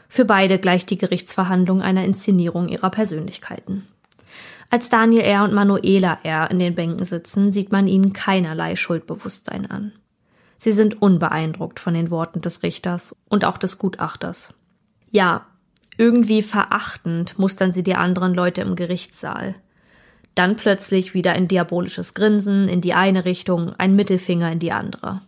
Für 0.08 0.26
beide 0.26 0.60
gleicht 0.60 0.90
die 0.92 0.98
Gerichtsverhandlung 0.98 1.82
einer 1.82 2.06
Inszenierung 2.06 2.70
ihrer 2.70 2.92
Persönlichkeiten. 2.92 3.88
Als 4.70 4.90
Daniel 4.90 5.22
R. 5.22 5.44
und 5.44 5.54
Manuela 5.54 6.20
R. 6.24 6.50
in 6.52 6.60
den 6.60 6.76
Bänken 6.76 7.06
sitzen, 7.06 7.54
sieht 7.54 7.72
man 7.72 7.88
ihnen 7.88 8.14
keinerlei 8.14 8.76
Schuldbewusstsein 8.76 9.70
an. 9.70 9.94
Sie 10.58 10.72
sind 10.72 11.02
unbeeindruckt 11.02 11.80
von 11.80 11.94
den 11.94 12.10
Worten 12.10 12.42
des 12.42 12.64
Richters 12.64 13.16
und 13.30 13.46
auch 13.46 13.58
des 13.58 13.78
Gutachters. 13.78 14.50
Ja, 15.12 15.46
irgendwie 15.98 16.42
verachtend 16.42 17.38
mustern 17.40 17.72
sie 17.72 17.84
die 17.84 17.96
anderen 17.96 18.34
Leute 18.34 18.62
im 18.62 18.76
Gerichtssaal. 18.76 19.56
Dann 20.36 20.58
plötzlich 20.58 21.14
wieder 21.14 21.32
ein 21.32 21.48
diabolisches 21.48 22.14
Grinsen 22.14 22.68
in 22.68 22.82
die 22.82 22.94
eine 22.94 23.26
Richtung, 23.26 23.74
ein 23.78 23.96
Mittelfinger 23.96 24.52
in 24.52 24.60
die 24.60 24.74
andere. 24.74 25.22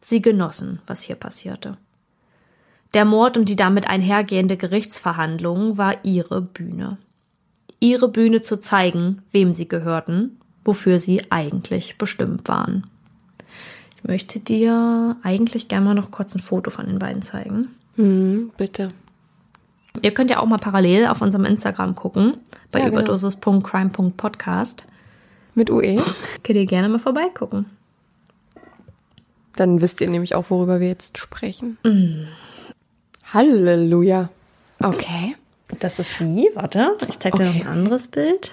Sie 0.00 0.22
genossen, 0.22 0.80
was 0.86 1.02
hier 1.02 1.16
passierte. 1.16 1.76
Der 2.94 3.04
Mord 3.04 3.36
und 3.36 3.48
die 3.48 3.56
damit 3.56 3.88
einhergehende 3.88 4.56
Gerichtsverhandlung 4.56 5.76
war 5.76 6.04
ihre 6.04 6.40
Bühne. 6.40 6.96
Ihre 7.80 8.08
Bühne 8.08 8.40
zu 8.40 8.60
zeigen, 8.60 9.22
wem 9.32 9.52
sie 9.52 9.68
gehörten, 9.68 10.38
wofür 10.64 10.98
sie 11.00 11.30
eigentlich 11.30 11.98
bestimmt 11.98 12.48
waren. 12.48 12.86
Ich 13.96 14.04
möchte 14.04 14.38
dir 14.38 15.16
eigentlich 15.22 15.68
gerne 15.68 15.86
mal 15.86 15.94
noch 15.94 16.12
kurz 16.12 16.34
ein 16.36 16.40
Foto 16.40 16.70
von 16.70 16.86
den 16.86 16.98
beiden 17.00 17.22
zeigen. 17.22 17.68
Hm, 17.96 18.52
bitte. 18.56 18.92
Ihr 20.02 20.14
könnt 20.14 20.30
ja 20.30 20.38
auch 20.38 20.46
mal 20.46 20.58
parallel 20.58 21.06
auf 21.06 21.20
unserem 21.20 21.44
Instagram 21.44 21.94
gucken, 21.94 22.34
bei 22.76 22.82
Ja, 22.82 22.88
genau. 22.90 23.00
überdosis.crime.podcast. 23.00 24.84
Mit 25.54 25.70
UE. 25.70 25.96
Könnt 26.44 26.58
ihr 26.58 26.66
gerne 26.66 26.88
mal 26.90 26.98
vorbeigucken. 26.98 27.64
Dann 29.56 29.80
wisst 29.80 30.00
ihr 30.02 30.10
nämlich 30.10 30.34
auch, 30.34 30.50
worüber 30.50 30.80
wir 30.80 30.88
jetzt 30.88 31.16
sprechen. 31.16 31.78
Halleluja. 33.32 34.28
Okay. 34.82 35.34
Das 35.80 35.98
ist 35.98 36.18
sie, 36.18 36.50
warte, 36.54 36.92
ich 37.08 37.18
zeige 37.18 37.38
dir 37.38 37.46
noch 37.46 37.54
ein 37.54 37.66
anderes 37.66 38.06
Bild. 38.08 38.52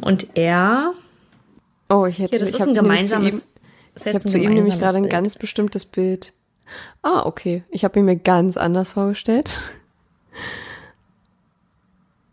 Und 0.00 0.28
er, 0.36 0.94
Oh, 1.90 2.06
ich 2.06 2.18
hätte 2.18 2.36
ja, 2.36 2.40
das 2.40 2.48
ich 2.48 2.54
ist 2.58 2.66
ein 2.66 2.74
gemeinsames. 2.74 3.46
ich 3.94 4.06
habe 4.06 4.20
zu 4.20 4.38
ihm 4.38 4.54
nämlich 4.54 4.78
gerade 4.78 4.96
ein 4.96 5.08
ganz 5.10 5.36
bestimmtes 5.36 5.84
Bild. 5.84 6.32
Ah, 7.02 7.26
okay. 7.26 7.62
Ich 7.68 7.84
habe 7.84 7.98
ihn 7.98 8.06
mir 8.06 8.16
ganz 8.16 8.56
anders 8.56 8.92
vorgestellt. 8.92 9.60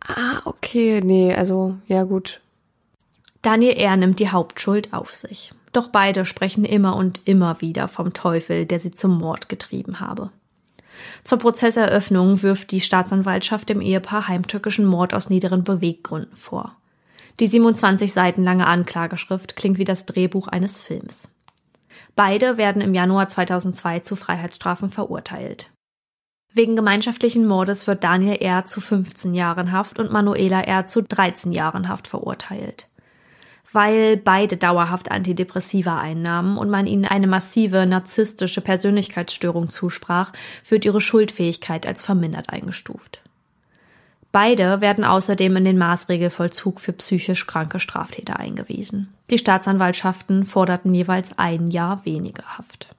Ah, 0.09 0.41
okay. 0.45 1.01
Nee, 1.03 1.33
also, 1.33 1.75
ja 1.87 2.03
gut. 2.03 2.41
Daniel 3.41 3.77
R. 3.77 3.95
nimmt 3.95 4.19
die 4.19 4.29
Hauptschuld 4.29 4.93
auf 4.93 5.13
sich. 5.13 5.53
Doch 5.71 5.87
beide 5.87 6.25
sprechen 6.25 6.65
immer 6.65 6.95
und 6.95 7.21
immer 7.25 7.61
wieder 7.61 7.87
vom 7.87 8.13
Teufel, 8.13 8.65
der 8.65 8.79
sie 8.79 8.91
zum 8.91 9.17
Mord 9.17 9.49
getrieben 9.49 9.99
habe. 9.99 10.31
Zur 11.23 11.37
Prozesseröffnung 11.37 12.41
wirft 12.41 12.71
die 12.71 12.81
Staatsanwaltschaft 12.81 13.69
dem 13.69 13.79
Ehepaar 13.79 14.27
heimtückischen 14.27 14.85
Mord 14.85 15.13
aus 15.13 15.29
niederen 15.29 15.63
Beweggründen 15.63 16.35
vor. 16.35 16.75
Die 17.39 17.47
27 17.47 18.11
Seiten 18.11 18.43
lange 18.43 18.67
Anklageschrift 18.67 19.55
klingt 19.55 19.77
wie 19.77 19.85
das 19.85 20.05
Drehbuch 20.05 20.49
eines 20.49 20.79
Films. 20.79 21.29
Beide 22.15 22.57
werden 22.57 22.81
im 22.81 22.93
Januar 22.93 23.29
2002 23.29 24.01
zu 24.01 24.17
Freiheitsstrafen 24.17 24.89
verurteilt. 24.89 25.71
Wegen 26.59 26.75
gemeinschaftlichen 26.75 27.47
Mordes 27.47 27.87
wird 27.87 28.03
Daniel 28.03 28.35
R. 28.41 28.65
zu 28.65 28.81
15 28.81 29.33
Jahren 29.33 29.71
Haft 29.71 29.97
und 29.97 30.11
Manuela 30.11 30.59
R. 30.59 30.85
zu 30.87 31.01
13 31.01 31.53
Jahren 31.53 31.87
Haft 31.87 32.09
verurteilt. 32.09 32.89
Weil 33.71 34.17
beide 34.17 34.57
dauerhaft 34.57 35.09
Antidepressiva 35.09 36.01
einnahmen 36.01 36.57
und 36.57 36.69
man 36.69 36.85
ihnen 36.85 37.05
eine 37.05 37.27
massive 37.27 37.85
narzisstische 37.85 38.59
Persönlichkeitsstörung 38.59 39.69
zusprach, 39.69 40.33
wird 40.67 40.83
ihre 40.83 40.99
Schuldfähigkeit 40.99 41.87
als 41.87 42.03
vermindert 42.03 42.49
eingestuft. 42.49 43.21
Beide 44.33 44.81
werden 44.81 45.05
außerdem 45.05 45.55
in 45.55 45.63
den 45.63 45.77
Maßregelvollzug 45.77 46.81
für 46.81 46.91
psychisch 46.91 47.47
kranke 47.47 47.79
Straftäter 47.79 48.37
eingewiesen. 48.37 49.13
Die 49.29 49.37
Staatsanwaltschaften 49.37 50.43
forderten 50.43 50.93
jeweils 50.93 51.39
ein 51.39 51.69
Jahr 51.69 52.03
weniger 52.03 52.57
Haft. 52.57 52.89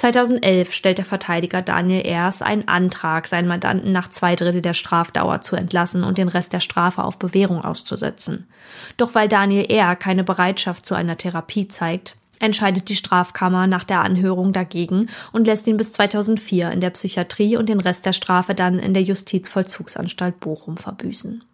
2011 0.00 0.72
stellt 0.72 0.96
der 0.96 1.04
Verteidiger 1.04 1.60
Daniel 1.60 2.00
Ers 2.06 2.40
einen 2.40 2.68
Antrag, 2.68 3.26
seinen 3.26 3.48
Mandanten 3.48 3.92
nach 3.92 4.08
zwei 4.08 4.34
Drittel 4.34 4.62
der 4.62 4.72
Strafdauer 4.72 5.42
zu 5.42 5.56
entlassen 5.56 6.04
und 6.04 6.16
den 6.16 6.28
Rest 6.28 6.54
der 6.54 6.60
Strafe 6.60 7.04
auf 7.04 7.18
Bewährung 7.18 7.62
auszusetzen. 7.62 8.48
Doch 8.96 9.14
weil 9.14 9.28
Daniel 9.28 9.70
R. 9.70 9.96
keine 9.96 10.24
Bereitschaft 10.24 10.86
zu 10.86 10.94
einer 10.94 11.18
Therapie 11.18 11.68
zeigt, 11.68 12.16
entscheidet 12.38 12.88
die 12.88 12.96
Strafkammer 12.96 13.66
nach 13.66 13.84
der 13.84 14.00
Anhörung 14.00 14.54
dagegen 14.54 15.10
und 15.32 15.46
lässt 15.46 15.66
ihn 15.66 15.76
bis 15.76 15.92
2004 15.92 16.70
in 16.70 16.80
der 16.80 16.90
Psychiatrie 16.90 17.58
und 17.58 17.68
den 17.68 17.80
Rest 17.80 18.06
der 18.06 18.14
Strafe 18.14 18.54
dann 18.54 18.78
in 18.78 18.94
der 18.94 19.02
Justizvollzugsanstalt 19.02 20.40
Bochum 20.40 20.78
verbüßen. 20.78 21.44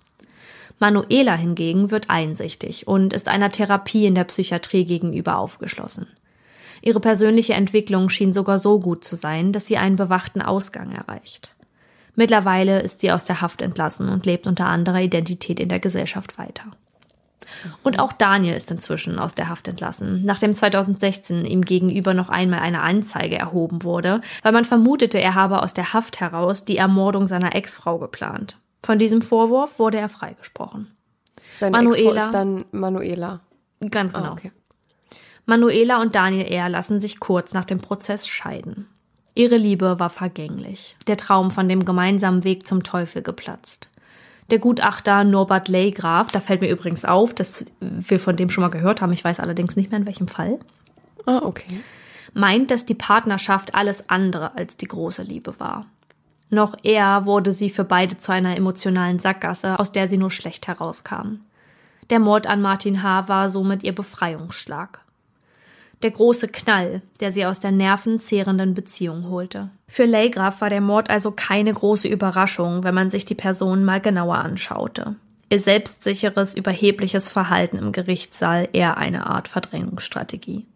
Manuela 0.78 1.34
hingegen 1.34 1.90
wird 1.90 2.10
einsichtig 2.10 2.86
und 2.86 3.12
ist 3.12 3.26
einer 3.26 3.50
Therapie 3.50 4.06
in 4.06 4.14
der 4.14 4.22
Psychiatrie 4.22 4.84
gegenüber 4.84 5.38
aufgeschlossen. 5.38 6.06
Ihre 6.82 7.00
persönliche 7.00 7.54
Entwicklung 7.54 8.08
schien 8.08 8.32
sogar 8.32 8.58
so 8.58 8.78
gut 8.78 9.04
zu 9.04 9.16
sein, 9.16 9.52
dass 9.52 9.66
sie 9.66 9.76
einen 9.76 9.96
bewachten 9.96 10.42
Ausgang 10.42 10.92
erreicht. 10.92 11.54
Mittlerweile 12.14 12.80
ist 12.80 13.00
sie 13.00 13.12
aus 13.12 13.24
der 13.24 13.42
Haft 13.42 13.60
entlassen 13.60 14.08
und 14.08 14.24
lebt 14.24 14.46
unter 14.46 14.66
anderer 14.66 15.00
Identität 15.00 15.60
in 15.60 15.68
der 15.68 15.80
Gesellschaft 15.80 16.38
weiter. 16.38 16.64
Und 17.82 18.00
auch 18.00 18.12
Daniel 18.12 18.56
ist 18.56 18.70
inzwischen 18.70 19.18
aus 19.18 19.34
der 19.34 19.48
Haft 19.48 19.68
entlassen, 19.68 20.22
nachdem 20.24 20.52
2016 20.52 21.44
ihm 21.44 21.62
gegenüber 21.62 22.14
noch 22.14 22.28
einmal 22.28 22.60
eine 22.60 22.80
Anzeige 22.80 23.36
erhoben 23.36 23.82
wurde, 23.82 24.20
weil 24.42 24.52
man 24.52 24.64
vermutete, 24.64 25.20
er 25.20 25.34
habe 25.34 25.62
aus 25.62 25.74
der 25.74 25.92
Haft 25.92 26.20
heraus 26.20 26.64
die 26.64 26.76
Ermordung 26.76 27.28
seiner 27.28 27.54
Ex-Frau 27.54 27.98
geplant. 27.98 28.58
Von 28.82 28.98
diesem 28.98 29.22
Vorwurf 29.22 29.78
wurde 29.78 29.98
er 29.98 30.08
freigesprochen. 30.08 30.92
Seine 31.56 31.76
Manuela. 31.76 32.24
Ist 32.24 32.34
dann 32.34 32.64
Manuela. 32.72 33.40
Ganz 33.90 34.12
genau. 34.12 34.26
Ah, 34.26 34.32
okay. 34.32 34.52
Manuela 35.46 36.00
und 36.00 36.14
Daniel 36.16 36.50
Ehr 36.50 36.68
lassen 36.68 37.00
sich 37.00 37.20
kurz 37.20 37.54
nach 37.54 37.64
dem 37.64 37.78
Prozess 37.78 38.26
scheiden. 38.26 38.88
Ihre 39.34 39.56
Liebe 39.56 40.00
war 40.00 40.10
vergänglich, 40.10 40.96
der 41.06 41.16
Traum 41.16 41.50
von 41.52 41.68
dem 41.68 41.84
gemeinsamen 41.84 42.42
Weg 42.42 42.66
zum 42.66 42.82
Teufel 42.82 43.22
geplatzt. 43.22 43.90
Der 44.50 44.58
Gutachter 44.58 45.24
Norbert 45.24 45.68
Leygraf, 45.68 46.32
da 46.32 46.40
fällt 46.40 46.62
mir 46.62 46.70
übrigens 46.70 47.04
auf, 47.04 47.32
dass 47.34 47.64
wir 47.80 48.18
von 48.18 48.36
dem 48.36 48.50
schon 48.50 48.62
mal 48.62 48.70
gehört 48.70 49.00
haben, 49.00 49.12
ich 49.12 49.24
weiß 49.24 49.38
allerdings 49.40 49.76
nicht 49.76 49.90
mehr 49.90 50.00
in 50.00 50.06
welchem 50.06 50.28
Fall, 50.28 50.58
Ah, 51.26 51.40
okay. 51.42 51.80
meint, 52.34 52.70
dass 52.70 52.86
die 52.86 52.94
Partnerschaft 52.94 53.74
alles 53.74 54.08
andere 54.08 54.56
als 54.56 54.76
die 54.76 54.86
große 54.88 55.22
Liebe 55.22 55.58
war. 55.60 55.86
Noch 56.48 56.76
eher 56.82 57.24
wurde 57.24 57.52
sie 57.52 57.70
für 57.70 57.84
beide 57.84 58.18
zu 58.18 58.32
einer 58.32 58.56
emotionalen 58.56 59.18
Sackgasse, 59.18 59.78
aus 59.78 59.92
der 59.92 60.08
sie 60.08 60.16
nur 60.16 60.30
schlecht 60.30 60.66
herauskamen. 60.68 61.44
Der 62.10 62.20
Mord 62.20 62.46
an 62.46 62.62
Martin 62.62 63.02
H. 63.02 63.28
war 63.28 63.48
somit 63.48 63.82
ihr 63.82 63.94
Befreiungsschlag. 63.94 65.00
Der 66.02 66.10
große 66.10 66.48
Knall, 66.48 67.02
der 67.20 67.32
sie 67.32 67.46
aus 67.46 67.60
der 67.60 67.72
nervenzehrenden 67.72 68.74
Beziehung 68.74 69.28
holte. 69.30 69.70
Für 69.88 70.04
Leygraf 70.04 70.60
war 70.60 70.68
der 70.68 70.80
Mord 70.82 71.08
also 71.08 71.30
keine 71.30 71.72
große 71.72 72.06
Überraschung, 72.06 72.84
wenn 72.84 72.94
man 72.94 73.10
sich 73.10 73.24
die 73.24 73.34
Person 73.34 73.84
mal 73.84 74.00
genauer 74.00 74.36
anschaute. 74.36 75.16
Ihr 75.48 75.60
selbstsicheres, 75.60 76.54
überhebliches 76.54 77.30
Verhalten 77.30 77.78
im 77.78 77.92
Gerichtssaal 77.92 78.68
eher 78.72 78.98
eine 78.98 79.26
Art 79.26 79.48
Verdrängungsstrategie. 79.48 80.66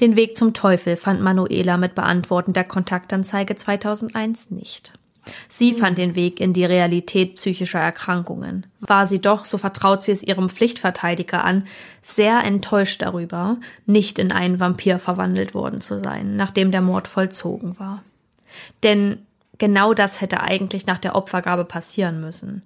Den 0.00 0.16
Weg 0.16 0.36
zum 0.36 0.54
Teufel 0.54 0.96
fand 0.96 1.20
Manuela 1.20 1.76
mit 1.76 1.94
Beantworten 1.94 2.54
der 2.54 2.64
Kontaktanzeige 2.64 3.56
2001 3.56 4.50
nicht. 4.50 4.94
Sie 5.48 5.74
fand 5.74 5.98
den 5.98 6.14
Weg 6.14 6.40
in 6.40 6.52
die 6.52 6.64
Realität 6.64 7.36
psychischer 7.36 7.80
Erkrankungen. 7.80 8.66
War 8.80 9.06
sie 9.06 9.20
doch, 9.20 9.44
so 9.44 9.58
vertraut 9.58 10.02
sie 10.02 10.12
es 10.12 10.22
ihrem 10.22 10.48
Pflichtverteidiger 10.48 11.44
an, 11.44 11.66
sehr 12.02 12.42
enttäuscht 12.44 13.02
darüber, 13.02 13.58
nicht 13.86 14.18
in 14.18 14.32
einen 14.32 14.60
Vampir 14.60 14.98
verwandelt 14.98 15.54
worden 15.54 15.80
zu 15.80 15.98
sein, 15.98 16.36
nachdem 16.36 16.70
der 16.70 16.80
Mord 16.80 17.08
vollzogen 17.08 17.78
war. 17.78 18.02
Denn 18.82 19.26
genau 19.58 19.94
das 19.94 20.20
hätte 20.20 20.40
eigentlich 20.40 20.86
nach 20.86 20.98
der 20.98 21.14
Opfergabe 21.14 21.64
passieren 21.64 22.20
müssen. 22.20 22.62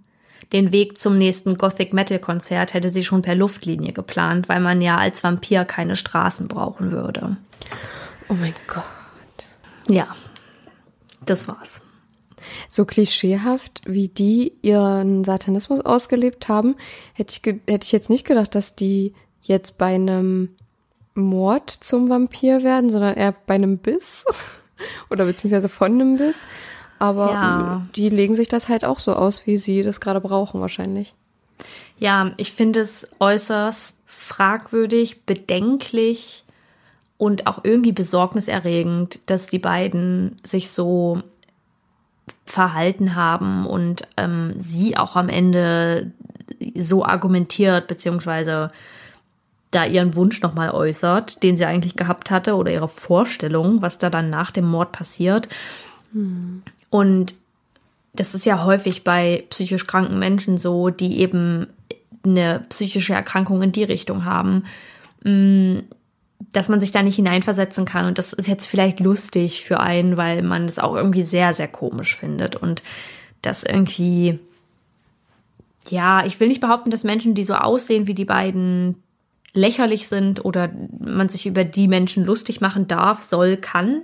Den 0.53 0.73
Weg 0.73 0.99
zum 0.99 1.19
nächsten 1.19 1.59
Gothic 1.59 1.93
Metal 1.93 2.19
Konzert 2.19 2.75
hätte 2.75 2.91
sie 2.91 3.05
schon 3.05 3.23
per 3.23 3.35
Luftlinie 3.35 3.93
geplant, 3.93 4.49
weil 4.49 4.61
man 4.61 4.81
ja 4.81 4.99
als 4.99 5.25
Vampir 5.25 5.65
keine 5.65 5.97
Straßen 5.97 6.49
brauchen 6.49 6.93
würde. 6.93 7.37
Oh 8.29 8.35
mein 8.35 8.55
Gott. 8.67 8.85
Ja, 9.89 10.15
das 11.27 11.49
war's. 11.49 11.84
So 12.69 12.85
klischeehaft, 12.85 13.83
wie 13.87 14.09
die 14.09 14.53
ihren 14.63 15.25
Satanismus 15.25 15.81
ausgelebt 15.81 16.49
haben, 16.49 16.77
hätte 17.13 17.35
ich, 17.37 17.55
hätte 17.73 17.85
ich 17.85 17.93
jetzt 17.93 18.11
nicht 18.11 18.27
gedacht, 18.27 18.55
dass 18.55 18.75
die 18.75 19.15
jetzt 19.43 19.79
bei 19.79 19.95
einem 19.95 20.51
Mord 21.15 21.71
zum 21.71 22.09
Vampir 22.09 22.63
werden, 22.63 22.91
sondern 22.91 23.15
eher 23.15 23.35
bei 23.47 23.55
einem 23.55 23.79
Biss. 23.79 24.25
Oder 25.11 25.25
beziehungsweise 25.27 25.69
von 25.69 25.93
einem 25.93 26.17
Biss. 26.17 26.45
Aber 26.99 27.31
Ja. 27.31 27.87
die 27.95 28.09
legen 28.09 28.35
sich 28.35 28.49
das 28.49 28.69
halt 28.69 28.85
auch 28.85 28.99
so 28.99 29.15
aus, 29.15 29.47
wie 29.47 29.57
sie 29.57 29.83
das 29.83 30.01
gerade 30.01 30.21
brauchen, 30.21 30.61
wahrscheinlich. 30.61 31.15
Ja, 31.99 32.33
ich 32.37 32.53
finde 32.53 32.81
es 32.81 33.07
äußerst 33.21 33.97
fragwürdig, 34.07 35.25
bedenklich 35.25 36.45
und 37.19 37.47
auch 37.47 37.61
irgendwie 37.63 37.93
besorgniserregend, 37.93 39.21
dass 39.27 39.47
die 39.47 39.59
beiden 39.59 40.41
sich 40.45 40.71
so 40.71 41.23
verhalten 42.47 43.15
haben 43.15 43.67
und 43.67 44.07
ähm, 44.17 44.55
sie 44.57 44.97
auch 44.97 45.17
am 45.17 45.29
Ende 45.29 46.13
so 46.79 47.05
argumentiert, 47.05 47.87
beziehungsweise 47.87 48.71
da 49.71 49.85
ihren 49.85 50.15
Wunsch 50.15 50.41
nochmal 50.41 50.71
äußert, 50.71 51.43
den 51.43 51.57
sie 51.57 51.65
eigentlich 51.65 51.97
gehabt 51.97 52.31
hatte, 52.31 52.55
oder 52.55 52.71
ihre 52.73 52.89
Vorstellung, 52.89 53.83
was 53.83 53.99
da 53.99 54.09
dann 54.09 54.31
nach 54.31 54.51
dem 54.53 54.67
Mord 54.67 54.93
passiert. 54.93 55.49
Und 56.91 57.35
das 58.13 58.35
ist 58.35 58.47
ja 58.47 58.65
häufig 58.65 59.03
bei 59.03 59.45
psychisch 59.51 59.87
kranken 59.87 60.19
Menschen 60.19 60.59
so, 60.59 60.91
die 60.91 61.19
eben 61.19 61.67
eine 62.25 62.65
psychische 62.69 63.15
Erkrankung 63.15 63.63
in 63.63 63.73
die 63.73 63.85
Richtung 63.85 64.25
haben, 64.25 64.65
mh, 65.25 65.83
dass 66.39 66.69
man 66.69 66.81
sich 66.81 66.93
da 66.93 67.03
nicht 67.03 67.17
hineinversetzen 67.17 67.85
kann. 67.85 68.07
Und 68.07 68.19
das 68.19 68.33
ist 68.33 68.49
jetzt 68.49 68.67
vielleicht 68.67 69.01
lustig 69.01 69.65
für 69.65 69.81
einen, 69.81 70.17
weil 70.17 70.43
man 70.43 70.67
das 70.67 70.79
auch 70.79 70.95
irgendwie 70.95 71.25
sehr, 71.25 71.55
sehr 71.55 71.69
komisch 71.69 72.15
findet. 72.15 72.57
Und 72.57 72.83
das 73.43 73.65
irgendwie, 73.65 74.39
ja, 75.89 76.25
ich 76.25 76.39
will 76.41 76.49
nicht 76.49 76.61
behaupten, 76.61 76.91
dass 76.91 77.05
Menschen, 77.05 77.35
die 77.35 77.45
so 77.45 77.55
aussehen 77.55 78.07
wie 78.07 78.15
die 78.15 78.25
beiden, 78.25 79.03
lächerlich 79.55 80.09
sind 80.09 80.45
oder 80.45 80.71
man 80.99 81.29
sich 81.29 81.47
über 81.47 81.65
die 81.65 81.87
Menschen 81.87 82.25
lustig 82.25 82.61
machen 82.61 82.89
darf, 82.89 83.23
soll, 83.23 83.57
kann. 83.57 84.03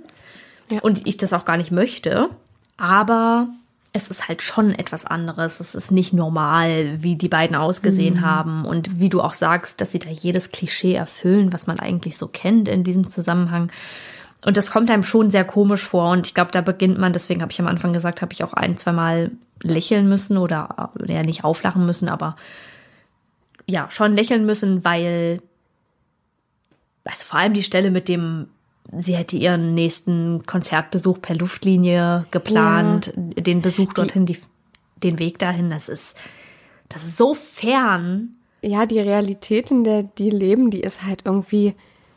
Ja. 0.69 0.79
Und 0.79 1.05
ich 1.05 1.17
das 1.17 1.33
auch 1.33 1.45
gar 1.45 1.57
nicht 1.57 1.71
möchte. 1.71 2.29
Aber 2.77 3.49
es 3.93 4.09
ist 4.09 4.27
halt 4.27 4.41
schon 4.41 4.73
etwas 4.73 5.05
anderes. 5.05 5.59
Es 5.59 5.75
ist 5.75 5.91
nicht 5.91 6.13
normal, 6.13 7.03
wie 7.03 7.15
die 7.15 7.27
beiden 7.27 7.55
ausgesehen 7.55 8.21
haben. 8.21 8.63
Und 8.65 8.99
wie 8.99 9.09
du 9.09 9.21
auch 9.21 9.33
sagst, 9.33 9.81
dass 9.81 9.91
sie 9.91 9.99
da 9.99 10.09
jedes 10.09 10.51
Klischee 10.51 10.93
erfüllen, 10.93 11.51
was 11.51 11.67
man 11.67 11.79
eigentlich 11.79 12.17
so 12.17 12.27
kennt 12.27 12.69
in 12.69 12.83
diesem 12.83 13.09
Zusammenhang. 13.09 13.71
Und 14.45 14.57
das 14.57 14.71
kommt 14.71 14.89
einem 14.89 15.03
schon 15.03 15.29
sehr 15.29 15.43
komisch 15.43 15.83
vor. 15.83 16.11
Und 16.11 16.25
ich 16.25 16.33
glaube, 16.33 16.51
da 16.51 16.61
beginnt 16.61 16.99
man, 16.99 17.11
deswegen 17.11 17.41
habe 17.41 17.51
ich 17.51 17.59
am 17.59 17.67
Anfang 17.67 17.91
gesagt, 17.91 18.21
habe 18.21 18.33
ich 18.33 18.43
auch 18.43 18.53
ein, 18.53 18.77
zwei 18.77 18.93
Mal 18.93 19.31
lächeln 19.61 20.07
müssen 20.07 20.37
oder 20.37 20.91
ja 21.05 21.23
nicht 21.23 21.43
auflachen 21.43 21.85
müssen, 21.85 22.09
aber 22.09 22.35
ja, 23.67 23.89
schon 23.91 24.15
lächeln 24.15 24.45
müssen, 24.45 24.83
weil 24.83 25.41
also 27.03 27.25
vor 27.25 27.39
allem 27.39 27.53
die 27.53 27.63
Stelle 27.63 27.91
mit 27.91 28.07
dem, 28.07 28.47
sie 28.97 29.15
hätte 29.15 29.37
ihren 29.37 29.73
nächsten 29.73 30.45
Konzertbesuch 30.45 31.21
per 31.21 31.35
Luftlinie 31.35 32.25
geplant, 32.31 33.13
den 33.15 33.61
Besuch 33.61 33.93
dorthin, 33.93 34.25
die, 34.25 34.37
den 35.03 35.19
Weg 35.19 35.39
dahin, 35.39 35.69
das 35.69 35.89
ist, 35.89 36.15
das 36.89 37.05
ist 37.05 37.17
so 37.17 37.33
fern. 37.33 38.35
Ja, 38.61 38.85
die 38.85 38.99
Realität, 38.99 39.71
in 39.71 39.83
der 39.83 40.03
die 40.03 40.29
leben, 40.29 40.69
die 40.69 40.81
ist 40.81 41.03
halt 41.03 41.21
irgendwie 41.25 41.73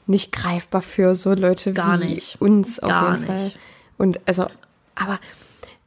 nicht 0.07 0.33
greifbar 0.33 0.83
für 0.83 1.15
so 1.15 1.33
Leute 1.33 1.73
Gar 1.73 2.01
wie 2.01 2.07
nicht. 2.15 2.41
uns 2.41 2.79
auf 2.81 2.91
Gar 2.91 3.13
jeden 3.15 3.27
Fall. 3.27 3.45
nicht. 3.45 3.59
Und 3.97 4.21
also, 4.27 4.47
aber 4.95 5.19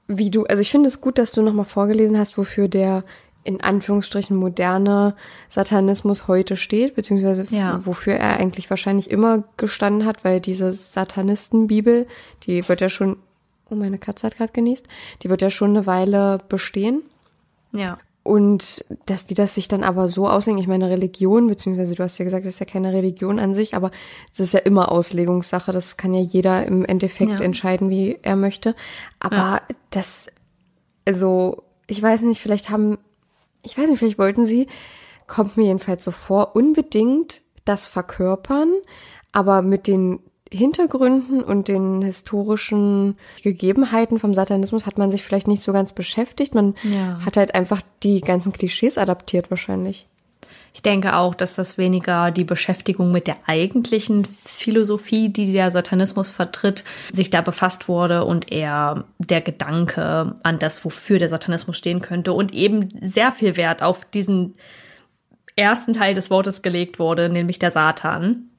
wie 0.08 0.32
du, 0.32 0.46
also 0.46 0.62
ich 0.62 0.72
finde 0.72 0.88
es 0.88 1.02
gut, 1.02 1.18
dass 1.18 1.34
du 1.34 1.42
nochmal 1.42 1.66
vorgelesen 1.66 2.18
hast, 2.18 2.38
wofür 2.38 2.68
der 2.68 3.04
in 3.48 3.62
Anführungsstrichen 3.62 4.36
moderne 4.36 5.16
Satanismus 5.50 6.28
heute 6.28 6.56
steht, 6.58 6.96
beziehungsweise 6.96 7.46
Ja. 7.50 7.80
wofür 7.86 8.14
er 8.16 8.38
eigentlich 8.38 8.70
wahrscheinlich 8.70 9.10
immer 9.10 9.44
gestanden 9.58 10.06
hat, 10.06 10.24
weil 10.24 10.40
diese 10.42 10.74
Satanistenbibel, 10.74 12.08
die 12.44 12.68
wird 12.68 12.82
ja 12.82 12.90
schon, 12.90 13.18
oh 13.70 13.76
meine 13.76 13.98
Katze 13.98 14.28
hat 14.28 14.38
gerade 14.38 14.54
genießt, 14.54 14.86
die 15.24 15.30
wird 15.30 15.42
ja 15.42 15.50
schon 15.50 15.72
eine 15.72 15.86
Weile 15.86 16.40
bestehen. 16.50 17.02
Ja. 17.72 17.98
Und 18.24 18.84
dass 19.06 19.26
die 19.26 19.36
das 19.36 19.56
sich 19.56 19.70
dann 19.70 19.84
aber 19.84 20.10
so 20.10 20.28
auslegen, 20.28 20.60
ich 20.60 20.68
meine 20.68 20.90
Religion, 20.90 21.48
beziehungsweise 21.48 21.96
du 21.96 22.04
hast 22.04 22.18
ja 22.18 22.26
gesagt, 22.26 22.46
das 22.46 22.56
ist 22.56 22.60
ja 22.60 22.66
keine 22.66 22.92
Religion 22.92 23.40
an 23.40 23.56
sich, 23.56 23.74
aber 23.74 23.90
es 24.34 24.42
ist 24.42 24.54
ja 24.54 24.60
immer 24.60 24.92
Auslegungssache, 24.92 25.72
das 25.72 25.96
kann 25.96 26.14
ja 26.14 26.20
jeder 26.20 26.66
im 26.66 26.84
Endeffekt 26.84 27.32
Ja. 27.32 27.40
entscheiden, 27.40 27.90
wie 27.90 28.20
er 28.24 28.36
möchte. 28.36 28.76
Aber 29.22 29.36
Ja. 29.38 29.62
das, 29.92 30.28
also, 31.06 31.64
ich 31.88 32.02
weiß 32.02 32.24
nicht, 32.24 32.42
vielleicht 32.42 32.70
haben, 32.70 32.98
ich 33.68 33.78
weiß 33.78 33.90
nicht, 33.90 34.00
vielleicht 34.00 34.18
wollten 34.20 34.46
sie, 34.46 34.68
kommt 35.28 35.58
mir 35.58 35.66
jedenfalls 35.66 36.04
so 36.04 36.12
vor, 36.12 36.56
unbedingt 36.56 37.42
das 37.66 37.86
verkörpern, 37.88 38.74
aber 39.34 39.62
mit 39.62 39.88
den 39.88 40.20
Hintergründen 40.50 41.44
und 41.44 41.68
den 41.68 42.02
historischen 42.02 43.18
Gegebenheiten 43.44 44.18
vom 44.20 44.34
Satanismus 44.34 44.86
hat 44.86 44.98
man 44.98 45.10
sich 45.12 45.22
vielleicht 45.24 45.48
nicht 45.48 45.62
so 45.62 45.74
ganz 45.74 45.92
beschäftigt. 45.92 46.56
Man 46.56 46.76
Ja. 46.84 47.20
hat 47.26 47.36
halt 47.36 47.54
einfach 47.54 47.82
die 48.04 48.22
ganzen 48.22 48.54
Klischees 48.54 48.98
adaptiert 48.98 49.50
wahrscheinlich. 49.50 50.08
Ich 50.78 50.84
denke 50.84 51.16
auch, 51.16 51.34
dass 51.34 51.56
das 51.56 51.80
weniger 51.80 52.30
die 52.30 52.44
Beschäftigung 52.44 53.12
mit 53.12 53.26
der 53.26 53.38
eigentlichen 53.48 54.26
Philosophie, 54.46 55.28
die 55.28 55.52
der 55.52 55.72
Satanismus 55.72 56.30
vertritt, 56.30 56.84
sich 57.12 57.32
da 57.32 57.42
befasst 57.42 57.88
wurde 57.88 58.26
und 58.26 58.52
eher 58.52 59.06
der 59.18 59.42
Gedanke 59.42 60.36
an 60.44 60.60
das, 60.60 60.86
wofür 60.86 61.18
der 61.18 61.30
Satanismus 61.30 61.80
stehen 61.80 62.00
könnte 62.04 62.32
und 62.32 62.54
eben 62.54 62.90
sehr 63.02 63.32
viel 63.32 63.58
Wert 63.58 63.82
auf 63.82 64.06
diesen 64.06 64.54
ersten 65.56 65.94
Teil 65.94 66.14
des 66.14 66.30
Wortes 66.30 66.62
gelegt 66.62 67.00
wurde, 67.00 67.30
nämlich 67.30 67.58
der 67.58 67.72
Satan. 67.72 68.52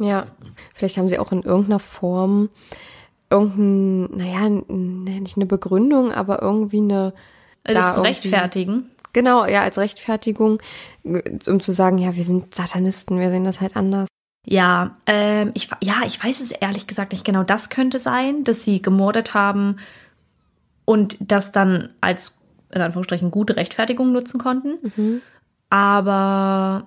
Ja, 0.00 0.26
vielleicht 0.74 0.96
haben 0.96 1.08
sie 1.08 1.20
auch 1.20 1.30
in 1.30 1.44
irgendeiner 1.44 1.78
Form 1.78 2.48
irgendein, 3.30 4.16
naja, 4.16 4.48
nicht 4.48 5.36
eine 5.36 5.46
Begründung, 5.46 6.10
aber 6.10 6.42
irgendwie 6.42 6.78
eine. 6.78 7.14
Das 7.62 7.74
da 7.74 7.94
zu 7.94 8.00
rechtfertigen. 8.00 8.90
Genau, 9.18 9.46
ja, 9.46 9.62
als 9.62 9.78
Rechtfertigung, 9.78 10.62
um 11.02 11.58
zu 11.58 11.72
sagen, 11.72 11.98
ja, 11.98 12.14
wir 12.14 12.22
sind 12.22 12.54
Satanisten, 12.54 13.18
wir 13.18 13.30
sehen 13.30 13.42
das 13.42 13.60
halt 13.60 13.74
anders. 13.74 14.06
Ja, 14.46 14.96
ähm, 15.06 15.50
ich, 15.54 15.68
ja, 15.80 16.02
ich 16.06 16.22
weiß 16.22 16.40
es 16.40 16.52
ehrlich 16.52 16.86
gesagt 16.86 17.10
nicht 17.10 17.24
genau. 17.24 17.42
Das 17.42 17.68
könnte 17.68 17.98
sein, 17.98 18.44
dass 18.44 18.62
sie 18.62 18.80
gemordet 18.80 19.34
haben 19.34 19.78
und 20.84 21.16
das 21.18 21.50
dann 21.50 21.88
als, 22.00 22.38
in 22.70 22.80
Anführungsstrichen, 22.80 23.32
gute 23.32 23.56
Rechtfertigung 23.56 24.12
nutzen 24.12 24.38
konnten. 24.38 24.92
Mhm. 24.94 25.20
Aber, 25.68 26.86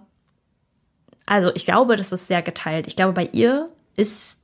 also 1.26 1.54
ich 1.54 1.66
glaube, 1.66 1.98
das 1.98 2.14
ist 2.14 2.28
sehr 2.28 2.42
geteilt. 2.42 2.88
Ich 2.88 2.96
glaube, 2.96 3.12
bei 3.12 3.28
ihr 3.34 3.68
ist 3.98 4.40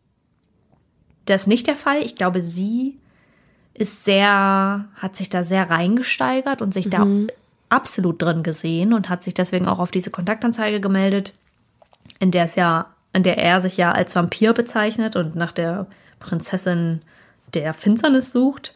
das 1.24 1.48
nicht 1.48 1.68
der 1.68 1.78
Fall. 1.78 2.04
Ich 2.04 2.16
glaube, 2.16 2.42
sie 2.42 3.00
ist 3.74 4.04
sehr, 4.04 4.90
hat 4.96 5.16
sich 5.16 5.30
da 5.30 5.46
sehr 5.46 5.70
reingesteigert 5.70 6.62
und 6.62 6.74
sich 6.74 6.88
Mhm. 6.88 6.90
da 6.90 7.34
absolut 7.70 8.22
drin 8.22 8.44
gesehen 8.44 8.94
und 8.94 9.10
hat 9.10 9.24
sich 9.24 9.34
deswegen 9.34 9.68
auch 9.68 9.80
auf 9.80 9.92
diese 9.92 10.10
Kontaktanzeige 10.12 10.80
gemeldet, 10.80 11.34
in 12.20 12.32
der 12.32 12.46
es 12.46 12.56
ja, 12.56 12.88
in 13.14 13.24
der 13.24 13.38
er 13.38 13.62
sich 13.62 13.78
ja 13.78 13.92
als 13.92 14.16
Vampir 14.16 14.54
bezeichnet 14.54 15.16
und 15.16 15.36
nach 15.36 15.52
der 15.52 15.88
Prinzessin 16.20 17.02
der 17.54 17.74
Finsternis 17.74 18.32
sucht 18.32 18.74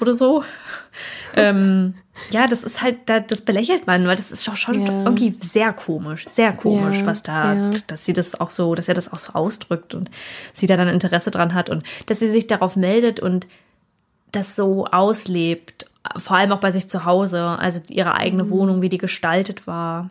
oder 0.00 0.14
so. 0.14 0.44
ähm, 1.34 1.94
ja, 2.30 2.48
das 2.48 2.64
ist 2.64 2.82
halt, 2.82 2.96
da- 3.06 3.20
das 3.20 3.42
belächelt 3.42 3.86
man, 3.86 4.06
weil 4.06 4.16
das 4.16 4.32
ist 4.32 4.44
schon, 4.44 4.56
schon 4.56 4.86
Ja. 4.86 5.04
irgendwie 5.04 5.30
sehr 5.30 5.72
komisch, 5.72 6.26
sehr 6.32 6.52
komisch, 6.52 6.98
Ja, 6.98 7.06
was 7.06 7.22
da, 7.22 7.54
ja. 7.54 7.70
dass 7.86 8.04
sie 8.04 8.12
das 8.12 8.40
auch 8.40 8.50
so, 8.50 8.74
dass 8.74 8.88
er 8.88 8.94
das 8.94 9.12
auch 9.12 9.18
so 9.20 9.34
ausdrückt 9.34 9.94
und 9.94 10.10
sie 10.52 10.66
da 10.66 10.76
dann 10.76 10.88
Interesse 10.88 11.30
dran 11.30 11.54
hat 11.54 11.70
und 11.70 11.84
dass 12.06 12.18
sie 12.18 12.30
sich 12.30 12.46
darauf 12.48 12.74
meldet 12.76 13.20
und 13.20 13.46
das 14.32 14.56
so 14.56 14.86
auslebt, 14.86 15.87
vor 16.16 16.36
allem 16.36 16.52
auch 16.52 16.60
bei 16.60 16.70
sich 16.70 16.88
zu 16.88 17.04
Hause, 17.04 17.40
also 17.42 17.80
ihre 17.88 18.14
eigene 18.14 18.44
Mhm. 18.44 18.50
Wohnung, 18.50 18.82
wie 18.82 18.88
die 18.88 18.98
gestaltet 18.98 19.66
war. 19.66 20.10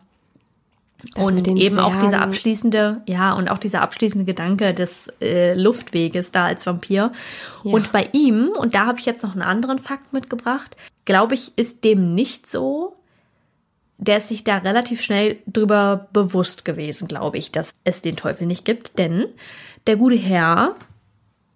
Das 1.14 1.26
und 1.26 1.48
eben 1.48 1.78
auch 1.78 1.96
dieser 2.00 2.22
abschließende, 2.22 3.02
ja, 3.06 3.34
und 3.34 3.50
auch 3.50 3.60
dieser 3.60 3.82
abschließende 3.82 4.26
Gedanke 4.26 4.74
des 4.74 5.08
äh, 5.22 5.54
Luftweges 5.54 6.32
da 6.32 6.46
als 6.46 6.66
Vampir. 6.66 7.12
Ja. 7.64 7.74
Und 7.74 7.92
bei 7.92 8.10
ihm, 8.14 8.50
und 8.58 8.74
da 8.74 8.88
habe 8.88 9.00
ich 9.00 9.06
jetzt 9.06 9.22
noch 9.22 9.34
einen 9.34 9.44
anderen 9.44 9.78
Fakt 9.78 10.12
mitgebracht, 10.12 10.76
glaube 11.06 11.36
ich, 11.36 11.56
ist 11.56 11.84
dem 11.84 12.16
nicht 12.16 12.50
so. 12.50 12.96
Der 14.00 14.18
ist 14.18 14.30
sich 14.30 14.44
da 14.44 14.58
relativ 14.58 15.02
schnell 15.04 15.38
drüber 15.46 16.08
bewusst 16.14 16.66
gewesen, 16.66 17.08
glaube 17.08 17.38
ich, 17.38 17.52
dass 17.52 17.74
es 17.84 18.02
den 18.02 18.16
Teufel 18.16 18.48
nicht 18.48 18.66
gibt. 18.66 18.98
Denn 18.98 19.26
der 19.86 19.98
gute 19.98 20.18
Herr, 20.18 20.76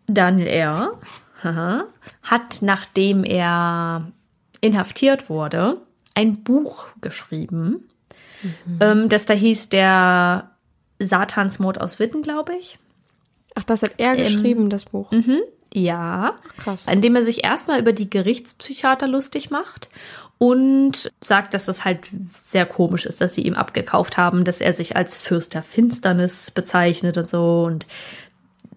Daniel 0.07 0.47
R., 0.47 0.93
haha, 1.43 1.85
hat, 2.21 2.59
nachdem 2.61 3.23
er 3.23 4.11
inhaftiert 4.61 5.29
wurde, 5.29 5.81
ein 6.13 6.43
Buch 6.43 6.87
geschrieben, 7.01 7.89
ähm, 8.79 9.09
das 9.09 9.25
da 9.25 9.33
hieß 9.33 9.69
der 9.69 10.51
Satansmord 10.99 11.79
aus 11.81 11.99
Witten, 11.99 12.21
glaube 12.21 12.53
ich. 12.55 12.79
Ach, 13.55 13.63
das 13.63 13.83
hat 13.83 13.93
er 13.97 14.15
geschrieben, 14.15 14.69
das 14.69 14.85
Buch. 14.85 15.11
Ja. 15.73 16.35
Krass. 16.57 16.87
Indem 16.87 17.15
er 17.15 17.23
sich 17.23 17.43
erstmal 17.43 17.79
über 17.79 17.93
die 17.93 18.09
Gerichtspsychiater 18.09 19.07
lustig 19.07 19.51
macht 19.51 19.89
und 20.37 21.11
sagt, 21.21 21.53
dass 21.53 21.65
das 21.65 21.85
halt 21.85 22.09
sehr 22.33 22.65
komisch 22.65 23.05
ist, 23.05 23.21
dass 23.21 23.35
sie 23.35 23.43
ihm 23.43 23.53
abgekauft 23.53 24.17
haben, 24.17 24.43
dass 24.43 24.59
er 24.59 24.73
sich 24.73 24.95
als 24.95 25.15
Fürst 25.17 25.53
der 25.53 25.63
Finsternis 25.63 26.51
bezeichnet 26.51 27.17
und 27.17 27.29
so 27.29 27.63
und 27.63 27.87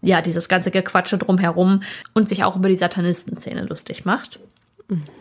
ja, 0.03 0.20
dieses 0.20 0.49
ganze 0.49 0.70
Gequatsche 0.70 1.16
drumherum 1.16 1.82
und 2.12 2.28
sich 2.28 2.45
auch 2.45 2.57
über 2.57 2.68
die 2.68 2.76
Satanistenszene 2.76 3.64
lustig 3.64 4.05
macht. 4.05 4.39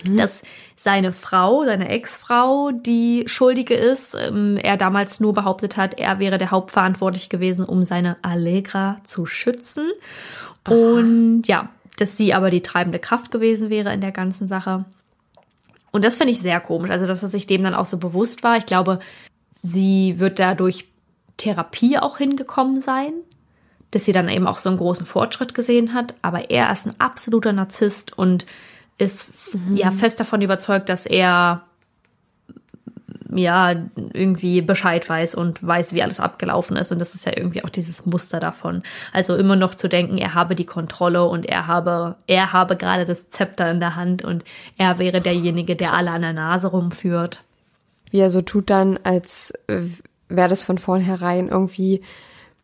Dass 0.05 0.41
seine 0.75 1.13
Frau, 1.13 1.63
seine 1.63 1.87
Ex-Frau, 1.87 2.71
die 2.71 3.23
Schuldige 3.27 3.75
ist, 3.75 4.15
ähm, 4.15 4.57
er 4.57 4.75
damals 4.75 5.19
nur 5.19 5.33
behauptet 5.33 5.77
hat, 5.77 5.97
er 5.97 6.19
wäre 6.19 6.37
der 6.37 6.51
Hauptverantwortlich 6.51 7.29
gewesen, 7.29 7.63
um 7.63 7.83
seine 7.83 8.17
Allegra 8.21 8.99
zu 9.05 9.25
schützen. 9.25 9.89
Und 10.67 11.43
ja, 11.43 11.69
dass 11.97 12.17
sie 12.17 12.33
aber 12.33 12.49
die 12.49 12.61
treibende 12.61 12.99
Kraft 12.99 13.31
gewesen 13.31 13.69
wäre 13.69 13.93
in 13.93 14.01
der 14.01 14.11
ganzen 14.11 14.47
Sache. 14.47 14.85
Und 15.91 16.03
das 16.03 16.17
finde 16.17 16.33
ich 16.33 16.41
sehr 16.41 16.59
komisch, 16.59 16.89
also 16.89 17.05
dass 17.05 17.23
er 17.23 17.29
sich 17.29 17.47
dem 17.47 17.63
dann 17.63 17.75
auch 17.75 17.85
so 17.85 17.97
bewusst 17.97 18.43
war. 18.43 18.57
Ich 18.57 18.65
glaube, 18.65 18.99
sie 19.51 20.19
wird 20.19 20.39
da 20.39 20.55
durch 20.55 20.87
Therapie 21.37 21.97
auch 21.99 22.17
hingekommen 22.17 22.81
sein, 22.81 23.13
dass 23.91 24.05
sie 24.05 24.11
dann 24.11 24.27
eben 24.27 24.47
auch 24.47 24.57
so 24.57 24.69
einen 24.69 24.79
großen 24.79 25.05
Fortschritt 25.05 25.53
gesehen 25.53 25.93
hat. 25.93 26.15
Aber 26.21 26.49
er 26.49 26.71
ist 26.71 26.87
ein 26.87 26.99
absoluter 26.99 27.53
Narzisst 27.53 28.17
und 28.17 28.45
ist 28.97 29.29
ja 29.71 29.91
fest 29.91 30.19
davon 30.19 30.41
überzeugt, 30.41 30.89
dass 30.89 31.05
er 31.05 31.63
ja 33.35 33.73
irgendwie 34.13 34.61
Bescheid 34.61 35.07
weiß 35.07 35.35
und 35.35 35.65
weiß, 35.65 35.93
wie 35.93 36.03
alles 36.03 36.19
abgelaufen 36.19 36.77
ist. 36.77 36.91
Und 36.91 36.99
das 36.99 37.15
ist 37.15 37.25
ja 37.25 37.33
irgendwie 37.35 37.63
auch 37.63 37.69
dieses 37.69 38.05
Muster 38.05 38.39
davon. 38.39 38.83
Also 39.11 39.35
immer 39.35 39.55
noch 39.55 39.75
zu 39.75 39.89
denken, 39.89 40.17
er 40.17 40.33
habe 40.33 40.55
die 40.55 40.65
Kontrolle 40.65 41.23
und 41.25 41.45
er 41.45 41.67
habe, 41.67 42.15
er 42.27 42.53
habe 42.53 42.75
gerade 42.75 43.05
das 43.05 43.29
Zepter 43.29 43.69
in 43.71 43.79
der 43.79 43.95
Hand 43.95 44.23
und 44.23 44.43
er 44.77 44.99
wäre 44.99 45.21
derjenige, 45.21 45.75
der 45.75 45.93
alle 45.93 46.11
an 46.11 46.21
der 46.21 46.33
Nase 46.33 46.67
rumführt. 46.67 47.43
Wie 48.11 48.19
er 48.19 48.29
so 48.29 48.41
tut 48.41 48.69
dann, 48.69 48.99
als 49.03 49.53
wäre 50.29 50.49
das 50.49 50.61
von 50.61 50.77
vornherein 50.77 51.49
irgendwie, 51.49 52.01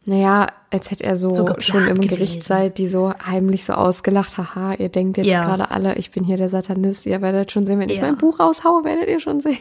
naja, 0.10 0.48
als 0.72 0.92
hätte 0.92 1.04
er 1.04 1.18
so, 1.18 1.30
So 1.30 1.48
schon 1.60 1.88
im 1.88 1.96
gewesen. 1.96 2.08
Gerichtssaal 2.10 2.70
die 2.70 2.88
so 2.88 3.14
heimlich 3.26 3.64
so 3.66 3.74
ausgelacht, 3.74 4.38
haha, 4.38 4.74
ihr 4.74 4.90
denkt 4.90 5.18
jetzt 5.18 5.28
Ja. 5.28 5.44
gerade 5.46 5.72
alle, 5.72 5.96
ich 5.96 6.12
bin 6.12 6.24
hier 6.24 6.38
der 6.38 6.50
Satanist, 6.50 7.06
ihr 7.06 7.22
werdet 7.22 7.52
schon 7.52 7.66
sehen, 7.66 7.80
wenn 7.80 7.90
ich 7.90 7.98
Ja. 7.98 8.02
mein 8.04 8.18
Buch 8.18 8.40
raushaue, 8.40 8.84
werdet 8.84 9.08
ihr 9.08 9.20
schon 9.20 9.40
sehen. 9.40 9.58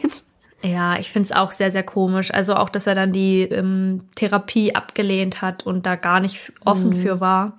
Ja, 0.61 0.99
ich 0.99 1.09
find's 1.09 1.31
auch 1.31 1.51
sehr, 1.51 1.71
sehr 1.71 1.83
komisch. 1.83 2.33
Also 2.33 2.53
auch, 2.55 2.67
dass 2.67 2.85
er 2.85 2.93
dann 2.93 3.13
die 3.13 3.43
ähm, 3.43 4.01
Therapie 4.15 4.75
abgelehnt 4.75 5.41
hat 5.41 5.65
und 5.65 5.85
da 5.85 5.95
gar 5.95 6.19
nicht 6.19 6.51
offen 6.65 6.93
für 6.93 7.21
war. 7.21 7.53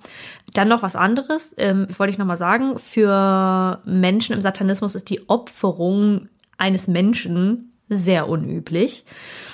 Dann 0.52 0.68
noch 0.68 0.82
was 0.82 0.96
anderes, 0.96 1.54
ähm, 1.56 1.86
wollte 1.96 2.10
ich 2.10 2.18
nochmal 2.18 2.36
sagen. 2.36 2.78
Für 2.78 3.80
Menschen 3.86 4.34
im 4.34 4.42
Satanismus 4.42 4.94
ist 4.94 5.08
die 5.08 5.26
Opferung 5.30 6.28
eines 6.58 6.88
Menschen 6.88 7.69
sehr 7.90 8.28
unüblich. 8.28 9.04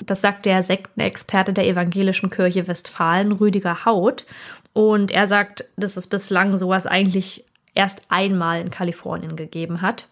Das 0.05 0.21
sagt 0.21 0.45
der 0.45 0.63
Sektenexperte 0.63 1.53
der 1.53 1.67
evangelischen 1.67 2.31
Kirche 2.31 2.69
Westfalen, 2.69 3.33
Rüdiger 3.33 3.85
Haut. 3.85 4.27
Und 4.75 5.11
er 5.11 5.27
sagt, 5.27 5.65
dass 5.77 5.97
es 5.97 6.07
bislang 6.07 6.57
sowas 6.59 6.87
eigentlich 6.87 7.45
erst 7.75 8.03
einmal 8.11 8.61
in 8.61 8.71
Kalifornien 8.71 9.37
gegeben 9.37 9.81
hat. 9.81 10.07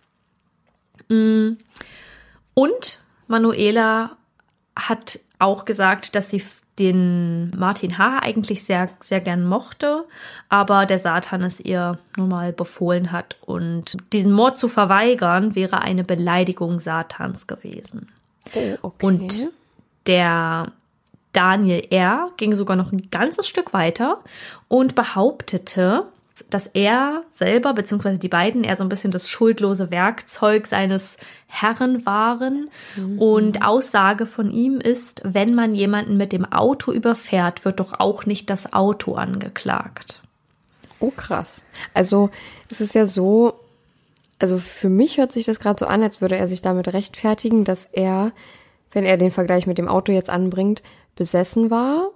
Und 1.08 1.58
Manuela 3.26 4.16
hat 4.74 5.20
auch 5.38 5.66
gesagt, 5.66 6.14
dass 6.14 6.30
sie 6.30 6.42
den 6.78 7.50
Martin 7.56 7.98
H. 7.98 8.18
eigentlich 8.22 8.64
sehr, 8.64 8.88
sehr 9.00 9.20
gern 9.20 9.44
mochte, 9.44 10.04
aber 10.48 10.86
der 10.86 10.98
Satan 10.98 11.42
es 11.42 11.60
ihr 11.60 11.98
nun 12.16 12.28
mal 12.28 12.52
befohlen 12.52 13.12
hat. 13.12 13.36
Und 13.42 13.96
diesen 14.12 14.32
Mord 14.32 14.58
zu 14.58 14.68
verweigern 14.68 15.54
wäre 15.54 15.82
eine 15.82 16.04
Beleidigung 16.04 16.80
Satans 16.80 17.46
gewesen. 17.46 18.08
Oh, 18.54 18.76
okay. 18.82 19.06
Und 19.06 19.48
der 20.06 20.72
Daniel 21.32 21.86
R. 21.90 22.30
ging 22.36 22.54
sogar 22.54 22.76
noch 22.76 22.92
ein 22.92 23.10
ganzes 23.10 23.46
Stück 23.46 23.72
weiter 23.72 24.18
und 24.68 24.94
behauptete, 24.94 26.06
dass 26.50 26.66
er 26.66 27.22
selber, 27.30 27.74
beziehungsweise 27.74 28.18
die 28.18 28.28
beiden, 28.28 28.64
eher 28.64 28.76
so 28.76 28.82
ein 28.82 28.88
bisschen 28.88 29.12
das 29.12 29.30
schuldlose 29.30 29.90
Werkzeug 29.92 30.66
seines 30.66 31.16
Herren 31.46 32.04
waren. 32.06 32.70
Und 33.18 33.62
Aussage 33.64 34.26
von 34.26 34.50
ihm 34.50 34.80
ist, 34.80 35.20
wenn 35.24 35.54
man 35.54 35.74
jemanden 35.74 36.16
mit 36.16 36.32
dem 36.32 36.44
Auto 36.44 36.92
überfährt, 36.92 37.64
wird 37.64 37.78
doch 37.78 38.00
auch 38.00 38.26
nicht 38.26 38.50
das 38.50 38.72
Auto 38.72 39.14
angeklagt. 39.14 40.20
Oh, 40.98 41.12
krass. 41.16 41.64
Also, 41.92 42.30
es 42.68 42.80
ist 42.80 42.94
ja 42.94 43.06
so, 43.06 43.54
also 44.38 44.58
für 44.58 44.88
mich 44.88 45.18
hört 45.18 45.32
sich 45.32 45.44
das 45.44 45.60
gerade 45.60 45.78
so 45.78 45.86
an, 45.86 46.02
als 46.02 46.20
würde 46.20 46.36
er 46.36 46.48
sich 46.48 46.62
damit 46.62 46.92
rechtfertigen, 46.92 47.64
dass 47.64 47.84
er, 47.84 48.32
wenn 48.90 49.04
er 49.04 49.16
den 49.16 49.30
Vergleich 49.30 49.66
mit 49.66 49.78
dem 49.78 49.88
Auto 49.88 50.12
jetzt 50.12 50.30
anbringt, 50.30 50.82
besessen 51.14 51.70
war. 51.70 52.10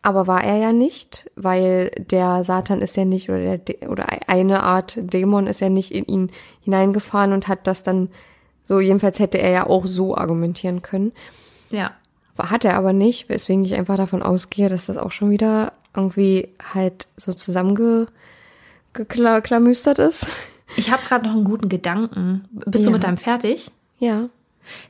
Aber 0.00 0.26
war 0.26 0.42
er 0.42 0.56
ja 0.56 0.72
nicht, 0.72 1.30
weil 1.36 1.90
der 2.10 2.42
Satan 2.44 2.80
ist 2.80 2.96
ja 2.96 3.04
nicht, 3.04 3.28
oder, 3.28 3.40
der, 3.40 3.58
De- 3.58 3.86
oder 3.88 4.06
eine 4.26 4.62
Art 4.62 4.96
Dämon 4.98 5.46
ist 5.46 5.60
ja 5.60 5.68
nicht 5.68 5.90
in 5.92 6.06
ihn 6.06 6.30
hineingefahren 6.62 7.32
und 7.34 7.46
hat 7.46 7.66
das 7.66 7.82
dann, 7.82 8.08
so 8.66 8.80
jedenfalls 8.80 9.18
hätte 9.18 9.36
er 9.38 9.50
ja 9.50 9.66
auch 9.66 9.84
so 9.86 10.16
argumentieren 10.16 10.80
können. 10.80 11.12
Ja. 11.70 11.90
Hat 12.38 12.64
er 12.64 12.74
aber 12.76 12.94
nicht, 12.94 13.28
weswegen 13.28 13.64
ich 13.66 13.74
einfach 13.74 13.96
davon 13.98 14.22
ausgehe, 14.22 14.68
dass 14.70 14.86
das 14.86 14.96
auch 14.96 15.12
schon 15.12 15.28
wieder 15.30 15.74
irgendwie 15.94 16.48
halt 16.72 17.06
so 17.18 17.34
zusammengeklamüstert 17.34 19.98
ist. 19.98 20.26
Ich 20.76 20.90
habe 20.90 21.02
gerade 21.06 21.26
noch 21.26 21.34
einen 21.34 21.44
guten 21.44 21.68
Gedanken. 21.68 22.48
Bist 22.66 22.84
Ja. 22.84 22.88
du 22.90 22.94
mit 22.94 23.04
deinem 23.04 23.18
fertig? 23.18 23.70
Ja. 23.98 24.28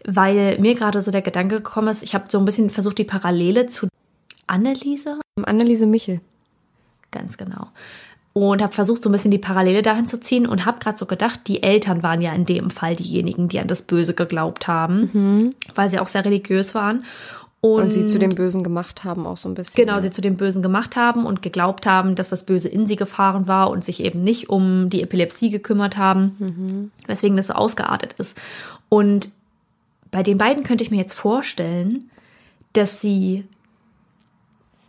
Weil 0.07 0.59
mir 0.61 0.77
gerade 0.77 1.03
so 1.03 1.11
der 1.11 1.23
Gedanke 1.23 1.57
gekommen 1.57 1.89
ist, 1.89 2.05
ich 2.05 2.15
habe 2.15 2.27
so 2.29 2.39
ein 2.39 2.45
bisschen 2.45 2.71
versucht, 2.71 2.99
die 2.99 3.05
Parallele 3.05 3.69
zu 3.69 3.89
Anneliese, 4.47 5.21
Anneliese 5.43 5.87
Michel. 5.87 6.21
ganz 7.11 7.37
genau, 7.37 7.69
und 8.33 8.61
habe 8.61 8.73
versucht, 8.73 9.05
so 9.05 9.09
ein 9.09 9.13
bisschen 9.13 9.31
die 9.31 9.39
Parallele 9.39 9.83
dahin 9.83 10.09
zu 10.09 10.19
ziehen 10.19 10.47
und 10.47 10.67
habe 10.67 10.81
gerade 10.81 10.99
so 10.99 11.07
gedacht, 11.07 11.41
die 11.47 11.63
Eltern 11.63 12.03
waren 12.03 12.21
ja 12.21 12.33
in 12.33 12.45
dem 12.45 12.69
Fall 12.71 12.97
diejenigen, 12.97 13.47
die 13.49 13.61
an 13.61 13.69
das 13.69 13.83
Böse 13.83 14.13
geglaubt 14.13 14.67
haben, 14.67 15.55
weil 15.77 15.89
sie 15.89 16.01
auch 16.01 16.09
sehr 16.09 16.25
religiös 16.25 16.75
waren. 16.75 17.05
Und, 17.61 17.81
Und 17.81 17.93
sie 17.93 18.07
zu 18.07 18.19
dem 18.19 18.35
Bösen 18.35 18.63
gemacht 18.63 19.05
haben, 19.05 19.27
auch 19.27 19.39
so 19.39 19.49
ein 19.49 19.55
bisschen. 19.55 19.87
Genau, 19.87 19.99
sie 19.99 20.11
zu 20.11 20.21
dem 20.21 20.37
Bösen 20.37 20.63
gemacht 20.63 20.97
haben 20.97 21.25
und 21.25 21.41
geglaubt 21.41 21.87
haben, 21.87 22.15
dass 22.15 22.29
das 22.29 22.45
Böse 22.45 22.69
in 22.69 22.87
sie 22.87 22.97
gefahren 22.97 23.49
war 23.49 23.71
und 23.71 23.83
sich 23.83 24.05
eben 24.05 24.23
nicht 24.23 24.51
um 24.51 24.91
die 24.91 25.01
Epilepsie 25.01 25.49
gekümmert 25.49 25.97
haben, 25.97 26.91
weswegen 27.07 27.39
das 27.39 27.47
so 27.47 27.55
ausgeartet 27.55 28.15
ist. 28.19 28.37
Und 28.91 29.31
bei 30.11 30.23
den 30.23 30.37
beiden 30.37 30.63
könnte 30.63 30.85
ich 30.85 30.91
mir 30.91 30.99
jetzt 30.99 31.15
vorstellen, 31.15 32.11
dass 32.75 33.01
sie 33.01 33.45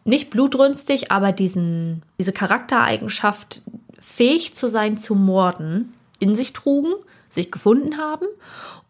nicht 0.06 0.30
blutrünstig, 0.30 1.12
aber 1.12 1.32
diesen, 1.32 2.04
diese 2.20 2.32
Charaktereigenschaft, 2.32 3.62
fähig 4.00 4.54
zu 4.54 4.70
sein 4.70 4.98
zu 4.98 5.16
morden, 5.16 5.94
in 6.20 6.36
sich 6.36 6.54
trugen, 6.54 6.94
sich 7.28 7.52
gefunden 7.52 7.98
haben 7.98 8.26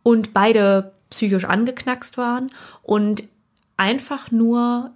und 0.03 0.33
beide 0.33 0.91
psychisch 1.09 1.45
angeknackst 1.45 2.17
waren 2.17 2.51
und 2.83 3.23
einfach 3.77 4.29
nur 4.29 4.91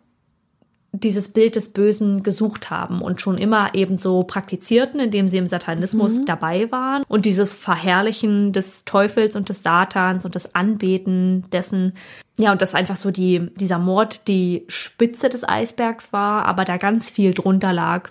dieses 0.91 1.29
Bild 1.29 1.55
des 1.55 1.69
Bösen 1.69 2.23
gesucht 2.23 2.69
haben 2.69 3.01
und 3.01 3.21
schon 3.21 3.37
immer 3.37 3.75
eben 3.75 3.97
so 3.97 4.23
praktizierten, 4.23 4.99
indem 4.99 5.29
sie 5.29 5.37
im 5.37 5.47
Satanismus 5.47 6.25
dabei 6.25 6.71
waren 6.71 7.03
und 7.07 7.25
dieses 7.25 7.53
Verherrlichen 7.53 8.53
des 8.53 8.85
Teufels 8.85 9.35
und 9.35 9.49
des 9.49 9.61
Satans 9.61 10.25
und 10.25 10.35
das 10.35 10.55
Anbeten 10.55 11.43
dessen, 11.51 11.93
ja, 12.39 12.51
und 12.51 12.61
das 12.61 12.73
einfach 12.73 12.95
so 12.95 13.11
die, 13.11 13.51
dieser 13.55 13.77
Mord 13.77 14.27
die 14.27 14.65
Spitze 14.69 15.29
des 15.29 15.47
Eisbergs 15.47 16.11
war, 16.13 16.45
aber 16.45 16.65
da 16.65 16.77
ganz 16.77 17.09
viel 17.09 17.33
drunter 17.33 17.73
lag, 17.73 18.09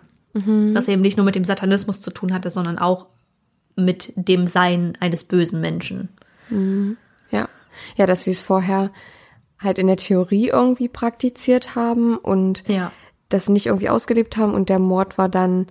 das 0.74 0.86
eben 0.86 1.02
nicht 1.02 1.16
nur 1.16 1.24
mit 1.26 1.34
dem 1.34 1.42
Satanismus 1.42 2.00
zu 2.00 2.10
tun 2.12 2.32
hatte, 2.32 2.50
sondern 2.50 2.78
auch 2.78 3.06
mit 3.74 4.12
dem 4.14 4.46
Sein 4.46 4.96
eines 5.00 5.24
bösen 5.24 5.60
Menschen. 5.60 6.10
Ja. 7.30 7.48
Ja, 7.96 8.06
dass 8.06 8.22
sie 8.24 8.30
es 8.30 8.40
vorher 8.40 8.90
halt 9.58 9.78
in 9.78 9.88
der 9.88 9.96
Theorie 9.96 10.48
irgendwie 10.48 10.88
praktiziert 10.88 11.74
haben 11.74 12.16
und 12.16 12.62
Ja. 12.68 12.92
das 13.30 13.48
nicht 13.48 13.66
irgendwie 13.66 13.88
ausgelebt 13.88 14.36
haben 14.36 14.54
und 14.54 14.68
der 14.68 14.78
Mord 14.78 15.18
war 15.18 15.28
dann 15.28 15.66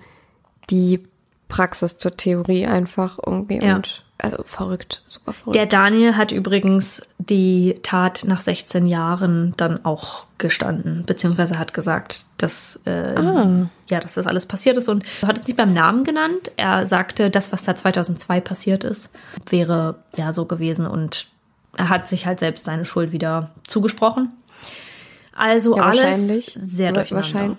die 0.69 1.03
Praxis 1.47 1.97
zur 1.97 2.17
Theorie 2.17 2.65
einfach 2.65 3.17
irgendwie 3.25 3.59
Ja. 3.63 3.75
und 3.77 4.03
also 4.19 4.43
verrückt, 4.43 5.03
super 5.05 5.33
verrückt. 5.33 5.55
Der 5.55 5.67
Daniel 5.67 6.15
hat 6.15 6.31
übrigens 6.31 7.01
die 7.19 7.79
Tat 7.83 8.23
nach 8.25 8.41
16 8.41 8.87
Jahren 8.87 9.53
dann 9.57 9.85
auch 9.85 10.25
gestanden, 10.39 11.03
beziehungsweise 11.05 11.59
hat 11.59 11.73
gesagt, 11.73 12.25
dass, 12.37 12.79
äh, 12.85 13.15
ja, 13.89 13.99
dass 13.99 14.15
das 14.15 14.25
alles 14.25 14.45
passiert 14.45 14.77
ist 14.77 14.89
und 14.89 15.03
er 15.21 15.27
hat 15.27 15.37
es 15.37 15.47
nicht 15.47 15.57
beim 15.57 15.73
Namen 15.73 16.03
genannt. 16.03 16.51
Er 16.57 16.87
sagte, 16.87 17.29
das, 17.29 17.51
was 17.51 17.63
da 17.63 17.75
2002 17.75 18.41
passiert 18.41 18.83
ist, 18.83 19.11
wäre 19.49 19.95
ja 20.15 20.33
so 20.33 20.45
gewesen 20.45 20.87
und 20.87 21.27
er 21.75 21.89
hat 21.89 22.07
sich 22.07 22.25
halt 22.25 22.39
selbst 22.39 22.65
seine 22.65 22.85
Schuld 22.85 23.11
wieder 23.11 23.51
zugesprochen. 23.67 24.31
Also 25.35 25.77
ja, 25.77 25.83
alles 25.83 26.45
sehr 26.55 26.91
durcheinander. 26.91 27.15
Wahrscheinlich, 27.15 27.57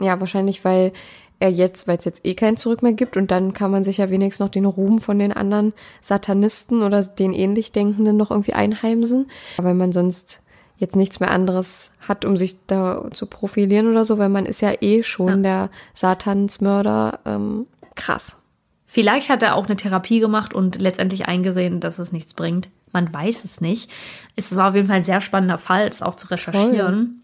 ja, 0.00 0.20
wahrscheinlich, 0.20 0.64
weil 0.64 0.92
er 1.38 1.50
jetzt, 1.50 1.86
weil 1.86 1.98
es 1.98 2.04
jetzt 2.04 2.24
eh 2.24 2.34
kein 2.34 2.56
Zurück 2.56 2.82
mehr 2.82 2.92
gibt 2.92 3.16
und 3.16 3.30
dann 3.30 3.52
kann 3.52 3.70
man 3.70 3.84
sich 3.84 3.98
ja 3.98 4.10
wenigstens 4.10 4.44
noch 4.44 4.50
den 4.50 4.64
Ruhm 4.64 5.00
von 5.00 5.18
den 5.18 5.32
anderen 5.32 5.74
Satanisten 6.00 6.82
oder 6.82 7.02
den 7.02 7.32
ähnlich 7.32 7.72
Denkenden 7.72 8.16
noch 8.16 8.30
irgendwie 8.30 8.54
einheimsen. 8.54 9.30
Weil 9.58 9.74
man 9.74 9.92
sonst 9.92 10.42
jetzt 10.78 10.96
nichts 10.96 11.20
mehr 11.20 11.30
anderes 11.30 11.92
hat, 12.06 12.24
um 12.24 12.36
sich 12.36 12.56
da 12.66 13.06
zu 13.12 13.26
profilieren 13.26 13.90
oder 13.90 14.04
so, 14.04 14.18
weil 14.18 14.28
man 14.28 14.46
ist 14.46 14.60
ja 14.60 14.72
eh 14.80 15.02
schon 15.02 15.42
der 15.42 15.70
Satansmörder. 15.94 17.20
Ähm, 17.24 17.66
krass. 17.94 18.36
Vielleicht 18.86 19.28
hat 19.28 19.42
er 19.42 19.56
auch 19.56 19.66
eine 19.66 19.76
Therapie 19.76 20.20
gemacht 20.20 20.54
und 20.54 20.80
letztendlich 20.80 21.26
eingesehen, 21.26 21.80
dass 21.80 21.98
es 21.98 22.12
nichts 22.12 22.34
bringt. 22.34 22.68
Man 22.92 23.12
weiß 23.12 23.44
es 23.44 23.60
nicht. 23.60 23.90
Es 24.36 24.54
war 24.56 24.70
auf 24.70 24.74
jeden 24.74 24.86
Fall 24.86 24.96
ein 24.96 25.02
sehr 25.02 25.20
spannender 25.20 25.58
Fall, 25.58 25.88
es 25.88 26.02
auch 26.02 26.14
zu 26.14 26.28
recherchieren. 26.28 27.22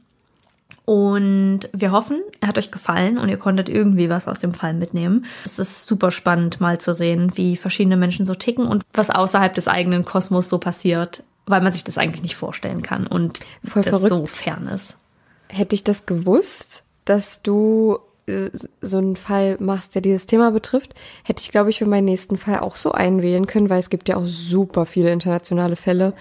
Und 0.85 1.61
wir 1.73 1.93
hoffen, 1.93 2.21
er 2.41 2.49
hat 2.49 2.59
euch 2.59 2.71
gefallen 2.73 3.17
und 3.19 3.29
ihr 3.29 3.37
konntet 3.37 3.69
irgendwie 3.69 4.11
was 4.11 4.27
aus 4.27 4.41
dem 4.41 4.53
Fall 4.53 4.75
mitnehmen. 4.75 5.27
Es 5.45 5.59
ist 5.61 5.87
super 5.87 6.11
spannend, 6.11 6.61
mal 6.61 6.81
zu 6.81 6.93
sehen, 6.93 7.33
wie 7.37 7.57
verschiedene 7.57 7.97
Menschen 7.97 8.27
so 8.27 8.35
ticken 8.35 8.67
und 8.67 8.83
was 8.93 9.11
außerhalb 9.11 9.55
des 9.55 9.69
eigenen 9.69 10.05
Kosmos 10.05 10.49
so 10.49 10.59
passiert, 10.59 11.23
weil 11.47 11.61
man 11.61 11.71
sich 11.73 11.85
das 11.85 11.99
eigentlich 11.99 12.23
nicht 12.23 12.35
vorstellen 12.37 12.83
kann 12.83 13.07
und 13.07 13.41
Voll 13.65 13.83
das 13.83 13.91
verrückt. 13.91 14.09
so 14.09 14.27
fern 14.27 14.67
ist. 14.67 14.97
Hätte 15.49 15.75
ich 15.77 15.85
das 15.85 16.05
gewusst, 16.07 16.83
dass 17.05 17.43
du 17.43 17.99
äh, 18.27 18.51
so 18.81 18.99
einen 18.99 19.15
Fall 19.17 19.59
machst, 19.61 19.95
der 19.95 20.03
dieses 20.03 20.27
Thema 20.27 20.51
betrifft, 20.51 20.95
hätte 21.23 21.43
ich, 21.43 21.51
glaube 21.53 21.71
ich, 21.71 21.79
für 21.79 21.87
meinen 21.87 22.07
nächsten 22.07 22.39
Fall 22.39 22.59
auch 22.59 22.75
so 22.75 22.91
einwählen 22.91 23.47
können, 23.47 23.71
weil 23.71 23.79
es 23.79 23.91
gibt 23.91 24.09
ja 24.09 24.17
auch 24.17 24.25
super 24.27 24.85
viele 24.87 25.13
internationale 25.13 25.77
Fälle, 25.77 26.13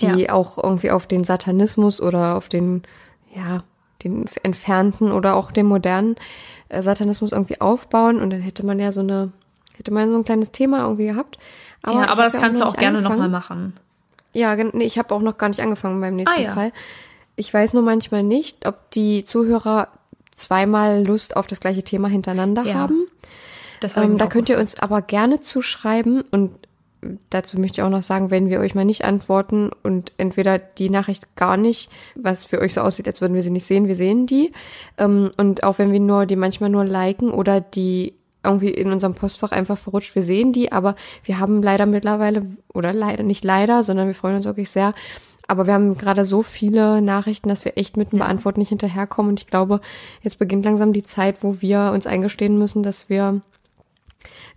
die 0.00 0.22
Ja. 0.24 0.32
auch 0.34 0.62
irgendwie 0.62 0.90
auf 0.90 1.06
den 1.06 1.24
Satanismus 1.24 2.00
oder 2.00 2.36
auf 2.36 2.48
den, 2.48 2.82
ja, 3.34 3.62
den 4.04 4.26
entfernten 4.42 5.12
oder 5.12 5.36
auch 5.36 5.52
den 5.52 5.66
modernen 5.66 6.16
äh, 6.68 6.82
Satanismus 6.82 7.32
irgendwie 7.32 7.60
aufbauen 7.60 8.20
und 8.20 8.30
dann 8.30 8.40
hätte 8.40 8.64
man 8.66 8.78
ja 8.78 8.92
so 8.92 9.00
eine, 9.00 9.32
hätte 9.76 9.90
man 9.92 10.10
so 10.10 10.18
ein 10.18 10.24
kleines 10.24 10.52
Thema 10.52 10.80
irgendwie 10.82 11.06
gehabt. 11.06 11.38
ja, 11.86 12.04
ich 12.04 12.08
aber 12.10 12.22
das 12.24 12.34
ja 12.34 12.40
kannst 12.40 12.60
du 12.60 12.64
auch 12.64 12.76
gerne 12.76 13.00
nochmal 13.02 13.28
machen. 13.28 13.74
Ja, 14.34 14.54
nee, 14.56 14.84
ich 14.84 14.98
habe 14.98 15.14
auch 15.14 15.20
noch 15.20 15.36
gar 15.36 15.48
nicht 15.48 15.60
angefangen 15.60 16.00
beim 16.00 16.16
nächsten 16.16 16.40
Ah, 16.40 16.42
ja. 16.42 16.52
Fall. 16.54 16.72
Ich 17.36 17.52
weiß 17.52 17.74
nur 17.74 17.82
manchmal 17.82 18.22
nicht, 18.22 18.66
ob 18.66 18.90
die 18.92 19.24
Zuhörer 19.24 19.88
zweimal 20.36 21.04
Lust 21.04 21.36
auf 21.36 21.46
das 21.46 21.60
gleiche 21.60 21.82
Thema 21.82 22.08
hintereinander 22.08 22.62
Ja. 22.64 22.74
haben. 22.74 23.06
Das 23.80 23.96
Ähm, 23.96 24.16
da 24.16 24.26
könnt 24.28 24.48
ihr 24.48 24.58
uns 24.58 24.78
aber 24.78 25.02
gerne 25.02 25.40
zuschreiben 25.40 26.22
und 26.30 26.52
dazu 27.30 27.58
möchte 27.58 27.80
ich 27.80 27.84
auch 27.84 27.90
noch 27.90 28.02
sagen, 28.02 28.30
wenn 28.30 28.48
wir 28.48 28.60
euch 28.60 28.74
mal 28.74 28.84
nicht 28.84 29.04
antworten 29.04 29.70
und 29.82 30.12
entweder 30.16 30.58
die 30.58 30.90
Nachricht 30.90 31.34
gar 31.36 31.56
nicht, 31.56 31.90
was 32.14 32.44
für 32.44 32.60
euch 32.60 32.74
so 32.74 32.80
aussieht, 32.80 33.08
als 33.08 33.20
würden 33.20 33.34
wir 33.34 33.42
sie 33.42 33.50
nicht 33.50 33.66
sehen, 33.66 33.88
wir 33.88 33.96
sehen 33.96 34.26
die. 34.26 34.52
Ähm, 34.98 35.30
und 35.36 35.64
auch 35.64 35.78
wenn 35.78 35.92
wir 35.92 36.00
nur 36.00 36.26
die 36.26 36.36
manchmal 36.36 36.70
nur 36.70 36.84
liken 36.84 37.30
oder 37.30 37.60
die 37.60 38.14
irgendwie 38.44 38.70
in 38.70 38.90
unserem 38.90 39.14
Postfach 39.14 39.52
einfach 39.52 39.78
verrutscht, 39.78 40.14
wir 40.14 40.22
sehen 40.22 40.52
die, 40.52 40.72
aber 40.72 40.96
wir 41.24 41.38
haben 41.38 41.62
leider 41.62 41.86
mittlerweile, 41.86 42.46
oder 42.72 42.92
leider, 42.92 43.22
nicht 43.22 43.44
leider, 43.44 43.82
sondern 43.84 44.08
wir 44.08 44.14
freuen 44.14 44.36
uns 44.36 44.46
wirklich 44.46 44.70
sehr, 44.70 44.94
aber 45.46 45.66
wir 45.66 45.74
haben 45.74 45.96
gerade 45.96 46.24
so 46.24 46.42
viele 46.42 47.02
Nachrichten, 47.02 47.48
dass 47.48 47.64
wir 47.64 47.76
echt 47.76 47.96
mit 47.96 48.12
dem 48.12 48.20
Beantworten 48.20 48.60
nicht 48.60 48.70
hinterherkommen. 48.70 49.30
Und 49.30 49.40
ich 49.40 49.46
glaube, 49.46 49.80
jetzt 50.22 50.38
beginnt 50.38 50.64
langsam 50.64 50.92
die 50.92 51.02
Zeit, 51.02 51.42
wo 51.42 51.60
wir 51.60 51.90
uns 51.92 52.06
eingestehen 52.06 52.58
müssen, 52.58 52.82
dass 52.82 53.08
wir 53.08 53.42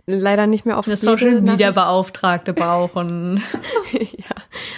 leider 0.06 0.46
nicht 0.46 0.64
mehr 0.64 0.78
auf 0.78 0.86
eine 0.86 0.96
Social 0.96 1.40
Media 1.40 1.72
Beauftragte 1.72 2.52
brauchen. 2.52 3.42
ja, 3.92 4.36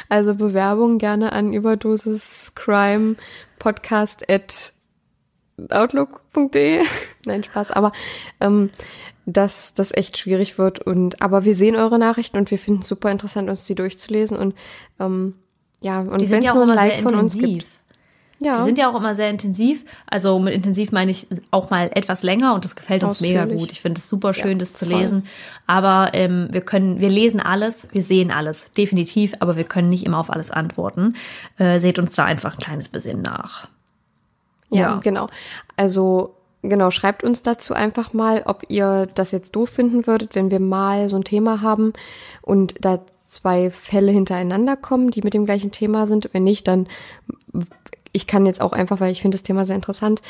also 0.08 0.34
Bewerbung 0.34 0.98
gerne 0.98 1.32
an 1.32 1.52
Überdosis 1.52 2.52
Crime 2.54 3.16
Podcast 3.58 4.28
at 4.30 4.72
outlook.de. 5.70 6.82
Nein, 7.26 7.44
Spaß, 7.44 7.72
aber 7.72 7.92
ähm, 8.40 8.70
dass 9.26 9.74
das 9.74 9.92
echt 9.92 10.16
schwierig 10.16 10.56
wird 10.56 10.80
und 10.80 11.20
aber 11.20 11.44
wir 11.44 11.54
sehen 11.54 11.76
eure 11.76 11.98
Nachrichten 11.98 12.38
und 12.38 12.50
wir 12.50 12.58
finden 12.58 12.80
es 12.80 12.88
super 12.88 13.10
interessant, 13.10 13.50
uns 13.50 13.66
die 13.66 13.74
durchzulesen 13.74 14.38
und 14.38 14.54
ähm, 14.98 15.34
ja, 15.80 16.00
und 16.00 16.30
wenn 16.30 16.38
es 16.38 16.44
ja 16.44 16.54
nur 16.54 16.62
ein 16.64 16.70
Like 16.70 17.02
von 17.02 17.14
uns 17.14 17.34
intensiv. 17.34 17.64
gibt. 17.64 17.77
Ja, 18.40 18.58
Die 18.58 18.64
sind 18.64 18.78
ja 18.78 18.88
auch 18.88 18.94
immer 18.94 19.16
sehr 19.16 19.30
intensiv. 19.30 19.84
Also 20.06 20.38
mit 20.38 20.54
intensiv 20.54 20.92
meine 20.92 21.10
ich 21.10 21.26
auch 21.50 21.70
mal 21.70 21.90
etwas 21.94 22.22
länger 22.22 22.54
und 22.54 22.64
das 22.64 22.76
gefällt 22.76 23.02
uns 23.02 23.20
mega 23.20 23.44
gut. 23.46 23.72
Ich 23.72 23.80
finde 23.80 23.98
es 23.98 24.08
super 24.08 24.32
schön, 24.32 24.52
Ja, 24.52 24.58
das 24.58 24.74
zu 24.74 24.86
voll. 24.86 24.94
lesen. 25.00 25.26
Aber 25.66 26.10
ähm, 26.12 26.46
wir 26.52 26.60
können, 26.60 27.00
wir 27.00 27.08
lesen 27.08 27.40
alles, 27.40 27.88
wir 27.90 28.02
sehen 28.02 28.30
alles, 28.30 28.70
definitiv, 28.76 29.34
aber 29.40 29.56
wir 29.56 29.64
können 29.64 29.90
nicht 29.90 30.06
immer 30.06 30.18
auf 30.18 30.30
alles 30.30 30.52
antworten. 30.52 31.14
Äh, 31.58 31.80
seht 31.80 31.98
uns 31.98 32.14
da 32.14 32.24
einfach 32.26 32.54
ein 32.54 32.60
kleines 32.62 32.88
bisschen 32.88 33.22
nach. 33.22 33.66
Ja, 34.70 34.80
Ja. 34.80 35.00
genau. 35.02 35.26
Also 35.76 36.34
genau, 36.62 36.90
schreibt 36.92 37.24
uns 37.24 37.42
dazu 37.42 37.74
einfach 37.74 38.12
mal, 38.12 38.42
ob 38.46 38.64
ihr 38.68 39.08
das 39.14 39.32
jetzt 39.32 39.56
doof 39.56 39.70
finden 39.70 40.06
würdet, 40.06 40.36
wenn 40.36 40.50
wir 40.52 40.60
mal 40.60 41.08
so 41.08 41.16
ein 41.16 41.24
Thema 41.24 41.60
haben 41.60 41.92
und 42.42 42.74
da 42.84 43.00
zwei 43.26 43.70
Fälle 43.70 44.10
hintereinander 44.12 44.76
kommen, 44.76 45.10
die 45.10 45.20
mit 45.22 45.34
dem 45.34 45.44
gleichen 45.44 45.70
Thema 45.70 46.06
sind. 46.06 46.30
Wenn 46.32 46.44
nicht, 46.44 46.66
dann 46.66 46.86
ich 48.18 48.26
kann 48.26 48.46
jetzt 48.46 48.60
auch 48.60 48.72
einfach, 48.72 48.98
weil 49.00 49.12
ich 49.12 49.22
finde 49.22 49.36
das 49.36 49.44
Thema 49.44 49.64
sehr 49.64 49.76
interessant, 49.76 50.22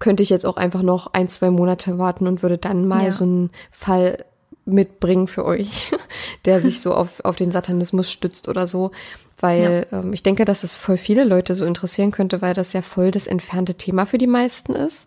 könnte 0.00 0.22
ich 0.24 0.30
jetzt 0.30 0.44
auch 0.44 0.56
einfach 0.56 0.82
noch 0.82 1.12
ein, 1.14 1.28
zwei 1.28 1.50
Monate 1.50 1.96
warten 1.98 2.26
und 2.26 2.42
würde 2.42 2.58
dann 2.58 2.88
mal 2.88 3.04
Ja. 3.04 3.10
so 3.12 3.22
einen 3.24 3.50
Fall 3.70 4.24
mitbringen 4.64 5.28
für 5.28 5.44
euch, 5.44 5.92
der 6.44 6.60
sich 6.60 6.80
so 6.80 6.92
auf, 6.92 7.24
auf 7.24 7.36
den 7.36 7.52
Satanismus 7.52 8.10
stützt 8.10 8.48
oder 8.48 8.66
so. 8.66 8.90
weil 9.38 9.86
ähm, 9.92 10.12
ich 10.12 10.22
denke, 10.24 10.44
dass 10.44 10.64
es 10.64 10.74
voll 10.74 10.96
viele 10.96 11.22
Leute 11.24 11.54
so 11.54 11.64
interessieren 11.64 12.10
könnte, 12.10 12.42
weil 12.42 12.52
das 12.54 12.72
ja 12.72 12.82
voll 12.82 13.12
das 13.12 13.26
entfernte 13.28 13.74
Thema 13.74 14.06
für 14.06 14.18
die 14.18 14.26
meisten 14.26 14.74
ist. 14.74 15.06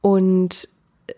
Und 0.00 0.68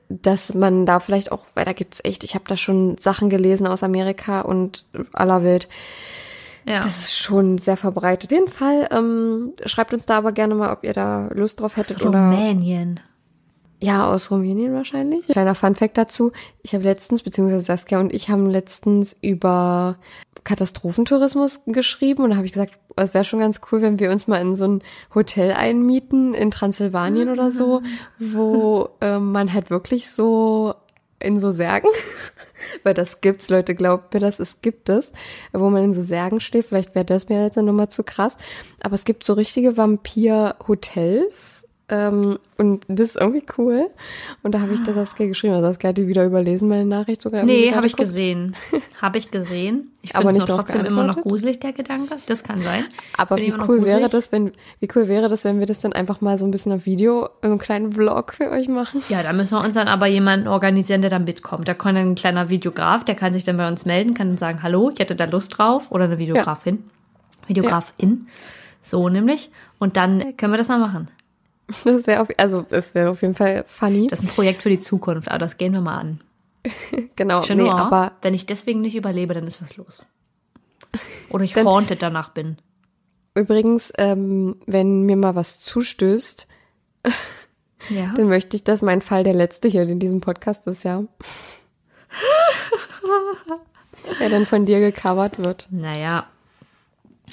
dass 0.09 0.54
man 0.54 0.86
da 0.86 0.98
vielleicht 0.98 1.30
auch, 1.30 1.44
weil 1.54 1.64
da 1.66 1.72
gibt's 1.72 2.00
echt, 2.02 2.24
ich 2.24 2.34
habe 2.34 2.44
da 2.48 2.56
schon 2.56 2.96
Sachen 2.98 3.30
gelesen 3.30 3.66
aus 3.66 3.82
Amerika 3.82 4.40
und 4.40 4.84
aller 5.12 5.44
Welt. 5.44 5.68
Ja. 6.68 6.80
Das 6.80 6.98
ist 6.98 7.16
schon 7.16 7.56
sehr 7.56 7.78
verbreitet. 7.78 8.30
Auf 8.30 8.36
jeden 8.36 8.52
Fall, 8.52 8.88
ähm, 8.90 9.54
schreibt 9.64 9.94
uns 9.94 10.04
da 10.04 10.18
aber 10.18 10.32
gerne 10.32 10.54
mal, 10.54 10.70
ob 10.70 10.84
ihr 10.84 10.92
da 10.92 11.28
Lust 11.32 11.60
drauf 11.60 11.78
hättet 11.78 12.04
oder. 12.04 12.30
Rumänien. 12.30 13.00
Ja, 13.80 14.10
aus 14.12 14.30
Rumänien 14.30 14.74
wahrscheinlich. 14.74 15.26
Kleiner 15.28 15.54
Funfact 15.54 15.96
dazu. 15.96 16.32
Ich 16.62 16.74
habe 16.74 16.84
letztens, 16.84 17.22
beziehungsweise 17.22 17.64
Saskia 17.64 18.00
und 18.00 18.12
ich 18.12 18.28
haben 18.28 18.50
letztens 18.50 19.16
über 19.22 19.96
Katastrophentourismus 20.44 21.60
geschrieben 21.66 22.24
und 22.24 22.30
da 22.30 22.36
habe 22.36 22.46
ich 22.46 22.52
gesagt, 22.52 22.78
es 22.96 23.14
wäre 23.14 23.24
schon 23.24 23.38
ganz 23.38 23.60
cool, 23.70 23.80
wenn 23.80 23.98
wir 23.98 24.10
uns 24.10 24.26
mal 24.26 24.40
in 24.40 24.56
so 24.56 24.66
ein 24.66 24.82
Hotel 25.14 25.52
einmieten 25.52 26.34
in 26.34 26.50
Transsilvanien 26.50 27.28
oder 27.28 27.50
so, 27.50 27.82
wo 28.18 28.90
ähm, 29.00 29.30
man 29.32 29.52
halt 29.52 29.70
wirklich 29.70 30.10
so 30.10 30.74
in 31.20 31.38
so 31.38 31.52
Särgen, 31.52 31.90
weil 32.82 32.94
das 32.94 33.20
gibt's, 33.20 33.48
Leute, 33.48 33.74
glaubt 33.74 34.14
mir 34.14 34.20
das, 34.20 34.40
es 34.40 34.60
gibt 34.62 34.88
es, 34.88 35.12
wo 35.52 35.70
man 35.70 35.84
in 35.84 35.94
so 35.94 36.02
Särgen 36.02 36.40
schläft, 36.40 36.68
vielleicht 36.68 36.94
wäre 36.94 37.04
das 37.04 37.28
mir 37.28 37.44
jetzt 37.44 37.58
eine 37.58 37.66
Nummer 37.66 37.88
zu 37.88 38.02
krass, 38.04 38.36
aber 38.80 38.94
es 38.94 39.04
gibt 39.04 39.24
so 39.24 39.32
richtige 39.32 39.76
Vampir-Hotels, 39.76 41.57
ähm, 41.91 42.39
und 42.59 42.84
das 42.89 43.11
ist 43.11 43.16
irgendwie 43.16 43.45
cool. 43.57 43.89
Und 44.43 44.55
da 44.55 44.61
habe 44.61 44.74
ich 44.74 44.82
das 44.82 44.95
Saskia 44.95 45.26
geschrieben. 45.26 45.55
Also 45.55 45.68
Saskia 45.68 45.89
hat 45.89 45.97
die 45.97 46.07
wieder 46.07 46.26
überlesen, 46.26 46.68
meine 46.68 46.84
Nachricht 46.84 47.22
sogar. 47.22 47.45
Nee, 47.45 47.72
habe 47.72 47.86
ich 47.86 47.97
gesehen. 47.97 48.57
habe 49.01 49.16
ich 49.16 49.30
gesehen. 49.30 49.93
Ich 50.03 50.14
Aber 50.14 50.30
finde 50.30 50.45
es 50.45 50.45
trotzdem 50.45 50.84
immer 50.84 51.05
noch 51.05 51.16
gruselig, 51.22 51.61
der 51.61 51.72
Gedanke. 51.72 52.16
Das 52.26 52.43
kann 52.43 52.61
sein. 52.61 52.84
Aber 53.16 53.36
wie 53.36 53.55
cool 53.66 53.86
wäre 53.86 54.11
das, 54.11 54.32
wenn, 54.32 54.53
wie 54.80 54.89
cool 54.95 55.09
wäre 55.09 55.28
das, 55.28 55.45
wenn 55.45 55.61
wir 55.61 55.66
das 55.66 55.80
dann 55.80 55.95
einfach 55.95 56.20
mal 56.20 56.36
so 56.36 56.47
ein 56.47 56.51
bisschen 56.51 56.72
auf 56.72 56.84
Video, 56.84 57.30
so 57.43 57.49
einen 57.49 57.59
kleinen 57.59 57.93
Vlog 57.93 58.34
für 58.34 58.51
euch 58.51 58.68
machen? 58.68 59.03
Ja, 59.09 59.22
da 59.22 59.32
müssen 59.32 59.57
wir 59.57 59.64
uns 59.64 59.74
dann 59.74 59.89
aber 59.89 60.07
jemanden 60.07 60.47
organisieren, 60.47 61.01
der 61.01 61.11
dann 61.11 61.24
mitkommt. 61.24 61.68
Da 61.68 61.74
kann 61.74 61.95
dann 61.95 62.11
ein 62.11 62.14
kleiner 62.16 62.51
Videograf, 62.51 63.05
der 63.05 63.14
kann 63.14 63.32
sich 63.32 63.45
dann 63.45 63.57
bei 63.57 63.66
uns 63.66 63.86
melden, 63.86 64.12
kann 64.12 64.28
dann 64.28 64.39
sagen, 64.39 64.62
hallo, 64.62 64.91
ich 64.93 64.99
hätte 64.99 65.16
da 65.16 65.24
Lust 65.24 65.57
drauf. 65.57 65.91
Oder 65.91 66.05
eine 66.05 66.18
Videografin. 66.18 66.84
Videografin. 67.47 68.26
So 68.82 69.09
nämlich. 69.09 69.51
Und 69.78 69.97
dann 69.97 70.36
können 70.36 70.53
wir 70.53 70.59
das 70.59 70.68
mal 70.68 70.78
machen. 70.78 71.09
Das 71.84 72.06
wäre 72.06 72.22
auf, 72.22 72.28
also, 72.38 72.64
wäre 72.70 73.10
auf 73.10 73.20
jeden 73.22 73.34
Fall 73.34 73.64
funny. 73.66 74.06
Das 74.08 74.20
ist 74.20 74.26
ein 74.26 74.34
Projekt 74.34 74.62
für 74.62 74.70
die 74.70 74.78
Zukunft, 74.78 75.28
aber 75.28 75.38
das 75.38 75.58
gehen 75.58 75.72
wir 75.74 75.80
mal 75.82 75.98
an. 75.98 76.20
genau. 77.16 77.42
Chenor, 77.42 77.74
Nee, 77.74 77.80
aber 77.80 78.12
wenn 78.22 78.32
ich 78.34 78.46
deswegen 78.46 78.80
nicht 78.80 78.94
überlebe, 78.96 79.34
dann 79.34 79.46
ist 79.46 79.60
was 79.62 79.76
los. 79.76 80.02
Oder 81.28 81.44
ich 81.44 81.52
Dann- 81.52 81.66
haunted 81.66 82.02
danach 82.02 82.30
bin. 82.30 82.56
übrigens, 83.34 83.92
ähm, 83.98 84.56
wenn 84.66 85.02
mir 85.02 85.16
mal 85.16 85.34
was 85.34 85.60
zustößt, 85.60 86.46
Ja. 87.90 88.12
dann 88.16 88.28
möchte 88.28 88.56
ich, 88.56 88.64
dass 88.64 88.82
mein 88.82 89.02
Fall 89.02 89.22
der 89.22 89.34
letzte 89.34 89.68
hier 89.68 89.82
in 89.82 90.00
diesem 90.00 90.20
Podcast 90.20 90.66
ist, 90.66 90.82
ja. 90.84 91.04
der 94.20 94.28
dann 94.30 94.46
von 94.46 94.64
dir 94.66 94.80
gecovert 94.80 95.38
wird. 95.38 95.66
Naja. 95.70 96.26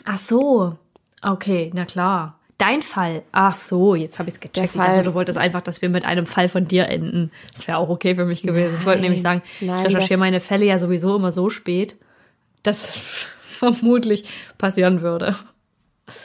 Ach 0.03 0.17
so. 0.17 0.77
Okay, 1.21 1.71
na 1.73 1.85
klar. 1.85 2.34
Dein 2.57 2.81
Fall. 2.81 3.21
Ach 3.33 3.53
so, 3.55 3.95
jetzt 3.95 4.17
habe 4.17 4.29
ich 4.29 4.35
es 4.35 4.39
gecheckt. 4.39 4.57
Der 4.57 4.63
Ich 4.65 4.71
dachte, 4.71 5.03
du 5.03 5.13
wolltest 5.13 5.37
einfach, 5.37 5.61
dass 5.61 5.81
wir 5.81 5.89
mit 5.89 6.05
einem 6.05 6.25
Fall 6.25 6.47
von 6.47 6.65
dir 6.65 6.87
enden. 6.87 7.31
Das 7.53 7.67
wäre 7.67 7.77
auch 7.77 7.89
okay 7.89 8.15
für 8.15 8.25
mich 8.25 8.43
gewesen. 8.43 8.75
ich 8.79 8.85
wollte 8.85 9.01
nämlich 9.01 9.21
sagen, 9.21 9.41
nein, 9.59 9.81
ich 9.81 9.87
recherchiere 9.87 10.19
meine 10.19 10.39
Fälle 10.39 10.65
ja 10.65 10.79
sowieso 10.79 11.15
immer 11.17 11.33
so 11.33 11.49
spät, 11.49 11.97
dass 12.63 12.87
es 12.87 12.95
vermutlich 13.41 14.29
passieren 14.57 15.01
würde. 15.01 15.35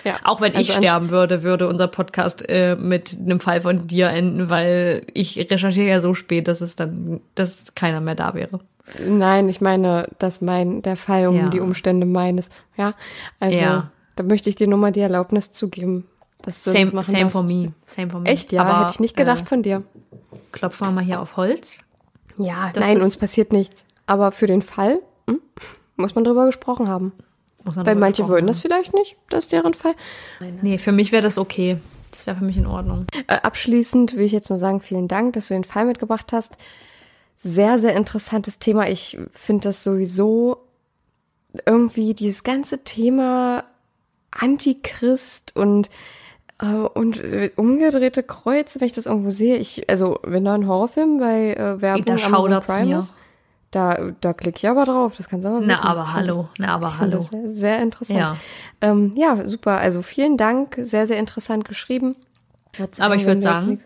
Ja. 0.05 0.19
Auch 0.25 0.41
wenn 0.41 0.53
ich 0.53 0.59
Also 0.59 0.73
anst- 0.75 0.83
sterben 0.85 1.11
würde, 1.11 1.43
würde 1.43 1.67
unser 1.67 1.89
Podcast 1.89 2.45
äh, 2.49 2.77
mit 2.77 3.17
einem 3.19 3.41
Fall 3.41 3.61
von 3.63 3.87
dir 3.89 4.09
enden, 4.11 4.51
weil 4.51 5.07
ich 5.15 5.37
recherchiere 5.39 5.89
ja 5.89 6.01
so 6.01 6.15
spät, 6.15 6.49
dass 6.49 6.61
es 6.61 6.77
dann, 6.77 7.21
dass 7.35 7.75
keiner 7.75 8.01
mehr 8.01 8.15
da 8.15 8.35
wäre. 8.35 8.61
Nein, 9.07 9.49
ich 9.49 9.61
meine, 9.61 10.09
dass 10.19 10.41
mein, 10.43 10.83
der 10.83 10.97
Fall 10.97 11.27
um 11.29 11.37
Ja. 11.37 11.49
die 11.49 11.61
Umstände 11.61 12.07
meines, 12.07 12.51
ja. 12.77 12.95
Also, 13.41 13.59
Ja. 13.59 13.91
da 14.17 14.23
möchte 14.23 14.49
ich 14.49 14.57
dir 14.57 14.67
nur 14.69 14.79
mal 14.79 14.93
die 14.93 15.01
Erlaubnis 15.01 15.51
zugeben, 15.53 16.07
das 16.43 16.65
Same, 16.65 16.87
machen 16.93 17.05
same 17.13 17.21
darfst. 17.21 17.33
for 17.33 17.43
me. 17.43 17.73
Same 17.87 18.11
for 18.11 18.21
me. 18.21 18.29
Echt, 18.29 18.53
ja, 18.53 18.63
Aber, 18.63 18.81
hätte 18.81 18.93
ich 18.93 19.01
nicht 19.01 19.17
gedacht 19.17 19.43
Äh, 19.43 19.47
von 19.47 19.63
dir. 19.63 19.83
klopfen 20.53 20.87
wir 20.89 20.93
mal 20.93 21.05
hier 21.05 21.21
auf 21.21 21.37
Holz. 21.37 21.79
Ja, 22.39 22.71
dass 22.73 22.85
nein, 22.85 22.97
das- 22.97 23.05
uns 23.05 23.17
passiert 23.17 23.53
nichts. 23.53 23.85
Aber 24.07 24.33
für 24.33 24.47
den 24.47 24.63
Fall 24.63 25.01
hm, 25.29 25.41
muss 25.97 26.15
man 26.15 26.25
drüber 26.25 26.47
gesprochen 26.47 26.89
haben. 26.89 27.13
Weil 27.65 27.95
manche 27.97 28.27
wollen 28.27 28.47
das 28.47 28.59
vielleicht 28.59 28.95
nicht, 28.95 29.17
das 29.29 29.45
ist 29.45 29.53
deren 29.53 29.75
Fall. 29.75 29.95
Nee, 30.63 30.79
für 30.79 30.93
mich 30.93 31.13
wäre 31.13 31.23
das 31.23 31.37
okay. 31.37 31.77
Das 32.11 32.27
wäre 32.27 32.39
für 32.39 32.45
mich 32.45 32.57
in 32.57 32.67
Ordnung. 32.67 33.07
Äh, 33.29 33.35
abschließend 33.35 34.17
will 34.17 34.25
ich 34.25 34.33
jetzt 34.33 34.49
nur 34.49 34.59
sagen, 34.59 34.81
vielen 34.81 35.09
Dank, 35.09 35.35
dass 35.35 35.49
du 35.49 35.55
den 35.55 35.65
Fall 35.65 35.85
mitgebracht 35.85 36.33
hast. 36.33 36.57
Sehr, 37.39 37.79
sehr 37.79 37.95
interessantes 37.95 38.59
Thema. 38.59 38.89
Ich 38.89 39.19
finde 39.33 39.69
das 39.69 39.85
sowieso 39.85 40.59
irgendwie 41.67 42.15
dieses 42.15 42.43
ganze 42.45 42.83
Thema 42.83 43.65
Antichrist 44.31 45.55
und 45.57 45.91
und 46.95 47.21
äh, 47.23 47.51
umgedrehte 47.57 48.23
Kreuze, 48.23 48.81
wenn 48.81 48.87
ich 48.87 48.93
das 48.93 49.07
irgendwo 49.07 49.31
sehe, 49.31 49.57
ich 49.57 49.89
also 49.89 50.19
wenn 50.23 50.45
da 50.45 50.55
ein 50.55 50.67
Horrorfilm 50.67 51.19
bei 51.19 51.55
äh, 51.55 51.81
Werbung 51.81 52.05
Da 52.05 52.13
Amazon 52.27 52.61
Prime 52.63 52.99
ist, 52.99 53.15
da 53.71 53.99
da 54.21 54.33
klicke 54.33 54.59
ich 54.59 54.69
aber 54.69 54.85
drauf. 54.85 55.15
Das 55.17 55.29
kannst 55.29 55.45
du 55.45 55.49
aber 55.49 55.61
Na, 55.61 55.75
wissen. 55.75 55.85
aber 55.87 56.03
Ich 56.03 56.13
hallo. 56.13 56.27
das- 56.27 56.51
Na, 56.59 56.75
aber 56.75 56.89
ich 56.95 56.99
hallo. 56.99 57.11
Das 57.13 57.27
sehr, 57.29 57.49
sehr 57.51 57.83
interessant. 57.83 58.19
Ja. 58.19 58.37
Ähm, 58.81 59.13
ja, 59.17 59.47
super. 59.49 59.79
Also 59.79 60.03
vielen 60.03 60.37
Dank. 60.37 60.77
Sehr, 60.81 61.07
sehr 61.07 61.19
interessant 61.19 61.65
geschrieben. 61.67 62.17
Aber 62.99 63.15
ich 63.15 63.27
wenn 63.27 63.43
würd 63.43 63.45
du 63.45 63.49
jetzt 63.49 63.61
sagen, 63.61 63.81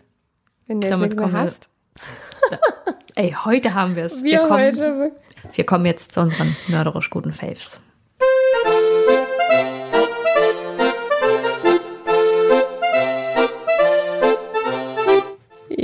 wenn 0.67 0.81
du 0.81 0.87
damit 0.87 1.17
wir- 1.17 1.31
hast. 1.31 1.69
Ey, 3.15 3.35
heute 3.45 3.73
haben 3.73 3.95
wir 3.95 4.03
es. 4.05 4.21
Wir, 4.23 4.39
kommen, 4.39 4.51
heute. 4.51 5.11
wir 5.53 5.65
kommen 5.65 5.85
jetzt 5.85 6.11
zu 6.11 6.19
unseren 6.21 6.55
mörderisch 6.67 7.09
guten 7.09 7.31
Faves. 7.31 7.79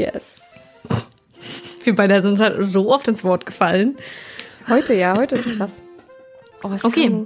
Yes. 0.01 0.87
Wir 1.83 1.95
beide 1.95 2.21
sind 2.21 2.39
halt 2.39 2.57
so 2.65 2.91
oft 2.91 3.07
ins 3.07 3.23
Wort 3.23 3.45
gefallen. 3.45 3.97
Heute, 4.67 4.93
ja, 4.95 5.15
heute 5.15 5.35
ist 5.35 5.57
krass. 5.57 5.81
Oh, 6.63 6.69
was 6.71 6.83
Okay. 6.83 7.25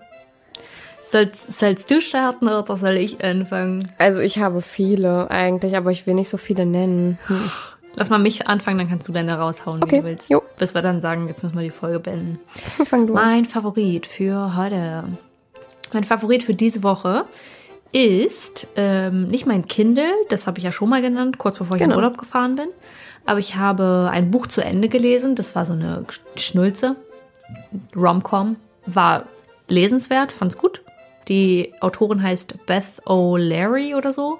Sollst, 1.03 1.57
sollst 1.59 1.89
du 1.91 2.01
starten 2.01 2.47
oder 2.47 2.75
soll 2.77 2.97
ich 2.97 3.23
anfangen? 3.23 3.91
Also 3.97 4.21
ich 4.21 4.39
habe 4.39 4.61
viele 4.61 5.29
eigentlich, 5.31 5.77
aber 5.77 5.91
ich 5.91 6.05
will 6.07 6.15
nicht 6.15 6.29
so 6.29 6.37
viele 6.37 6.65
nennen. 6.65 7.17
Hm. 7.27 7.49
Lass 7.95 8.09
mal 8.09 8.17
mich 8.17 8.47
anfangen, 8.49 8.77
dann 8.79 8.89
kannst 8.89 9.07
du 9.07 9.13
deine 9.13 9.37
raushauen, 9.37 9.81
Okay, 9.83 9.97
wie 9.97 9.99
du 9.99 10.05
willst. 10.05 10.29
jo. 10.29 10.41
Bis 10.57 10.73
wir 10.73 10.81
dann 10.81 10.99
sagen, 10.99 11.27
jetzt 11.27 11.43
müssen 11.43 11.55
wir 11.55 11.63
die 11.63 11.69
Folge 11.69 11.99
beenden. 11.99 12.39
Fang 12.85 13.07
du 13.07 13.15
an. 13.15 13.23
Mein 13.25 13.45
Favorit 13.45 14.05
für 14.07 14.57
heute. 14.57 15.05
Mein 15.93 16.03
Favorit 16.03 16.43
für 16.43 16.53
diese 16.55 16.83
Woche 16.83 17.25
ist 17.95 18.67
ähm, 18.75 19.29
nicht 19.29 19.45
mein 19.45 19.67
Kindle, 19.69 20.11
das 20.27 20.47
habe 20.47 20.57
ich 20.57 20.65
ja 20.65 20.71
schon 20.73 20.89
mal 20.89 21.01
genannt, 21.01 21.37
kurz 21.37 21.57
bevor 21.57 21.77
ich 21.77 21.81
in 21.81 21.87
Genau. 21.89 22.01
Urlaub 22.01 22.17
gefahren 22.17 22.57
bin. 22.57 22.67
Aber 23.25 23.39
ich 23.39 23.55
habe 23.55 24.09
ein 24.11 24.31
Buch 24.31 24.47
zu 24.47 24.61
Ende 24.61 24.89
gelesen. 24.89 25.35
Das 25.35 25.55
war 25.55 25.65
so 25.65 25.71
eine 25.73 26.05
Schnulze. 26.35 26.97
Rom-Com. 27.95 28.57
War 28.85 29.23
lesenswert, 29.69 30.31
fand's 30.33 30.57
gut. 30.57 30.81
Die 31.29 31.73
Autorin 31.79 32.21
heißt 32.21 32.65
Beth 32.65 33.01
O'Leary 33.05 33.95
oder 33.95 34.11
so. 34.11 34.39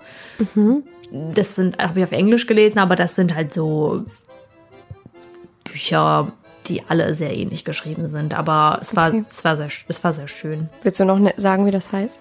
Das 1.34 1.56
sind, 1.56 1.78
habe 1.80 2.00
ich 2.00 2.04
auf 2.06 2.12
Englisch 2.12 2.46
gelesen, 2.48 2.80
aber 2.80 2.96
das 2.98 3.16
sind 3.16 3.34
halt 3.36 3.54
so 3.54 4.04
Bücher, 5.64 6.32
die 6.68 6.84
alle 6.88 7.16
sehr 7.16 7.36
ähnlich 7.36 7.64
geschrieben 7.66 8.08
sind. 8.08 8.38
Aber 8.38 8.80
es 8.82 8.96
war, 8.96 9.10
Okay. 9.10 9.24
es 9.30 9.44
war, 9.46 9.56
sehr, 9.56 9.70
es 9.88 10.04
war 10.04 10.14
sehr 10.14 10.28
schön. 10.28 10.70
Willst 10.84 11.00
du 11.00 11.06
noch 11.06 11.18
ne 11.20 11.34
sagen, 11.38 11.66
wie 11.66 11.72
das 11.72 11.92
heißt? 11.92 12.20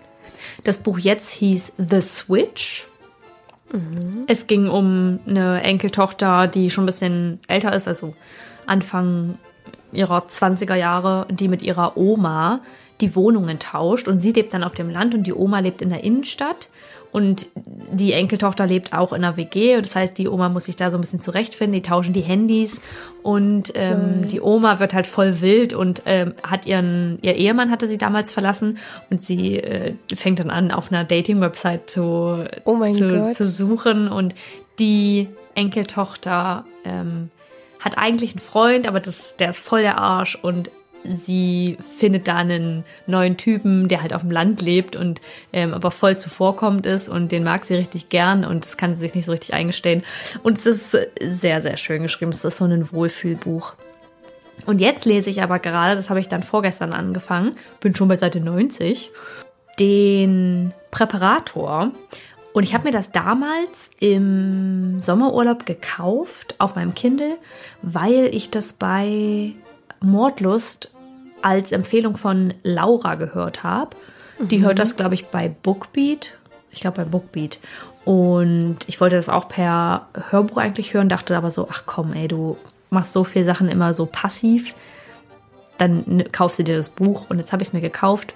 Das 0.65 0.79
Buch 0.79 0.99
jetzt 0.99 1.31
hieß 1.31 1.75
The 1.79 2.01
Switch. 2.01 2.87
Es 4.27 4.47
ging 4.47 4.69
um 4.69 5.19
eine 5.27 5.63
Enkeltochter, 5.63 6.47
die 6.47 6.71
schon 6.71 6.85
ein 6.85 6.87
bisschen 6.87 7.41
älter 7.49 7.73
ist, 7.75 7.89
also 7.89 8.15
Anfang 8.67 9.39
ihrer 9.93 10.27
20er 10.27 10.75
Jahre, 10.75 11.27
die 11.31 11.49
mit 11.49 11.63
ihrer 11.63 11.97
Oma 11.97 12.61
die 13.01 13.17
Wohnungen 13.17 13.59
tauscht. 13.59 14.07
Und 14.07 14.21
sie 14.21 14.33
lebt 14.33 14.55
dann 14.55 14.65
auf 14.65 14.75
dem 14.75 14.91
Land 14.91 15.15
und 15.15 15.25
die 15.25 15.35
Oma 15.35 15.59
lebt 15.59 15.83
in 15.83 15.89
der 15.89 16.05
Innenstadt. 16.05 16.69
Und 17.15 17.47
die 17.93 18.13
Enkeltochter 18.13 18.67
lebt 18.67 18.93
auch 18.93 19.13
in 19.13 19.23
einer 19.23 19.37
WG. 19.37 19.81
Das 19.81 19.95
heißt, 19.95 20.19
die 20.19 20.27
Oma 20.27 20.49
muss 20.49 20.65
sich 20.65 20.75
da 20.75 20.91
so 20.91 20.99
ein 20.99 21.01
bisschen 21.01 21.21
zurechtfinden. 21.21 21.73
Die 21.73 21.89
tauschen 21.89 22.13
die 22.13 22.23
Handys. 22.23 22.81
Und 23.23 23.71
ähm, 23.77 24.27
die 24.27 24.41
Oma 24.41 24.81
wird 24.81 24.95
halt 24.95 25.07
voll 25.07 25.41
wild 25.41 25.75
und 25.75 26.03
ähm, 26.07 26.35
hat 26.43 26.67
ihren, 26.67 27.21
ihr 27.23 27.37
Ehemann 27.37 27.71
hatte 27.71 27.87
sie 27.87 27.99
damals 27.99 28.33
verlassen. 28.33 28.79
Und 29.11 29.23
sie 29.23 29.59
äh, 29.59 29.95
fängt 30.13 30.41
dann 30.41 30.51
an, 30.51 30.73
auf 30.73 30.91
einer 30.91 31.05
Dating-Website 31.05 31.89
zu, 31.89 32.47
Oh 32.65 32.85
zu, 32.91 33.33
zu 33.33 33.47
suchen. 33.47 34.09
Und 34.09 34.35
die 34.81 35.29
Enkeltochter 35.55 36.65
ähm, 36.85 37.31
hat 37.79 37.97
eigentlich 37.97 38.33
einen 38.33 38.41
Freund, 38.41 38.89
aber 38.89 38.99
das, 38.99 39.37
der 39.37 39.51
ist 39.51 39.61
voll 39.61 39.83
der 39.83 39.99
Arsch. 39.99 40.37
Und 40.43 40.69
sie 41.05 41.77
findet 41.99 42.29
da 42.29 42.37
einen 42.37 42.85
neuen 43.07 43.37
Typen, 43.37 43.89
der 43.89 44.03
halt 44.03 44.15
auf 44.15 44.23
dem 44.23 44.31
Land 44.31 44.63
lebt 44.63 44.97
und 44.97 45.21
ähm, 45.53 45.75
aber 45.75 45.91
voll 45.91 46.17
zuvorkommend 46.17 46.87
ist 46.87 47.09
und 47.09 47.31
den 47.31 47.45
mag 47.45 47.65
sie 47.65 47.75
richtig 47.75 48.09
gern 48.09 48.45
und 48.45 48.65
das 48.65 48.77
kann 48.77 48.95
sie 48.95 49.01
sich 49.01 49.15
nicht 49.15 49.27
so 49.27 49.33
richtig 49.33 49.55
eingestehen. 49.55 50.03
Und 50.43 50.59
es 50.59 50.67
ist 50.67 50.97
sehr, 51.21 51.63
sehr 51.63 51.77
schön 51.77 52.03
geschrieben. 52.03 52.33
Es 52.33 52.45
ist 52.45 52.59
so 52.59 52.65
ein 52.65 52.91
Wohlfühlbuch. 52.93 53.75
Und 54.67 54.81
jetzt 54.81 55.05
lese 55.05 55.31
ich 55.31 55.43
aber 55.43 55.59
gerade, 55.59 55.97
das 55.97 56.11
habe 56.11 56.21
ich 56.21 56.29
dann 56.29 56.43
vorgestern 56.43 56.93
angefangen, 56.93 57.57
bin 57.81 57.95
schon 57.95 58.09
bei 58.09 58.17
Seite 58.17 58.41
90, 58.41 59.11
den 59.79 60.73
Präparator. 60.91 61.91
Und 62.55 62.63
ich 62.63 62.73
habe 62.73 62.85
mir 62.85 62.93
das 62.93 63.11
damals 63.11 63.91
im 63.99 65.01
Sommerurlaub 65.01 65.67
gekauft 65.67 66.55
auf 66.59 66.77
meinem 66.77 66.95
Kindle, 66.95 67.37
weil 67.83 68.31
ich 68.33 68.51
das 68.51 68.73
bei 68.73 69.53
Mordlust 70.01 70.94
als 71.45 71.73
Empfehlung 71.73 72.17
von 72.17 72.55
Laura 72.63 73.17
gehört 73.17 73.63
habe. 73.63 73.91
Die 74.41 74.63
hört 74.63 74.79
das, 74.79 74.97
glaube 74.97 75.15
ich, 75.15 75.27
bei 75.27 75.49
Bookbeat. 75.49 76.33
Ich 76.71 76.81
glaube 76.81 76.97
bei 76.97 77.05
Bookbeat. 77.05 77.59
Und 78.05 78.79
ich 78.87 79.01
wollte 79.01 79.17
das 79.17 79.29
auch 79.29 79.49
per 79.49 80.09
Hörbuch 80.31 80.57
eigentlich 80.57 80.95
hören, 80.95 81.09
dachte 81.09 81.37
aber 81.37 81.51
so, 81.51 81.69
ach 81.71 81.85
komm, 81.87 82.13
ey, 82.15 82.29
du 82.29 82.57
machst 82.91 83.13
so 83.13 83.25
viele 83.25 83.45
Sachen 83.45 83.69
immer 83.69 83.95
so 83.95 84.07
passiv. 84.07 84.75
Dann 85.79 86.25
kaufst 86.33 86.59
du 86.59 86.65
dir 86.65 86.77
das 86.77 86.89
Buch 86.89 87.27
und 87.29 87.39
jetzt 87.39 87.53
habe 87.53 87.63
ich 87.63 87.69
es 87.69 87.73
mir 87.75 87.81
gekauft. 87.81 88.35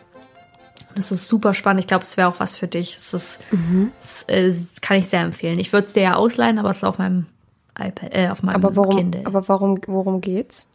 Und 0.90 0.98
es 0.98 1.10
ist 1.10 1.28
super 1.28 1.54
spannend. 1.54 1.80
Ich 1.80 1.86
glaube, 1.86 2.04
es 2.04 2.16
wäre 2.16 2.28
auch 2.28 2.40
was 2.40 2.56
für 2.56 2.68
dich. 2.68 2.96
Es 2.98 3.14
ist, 3.14 3.38
es, 3.88 4.22
äh, 4.24 4.52
kann 4.80 4.98
ich 4.98 5.08
sehr 5.08 5.20
empfehlen. 5.22 5.58
Ich 5.58 5.72
würde 5.72 5.86
es 5.86 5.92
dir 5.94 6.02
ja 6.02 6.14
ausleihen, 6.16 6.58
aber 6.58 6.70
es 6.70 6.78
ist 6.78 6.84
auf 6.84 6.98
meinem 6.98 7.26
iPad, 7.78 8.14
äh, 8.14 8.28
auf 8.28 8.42
meinem 8.42 8.56
Aber 8.56 8.76
warum, 8.76 8.96
Kindle. 8.96 9.22
aber 9.24 9.48
warum, 9.48 9.78
worum 9.86 10.20
geht's? 10.20 10.66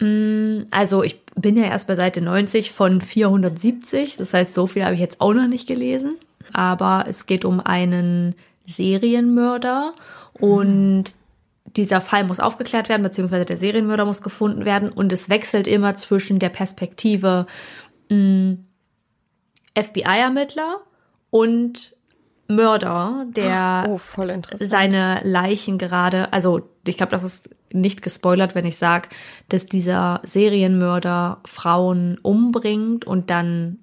Also 0.00 1.02
ich 1.02 1.20
bin 1.36 1.56
ja 1.56 1.64
erst 1.64 1.86
bei 1.86 1.94
Seite 1.94 2.20
90 2.20 2.72
von 2.72 3.00
470. 3.00 4.16
Das 4.16 4.34
heißt, 4.34 4.54
so 4.54 4.66
viel 4.66 4.84
habe 4.84 4.94
ich 4.94 5.00
jetzt 5.00 5.20
auch 5.20 5.32
noch 5.32 5.46
nicht 5.46 5.66
gelesen. 5.66 6.16
Aber 6.52 7.04
es 7.08 7.26
geht 7.26 7.44
um 7.44 7.60
einen 7.60 8.34
Serienmörder 8.66 9.94
und 10.40 11.04
dieser 11.76 12.00
Fall 12.00 12.24
muss 12.24 12.40
aufgeklärt 12.40 12.88
werden, 12.88 13.02
beziehungsweise 13.02 13.44
der 13.44 13.56
Serienmörder 13.56 14.04
muss 14.04 14.22
gefunden 14.22 14.64
werden. 14.64 14.90
Und 14.90 15.12
es 15.12 15.28
wechselt 15.28 15.66
immer 15.66 15.96
zwischen 15.96 16.38
der 16.38 16.50
Perspektive 16.50 17.46
mh, 18.10 18.56
FBI-Ermittler 19.76 20.80
und 21.30 21.93
Mörder, 22.48 23.24
der 23.28 23.86
Oh, 23.88 23.98
seine 24.56 25.20
Leichen 25.24 25.78
gerade, 25.78 26.32
also 26.32 26.68
ich 26.86 26.96
glaube, 26.96 27.10
das 27.10 27.24
ist 27.24 27.50
nicht 27.72 28.02
gespoilert, 28.02 28.54
wenn 28.54 28.66
ich 28.66 28.76
sage, 28.76 29.08
dass 29.48 29.66
dieser 29.66 30.20
Serienmörder 30.24 31.38
Frauen 31.44 32.18
umbringt 32.22 33.06
und 33.06 33.30
dann 33.30 33.78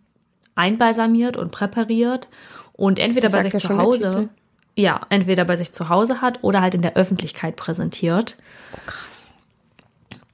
einbalsamiert 0.56 1.38
und 1.38 1.52
präpariert 1.52 2.28
und 2.74 3.00
entweder 3.00 3.30
Das 3.30 3.34
bei 3.34 3.44
sich 3.44 3.54
ja 3.54 3.60
zu 3.60 3.78
Hause, 3.78 4.30
ja, 4.76 5.02
entweder 5.10 5.46
bei 5.46 5.56
sich 5.56 5.72
zu 5.72 5.90
Hause 5.90 6.22
hat 6.22 6.44
oder 6.44 6.62
halt 6.62 6.76
in 6.76 6.82
der 6.82 6.96
Öffentlichkeit 6.96 7.56
präsentiert. 7.56 8.38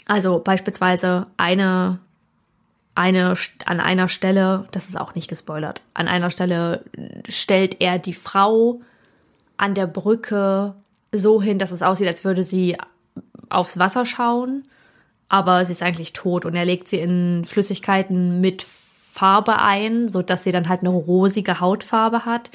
Also 0.06 0.40
beispielsweise 0.40 1.28
eine 1.38 2.00
eine 2.98 3.36
an 3.66 3.80
einer 3.80 4.08
Stelle, 4.08 4.68
das 4.72 4.90
ist 4.90 5.00
auch 5.00 5.16
nicht 5.16 5.30
gespoilert, 5.30 5.82
an 5.94 6.08
einer 6.08 6.30
Stelle 6.30 6.84
stellt 7.30 7.80
er 7.80 8.00
die 8.00 8.14
Frau 8.14 8.82
an 9.56 9.74
der 9.74 9.88
Brücke 9.88 10.76
so 11.12 11.42
hin, 11.42 11.60
dass 11.60 11.72
es 11.72 11.84
aussieht, 11.84 12.08
als 12.08 12.24
würde 12.24 12.44
sie 12.44 12.78
aufs 13.50 13.80
Wasser 13.80 14.06
schauen, 14.06 14.66
aber 15.30 15.66
sie 15.66 15.74
ist 15.74 15.84
eigentlich 15.84 16.14
tot 16.14 16.46
und 16.46 16.56
er 16.56 16.66
legt 16.66 16.88
sie 16.88 17.00
in 17.00 17.46
Flüssigkeiten 17.46 18.42
mit 18.42 18.66
Farbe 19.18 19.60
ein, 19.60 20.10
so 20.10 20.22
dass 20.22 20.44
sie 20.44 20.52
dann 20.52 20.70
halt 20.70 20.82
eine 20.82 20.90
rosige 20.90 21.60
Hautfarbe 21.60 22.24
hat. 22.24 22.52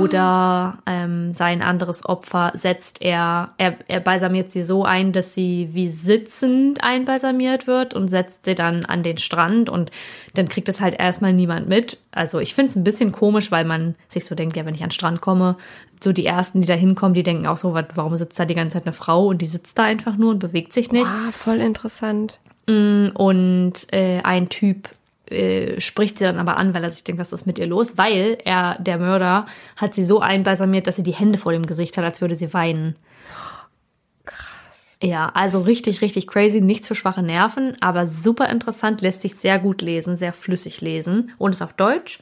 Oder 0.00 0.78
ähm, 0.86 1.34
sein 1.34 1.62
anderes 1.62 2.04
Opfer 2.04 2.52
setzt 2.54 3.02
er, 3.02 3.50
er, 3.58 3.76
er 3.88 3.98
balsamiert 3.98 4.52
sie 4.52 4.62
so 4.62 4.84
ein, 4.84 5.12
dass 5.12 5.34
sie 5.34 5.70
wie 5.72 5.90
sitzend 5.90 6.84
einbalsamiert 6.84 7.66
wird 7.66 7.94
und 7.94 8.08
setzt 8.08 8.44
sie 8.44 8.54
dann 8.54 8.84
an 8.84 9.02
den 9.02 9.18
Strand 9.18 9.68
und 9.68 9.90
dann 10.34 10.48
kriegt 10.48 10.68
es 10.68 10.80
halt 10.80 10.94
erstmal 10.96 11.32
niemand 11.32 11.68
mit. 11.68 11.98
Also 12.12 12.38
ich 12.38 12.54
finde 12.54 12.70
es 12.70 12.76
ein 12.76 12.84
bisschen 12.84 13.10
komisch, 13.10 13.50
weil 13.50 13.64
man 13.64 13.96
sich 14.08 14.26
so 14.26 14.36
denkt, 14.36 14.56
ja, 14.56 14.64
wenn 14.64 14.76
ich 14.76 14.84
an 14.84 14.90
den 14.90 14.94
Strand 14.94 15.20
komme, 15.20 15.56
so 16.00 16.12
die 16.12 16.26
ersten, 16.26 16.60
die 16.60 16.68
da 16.68 16.74
hinkommen, 16.74 17.14
die 17.14 17.24
denken 17.24 17.48
auch 17.48 17.56
so, 17.56 17.74
warum 17.74 18.16
sitzt 18.16 18.38
da 18.38 18.44
die 18.44 18.54
ganze 18.54 18.74
Zeit 18.74 18.86
eine 18.86 18.92
Frau 18.92 19.26
und 19.26 19.42
die 19.42 19.46
sitzt 19.46 19.76
da 19.76 19.82
einfach 19.82 20.16
nur 20.16 20.30
und 20.30 20.38
bewegt 20.38 20.72
sich 20.72 20.92
nicht. 20.92 21.06
Ah, 21.06 21.32
voll 21.32 21.56
interessant. 21.56 22.38
Und 22.68 23.72
äh, 23.92 24.20
ein 24.22 24.48
Typ 24.48 24.90
äh, 25.30 25.80
spricht 25.80 26.18
sie 26.18 26.24
dann 26.24 26.38
aber 26.38 26.56
an, 26.56 26.74
weil 26.74 26.84
er 26.84 26.90
sich 26.90 27.04
denkt, 27.04 27.20
was 27.20 27.32
ist 27.32 27.46
mit 27.46 27.58
ihr 27.58 27.66
los? 27.66 27.96
Weil 27.98 28.38
er, 28.44 28.76
der 28.80 28.98
Mörder, 28.98 29.46
hat 29.76 29.94
sie 29.94 30.04
so 30.04 30.20
einbalsamiert, 30.20 30.86
dass 30.86 30.96
sie 30.96 31.02
die 31.02 31.14
Hände 31.14 31.38
vor 31.38 31.52
dem 31.52 31.66
Gesicht 31.66 31.96
hat, 31.96 32.04
als 32.04 32.20
würde 32.20 32.36
sie 32.36 32.54
weinen. 32.54 32.96
Krass. 34.24 34.98
Ja, 35.02 35.30
also 35.34 35.60
richtig, 35.60 36.00
richtig 36.00 36.26
crazy. 36.26 36.60
Nichts 36.60 36.86
für 36.86 36.94
schwache 36.94 37.22
Nerven, 37.22 37.76
aber 37.80 38.06
super 38.06 38.48
interessant, 38.48 39.00
lässt 39.00 39.22
sich 39.22 39.34
sehr 39.34 39.58
gut 39.58 39.82
lesen, 39.82 40.16
sehr 40.16 40.32
flüssig 40.32 40.80
lesen 40.80 41.32
und 41.38 41.54
ist 41.54 41.62
auf 41.62 41.72
Deutsch. 41.72 42.20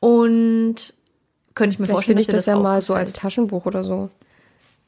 Und 0.00 0.94
könnte 1.54 1.74
ich 1.74 1.78
mir 1.78 1.86
Vielleicht 1.86 1.96
vorstellen, 1.96 2.18
finde 2.18 2.22
ich 2.22 2.26
dass 2.26 2.44
dir 2.44 2.52
das 2.52 2.58
ja 2.58 2.62
mal 2.62 2.80
so 2.80 2.94
als 2.94 3.12
Taschenbuch 3.12 3.66
oder 3.66 3.84
so. 3.84 4.08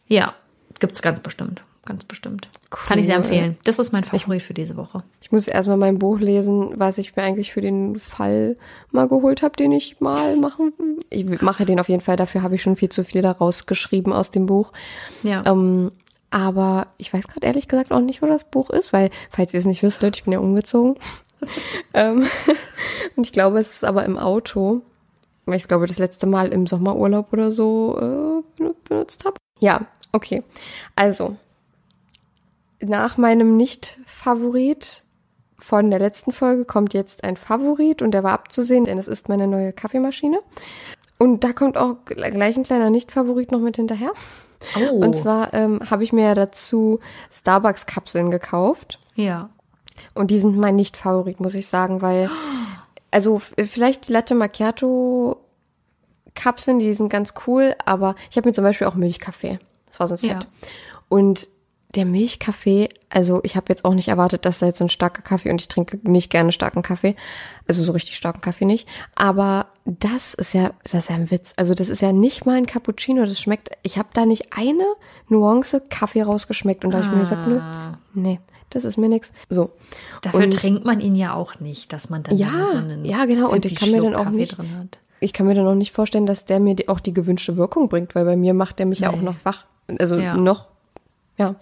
Ja, 0.07 0.34
gibt's 0.80 1.03
ganz 1.03 1.20
bestimmt. 1.20 1.62
Ganz 1.84 2.04
bestimmt. 2.04 2.48
Kann 2.70 2.98
ich 3.00 3.06
sehr 3.06 3.16
Cool. 3.16 3.22
empfehlen. 3.24 3.56
Das 3.64 3.80
ist 3.80 3.92
mein 3.92 4.04
Favorit 4.04 4.42
für 4.42 4.54
diese 4.54 4.76
Woche. 4.76 5.02
Ich 5.20 5.32
muss 5.32 5.48
erstmal 5.48 5.76
mein 5.76 5.98
Buch 5.98 6.20
lesen, 6.20 6.74
was 6.76 6.96
ich 6.98 7.16
mir 7.16 7.24
eigentlich 7.24 7.52
für 7.52 7.60
den 7.60 7.96
Fall 7.96 8.56
mal 8.92 9.08
geholt 9.08 9.42
habe, 9.42 9.56
den 9.56 9.72
ich 9.72 10.00
mal 10.00 10.36
machen. 10.36 10.72
Ich 11.10 11.24
mache 11.42 11.64
den 11.64 11.80
auf 11.80 11.88
jeden 11.88 12.00
Fall, 12.00 12.14
dafür 12.16 12.42
habe 12.42 12.54
ich 12.54 12.62
schon 12.62 12.76
viel 12.76 12.88
zu 12.90 13.02
viel 13.02 13.20
daraus 13.22 13.66
geschrieben 13.66 14.12
aus 14.12 14.30
dem 14.30 14.46
Buch. 14.46 14.72
Ja. 15.24 15.42
Ähm, 15.44 15.90
aber 16.30 16.86
ich 16.98 17.12
weiß 17.12 17.26
gerade 17.26 17.46
ehrlich 17.46 17.66
gesagt 17.66 17.90
auch 17.90 18.00
nicht, 18.00 18.22
wo 18.22 18.26
das 18.26 18.44
Buch 18.44 18.70
ist, 18.70 18.92
weil, 18.92 19.10
falls 19.30 19.52
ihr 19.52 19.58
es 19.58 19.66
nicht 19.66 19.82
wisst, 19.82 20.02
Leute, 20.02 20.18
ich 20.18 20.24
bin 20.24 20.32
ja 20.32 20.38
umgezogen. 20.38 20.94
ähm, 21.94 22.26
und 23.16 23.26
ich 23.26 23.32
glaube, 23.32 23.58
es 23.58 23.70
ist 23.74 23.84
aber 23.84 24.04
im 24.04 24.16
Auto, 24.18 24.82
weil 25.46 25.56
ich 25.56 25.62
es 25.62 25.68
glaube, 25.68 25.86
das 25.86 25.98
letzte 25.98 26.26
Mal 26.28 26.52
im 26.52 26.68
Sommerurlaub 26.68 27.32
oder 27.32 27.50
so 27.50 27.98
äh, 27.98 28.60
benu- 28.62 28.74
benutzt 28.88 29.24
habe. 29.24 29.34
Ja, 29.58 29.86
okay. 30.12 30.44
Also, 30.94 31.36
nach 32.82 33.16
meinem 33.16 33.56
Nicht-Favorit 33.56 35.04
von 35.58 35.90
der 35.90 36.00
letzten 36.00 36.32
Folge 36.32 36.64
kommt 36.64 36.92
jetzt 36.92 37.24
ein 37.24 37.36
Favorit 37.36 38.02
und 38.02 38.10
der 38.12 38.24
war 38.24 38.32
abzusehen, 38.32 38.84
denn 38.84 38.98
es 38.98 39.06
ist 39.06 39.28
meine 39.28 39.46
neue 39.46 39.72
Kaffeemaschine. 39.72 40.40
Und 41.18 41.44
da 41.44 41.52
kommt 41.52 41.76
auch 41.76 41.96
gleich 42.04 42.56
ein 42.56 42.64
kleiner 42.64 42.90
Nicht-Favorit 42.90 43.52
noch 43.52 43.60
mit 43.60 43.76
hinterher. 43.76 44.12
Oh. 44.76 44.96
Und 44.96 45.14
zwar 45.14 45.54
ähm, 45.54 45.80
habe 45.88 46.04
ich 46.04 46.12
mir 46.12 46.24
ja 46.24 46.34
dazu 46.34 47.00
Starbucks-Kapseln 47.30 48.30
gekauft. 48.30 48.98
ja. 49.14 49.50
Und 50.14 50.30
die 50.30 50.40
sind 50.40 50.56
mein 50.56 50.74
Nicht-Favorit, 50.74 51.38
muss 51.38 51.54
ich 51.54 51.68
sagen, 51.68 52.02
weil, 52.02 52.28
also 53.10 53.38
vielleicht 53.38 54.08
die 54.08 54.12
Latte 54.12 54.34
Macchiato 54.34 55.36
Kapseln, 56.34 56.78
die 56.78 56.92
sind 56.94 57.08
ganz 57.08 57.34
cool, 57.46 57.74
aber 57.84 58.14
ich 58.30 58.36
habe 58.36 58.48
mir 58.48 58.52
zum 58.52 58.64
Beispiel 58.64 58.86
auch 58.86 58.94
Milchkaffee. 58.94 59.60
Das 59.86 60.00
war 60.00 60.06
so 60.06 60.14
ein 60.14 60.18
Set. 60.18 60.30
Ja. 60.30 60.38
Und 61.08 61.46
der 61.95 62.05
Milchkaffee, 62.07 62.88
also 63.11 63.40
ich 63.43 63.55
habe 63.57 63.66
jetzt 63.68 63.84
auch 63.84 63.93
nicht 63.95 64.09
erwartet, 64.09 64.45
dass 64.47 64.61
da 64.61 64.66
jetzt 64.66 64.78
so 64.78 64.84
ein 64.84 64.88
starker 64.88 65.20
Kaffee 65.22 65.51
und 65.51 65.61
ich 65.61 65.68
trinke 65.68 65.99
nicht 66.09 66.30
gerne 66.30 66.51
starken 66.53 66.82
Kaffee, 66.82 67.16
also 67.68 67.82
so 67.84 67.93
richtig 67.93 68.16
starken 68.16 68.40
Kaffee 68.40 68.64
nicht. 68.64 68.88
Aber 69.14 69.66
das 69.84 70.32
ist 70.34 70.55
ja, 70.55 70.70
das 70.84 70.95
ist 70.95 71.11
ja 71.11 71.16
ein 71.16 71.30
Witz. 71.30 71.53
Also 71.57 71.74
das 71.74 71.88
ist 71.90 72.01
ja 72.01 72.12
nicht 72.12 72.47
mal 72.47 72.57
ein 72.57 72.66
Cappuccino. 72.66 73.24
Das 73.26 73.38
schmeckt. 73.40 73.70
Ich 73.82 73.99
habe 73.99 74.09
da 74.14 74.24
nicht 74.24 74.55
eine 74.57 74.84
Nuance 75.28 75.82
Kaffee 75.90 76.22
rausgeschmeckt 76.22 76.84
und 76.84 76.93
da 76.93 76.99
habe 76.99 77.07
ich 77.09 77.12
mir 77.12 77.18
gesagt, 77.20 77.47
nö, 77.47 77.61
nee, 78.14 78.40
das 78.70 78.84
ist 78.86 78.97
mir 78.97 79.09
nix. 79.11 79.32
So. 79.51 79.70
Dafür 80.22 80.45
Und- 80.45 80.55
trinkt 80.55 80.84
man 80.86 81.01
ihn 81.01 81.14
ja 81.14 81.34
auch 81.34 81.61
nicht, 81.61 81.93
dass 81.93 82.09
man 82.09 82.22
dann 82.22 82.36
Ja, 82.38 82.49
so 82.72 82.78
einen 82.78 83.05
ja, 83.05 83.26
genau. 83.26 83.51
Und 83.51 83.66
ich 83.66 83.74
kann 83.74 83.90
mir 83.90 84.01
dann 84.01 84.14
auch 84.14 84.24
Kaffee 84.24 84.36
nicht- 84.36 84.57
ich 85.20 85.32
kann 85.34 85.47
mir 85.47 85.55
dann 85.55 85.66
auch 85.66 85.74
nicht 85.74 85.93
vorstellen, 85.93 86.26
dass 86.26 86.47
der 86.47 86.59
mir 86.59 86.74
auch 86.86 86.99
die 87.01 87.12
gewünschte 87.12 87.57
Wirkung 87.59 87.88
bringt, 87.88 88.14
weil 88.14 88.24
bei 88.24 88.36
mir 88.36 88.55
macht 88.55 88.78
der 88.78 88.86
mich 88.86 89.01
ja 89.01 89.11
auch 89.11 89.16
Nee. 89.18 89.22
noch 89.24 89.36
wach. 89.45 89.66
Also 90.01 90.16
Ja. 90.16 90.36
noch, 90.36 90.68
ja. 91.38 91.56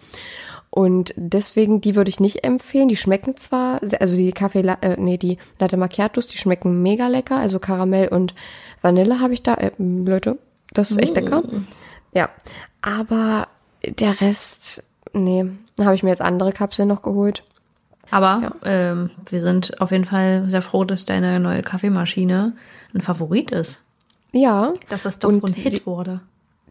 Und 0.70 1.12
deswegen, 1.16 1.80
die 1.80 1.96
würde 1.96 2.10
ich 2.10 2.20
nicht 2.20 2.44
empfehlen. 2.44 2.88
Die 2.88 2.96
schmecken 2.96 3.36
zwar, 3.36 3.80
also 3.98 4.16
die 4.16 4.30
Kaffee, 4.30 4.60
äh, 4.60 4.96
nee, 4.98 5.16
die 5.16 5.38
Latte 5.58 5.76
Macchiatos, 5.76 6.28
die 6.28 6.38
schmecken 6.38 6.80
mega 6.82 7.08
lecker. 7.08 7.36
Also 7.36 7.58
Karamell 7.58 8.08
und 8.08 8.34
Vanille 8.80 9.18
habe 9.18 9.34
ich 9.34 9.42
da. 9.42 9.54
Äh, 9.54 9.72
Leute, 9.78 10.38
das 10.72 10.92
ist 10.92 11.02
echt 11.02 11.16
lecker. 11.16 11.42
Ja. 12.14 12.28
Aber 12.82 13.48
der 13.84 14.20
Rest, 14.20 14.84
nee, 15.12 15.44
dann 15.76 15.86
habe 15.86 15.96
ich 15.96 16.04
mir 16.04 16.10
jetzt 16.10 16.22
andere 16.22 16.52
Kapseln 16.52 16.88
noch 16.88 17.02
geholt. 17.02 17.42
Aber 18.10 18.56
ähm, 18.64 19.10
wir 19.28 19.40
sind 19.40 19.80
auf 19.80 19.90
jeden 19.90 20.04
Fall 20.04 20.48
sehr 20.48 20.62
froh, 20.62 20.84
dass 20.84 21.06
deine 21.06 21.40
neue 21.40 21.62
Kaffeemaschine 21.62 22.54
ein 22.94 23.00
Favorit 23.00 23.50
ist. 23.50 23.80
Ja. 24.32 24.74
Dass 24.88 25.02
das 25.02 25.18
doch 25.18 25.28
Und 25.28 25.36
so 25.36 25.46
ein 25.46 25.52
Hit 25.52 25.86
wurde. 25.86 26.20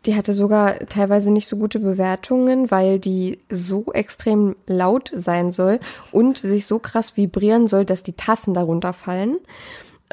Die 0.06 0.16
hatte 0.16 0.34
sogar 0.34 0.80
teilweise 0.88 1.30
nicht 1.32 1.48
so 1.48 1.58
gute 1.58 1.80
Bewertungen, 1.80 2.72
weil 2.72 3.00
die 3.00 3.40
so 3.50 3.92
extrem 3.94 4.56
laut 4.66 5.12
sein 5.14 5.52
soll 5.52 5.80
und 6.12 6.38
sich 6.38 6.66
so 6.66 6.80
krass 6.80 7.18
vibrieren 7.18 7.68
soll, 7.68 7.84
dass 7.86 8.02
die 8.04 8.14
Tassen 8.14 8.54
darunter 8.54 8.94
fallen. 8.94 9.38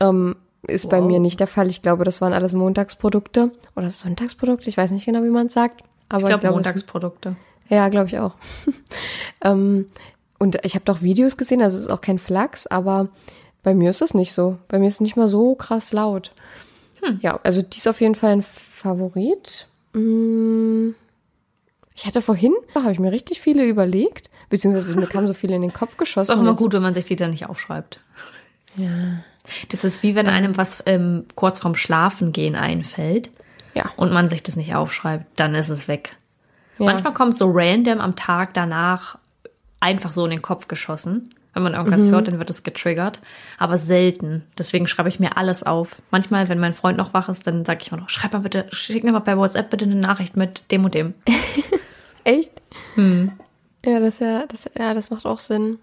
Ähm, 0.01 0.37
ist 0.66 0.89
bei 0.89 1.01
mir 1.01 1.20
nicht 1.20 1.39
der 1.39 1.47
Fall. 1.47 1.68
Ich 1.68 1.82
glaube, 1.82 2.03
das 2.03 2.20
waren 2.20 2.32
alles 2.32 2.53
Montagsprodukte 2.53 3.53
oder 3.76 3.91
Sonntagsprodukte. 3.91 4.68
Ich 4.68 4.76
weiß 4.76 4.91
nicht 4.91 5.05
genau, 5.05 5.22
wie 5.22 5.28
man 5.30 5.47
es 5.47 5.53
sagt. 5.53 5.82
Aber 6.09 6.22
Ich 6.22 6.28
glaube, 6.41 6.47
es- 6.49 6.53
Montagsprodukte. 6.53 7.37
ja, 7.68 7.89
glaube 7.89 8.09
ich 8.09 8.18
auch. 8.18 8.32
ähm, 9.45 9.87
und 10.39 10.59
ich 10.64 10.74
habe 10.74 10.84
doch 10.84 11.03
Videos 11.03 11.37
gesehen, 11.37 11.62
also 11.62 11.76
es 11.76 11.84
ist 11.84 11.91
auch 11.91 12.01
kein 12.01 12.18
Flachs, 12.18 12.66
aber 12.66 13.09
bei 13.62 13.74
mir 13.74 13.91
ist 13.91 14.03
es 14.03 14.12
nicht 14.14 14.32
so. 14.32 14.59
Bei 14.68 14.78
mir 14.80 14.89
ist 14.89 14.95
es 14.95 15.01
nicht 15.01 15.16
mal 15.16 15.28
so 15.28 15.55
krass 15.55 15.93
laut. 15.93 16.32
Ja, 17.20 17.39
also 17.45 17.62
die 17.62 17.78
ist 17.78 17.87
auf 17.87 18.01
jeden 18.01 18.16
Fall 18.16 18.32
ein 18.32 18.43
Favorit. 18.43 19.68
Mm, 19.99 20.95
Ich 21.95 22.07
hatte 22.07 22.21
vorhin, 22.21 22.53
da 22.75 22.83
habe 22.83 22.93
ich 22.93 22.99
mir 22.99 23.11
richtig 23.13 23.41
viele 23.41 23.65
überlegt, 23.65 24.29
beziehungsweise 24.51 24.95
mir 24.99 25.07
kamen 25.07 25.27
so 25.27 25.35
viele 25.35 25.57
in 25.57 25.63
den 25.63 25.73
Kopf 25.73 25.97
geschossen. 25.97 26.25
Ist 26.31 26.37
auch 26.37 26.41
immer 26.41 26.55
gut, 26.55 26.73
wenn 26.75 26.83
man 26.83 26.95
sich 26.95 27.07
die 27.07 27.17
dann 27.17 27.31
nicht 27.31 27.47
aufschreibt. 27.49 28.01
Ja. 28.77 29.23
Das 29.71 29.85
ist 29.85 30.03
wie 30.03 30.15
wenn 30.17 30.27
einem 30.27 30.57
was 30.57 30.83
ähm, 30.87 31.25
kurz 31.37 31.61
vorm 31.61 31.77
Schlafengehen 31.77 32.57
einfällt 32.57 33.31
Ja, 33.75 33.91
und 33.97 34.13
man 34.13 34.29
sich 34.29 34.43
das 34.43 34.57
nicht 34.57 34.75
aufschreibt, 34.75 35.25
dann 35.39 35.55
ist 35.55 35.69
es 35.69 35.87
weg. 35.89 36.17
ja. 36.79 36.85
Manchmal 36.87 37.15
kommt 37.15 37.37
so 37.37 37.49
random 37.51 38.01
am 38.01 38.17
Tag 38.17 38.55
danach 38.55 39.19
einfach 39.81 40.13
so 40.13 40.25
in 40.25 40.33
den 40.33 40.43
Kopf 40.43 40.67
geschossen. 40.69 41.33
Wenn 41.57 41.63
man 41.63 41.73
irgendwas 41.73 42.03
Mhm. 42.03 42.11
hört, 42.11 42.29
dann 42.29 42.39
wird 42.39 42.51
es 42.51 42.65
getriggert. 42.65 43.19
Aber 43.57 43.79
selten. 43.79 44.45
Deswegen 44.59 44.87
schreibe 44.87 45.09
ich 45.09 45.19
mir 45.19 45.39
alles 45.39 45.63
auf. 45.63 45.97
Manchmal, 46.11 46.51
wenn 46.51 46.59
mein 46.59 46.75
Freund 46.75 46.99
noch 46.99 47.15
wach 47.15 47.31
ist, 47.31 47.47
dann 47.47 47.65
sage 47.65 47.79
ich 47.81 47.91
mal 47.91 47.97
noch, 47.97 48.11
schreib 48.11 48.35
mal 48.35 48.41
bitte, 48.41 48.67
schick 48.73 49.05
mir 49.05 49.13
mal 49.13 49.21
bei 49.21 49.39
WhatsApp 49.39 49.71
bitte 49.71 49.87
eine 49.87 49.95
Nachricht 49.95 50.37
mit 50.37 50.71
dem 50.71 50.85
und 50.85 50.93
dem. 50.95 51.15
Echt? 52.25 52.53
Hm. 52.95 53.33
Ja, 53.87 54.01
das 54.01 54.19
ja, 54.19 54.45
das 54.47 54.71
ja, 54.79 54.93
das 54.93 55.09
macht 55.09 55.25
auch 55.25 55.39
Sinn. 55.39 55.79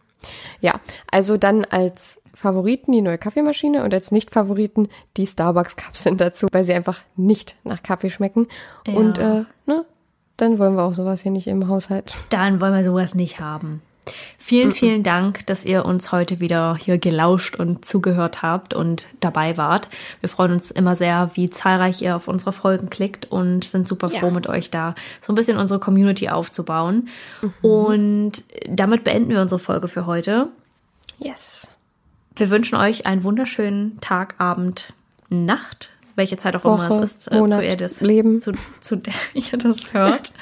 Ja, 0.61 0.79
also 1.09 1.37
dann 1.37 1.65
als 1.65 2.21
Favoriten 2.35 2.91
die 2.91 3.01
neue 3.01 3.17
Kaffeemaschine 3.17 3.83
und 3.83 3.93
als 3.95 4.11
Nicht-Favoriten 4.11 4.89
die 5.17 5.25
Starbucks-Kapseln 5.25 6.17
dazu, 6.17 6.47
weil 6.51 6.65
sie 6.65 6.73
einfach 6.75 7.01
nicht 7.15 7.55
nach 7.63 7.81
Kaffee 7.81 8.11
schmecken. 8.11 8.45
Ja. 8.85 8.93
Und 8.93 9.17
äh, 9.17 9.45
ne, 9.65 9.85
dann 10.37 10.59
wollen 10.59 10.75
wir 10.75 10.83
auch 10.83 10.93
sowas 10.93 11.21
hier 11.21 11.31
nicht 11.31 11.47
im 11.47 11.67
Haushalt. 11.67 12.13
Dann 12.29 12.61
wollen 12.61 12.73
wir 12.75 12.85
sowas 12.85 13.15
nicht 13.15 13.39
haben. 13.39 13.81
Vielen, 14.37 14.73
vielen 14.73 15.03
Dank, 15.03 15.45
dass 15.45 15.63
ihr 15.63 15.85
uns 15.85 16.11
heute 16.11 16.41
wieder 16.41 16.75
hier 16.75 16.97
gelauscht 16.97 17.55
und 17.55 17.85
zugehört 17.85 18.41
habt 18.41 18.73
und 18.73 19.07
dabei 19.21 19.55
wart. 19.55 19.87
Wir 20.19 20.27
freuen 20.27 20.51
uns 20.51 20.69
immer 20.71 20.97
sehr, 20.97 21.31
wie 21.35 21.49
zahlreich 21.49 22.01
ihr 22.01 22.15
auf 22.17 22.27
unsere 22.27 22.51
Folgen 22.51 22.89
klickt 22.89 23.31
und 23.31 23.63
sind 23.63 23.87
super 23.87 24.09
froh, 24.09 24.27
Ja. 24.27 24.31
mit 24.33 24.47
euch 24.47 24.69
da 24.69 24.95
so 25.21 25.31
ein 25.31 25.35
bisschen 25.35 25.57
unsere 25.57 25.79
Community 25.79 26.27
aufzubauen. 26.27 27.07
Und 27.61 28.43
damit 28.67 29.05
beenden 29.05 29.29
wir 29.29 29.39
unsere 29.41 29.59
Folge 29.59 29.87
für 29.87 30.05
heute. 30.05 30.49
Yes. 31.19 31.71
Wir 32.35 32.49
wünschen 32.49 32.75
euch 32.75 33.05
einen 33.05 33.23
wunderschönen 33.23 34.01
Tag, 34.01 34.35
Abend, 34.39 34.91
Nacht, 35.29 35.91
welche 36.15 36.35
Zeit 36.35 36.55
auch 36.57 36.65
immer 36.65 36.89
Woche, 36.89 37.03
es 37.03 37.13
ist, 37.13 37.27
äh, 37.29 37.37
Monat, 37.39 37.59
zu, 37.59 37.65
ihr 37.65 37.77
das, 37.77 38.01
Leben. 38.01 38.41
Zu, 38.41 38.51
zu 38.81 38.97
der 38.97 39.13
ihr 39.33 39.57
das 39.57 39.93
hört. 39.93 40.33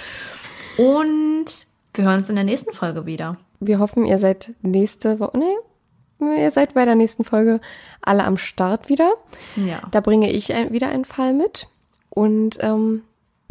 Und 0.77 1.45
wir 1.93 2.05
hören 2.05 2.19
uns 2.19 2.29
in 2.29 2.35
der 2.35 2.45
nächsten 2.45 2.73
Folge 2.73 3.05
wieder. 3.05 3.37
Wir 3.61 3.79
hoffen, 3.79 4.05
ihr 4.05 4.17
seid 4.17 4.51
nächste 4.61 5.19
Woche, 5.19 5.37
nee, 5.37 6.41
ihr 6.41 6.51
seid 6.51 6.73
bei 6.73 6.83
der 6.83 6.95
nächsten 6.95 7.23
Folge 7.23 7.61
alle 8.01 8.23
am 8.23 8.37
Start 8.37 8.89
wieder. 8.89 9.13
Ja. 9.55 9.81
Da 9.91 10.01
bringe 10.01 10.31
ich 10.31 10.53
ein, 10.53 10.73
wieder 10.73 10.89
einen 10.89 11.05
Fall 11.05 11.33
mit. 11.33 11.67
Und 12.09 12.57
ähm, 12.59 13.03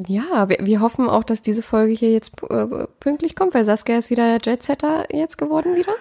ja, 0.06 0.48
wir, 0.48 0.58
wir 0.60 0.80
hoffen 0.80 1.08
auch, 1.08 1.24
dass 1.24 1.42
diese 1.42 1.62
Folge 1.62 1.92
hier 1.92 2.12
jetzt 2.12 2.32
äh, 2.48 2.86
pünktlich 2.98 3.36
kommt, 3.36 3.54
weil 3.54 3.64
Saskia 3.64 3.98
ist 3.98 4.10
wieder 4.10 4.38
Jetsetter 4.44 5.04
jetzt 5.12 5.38
geworden 5.38 5.76
wieder. 5.76 5.92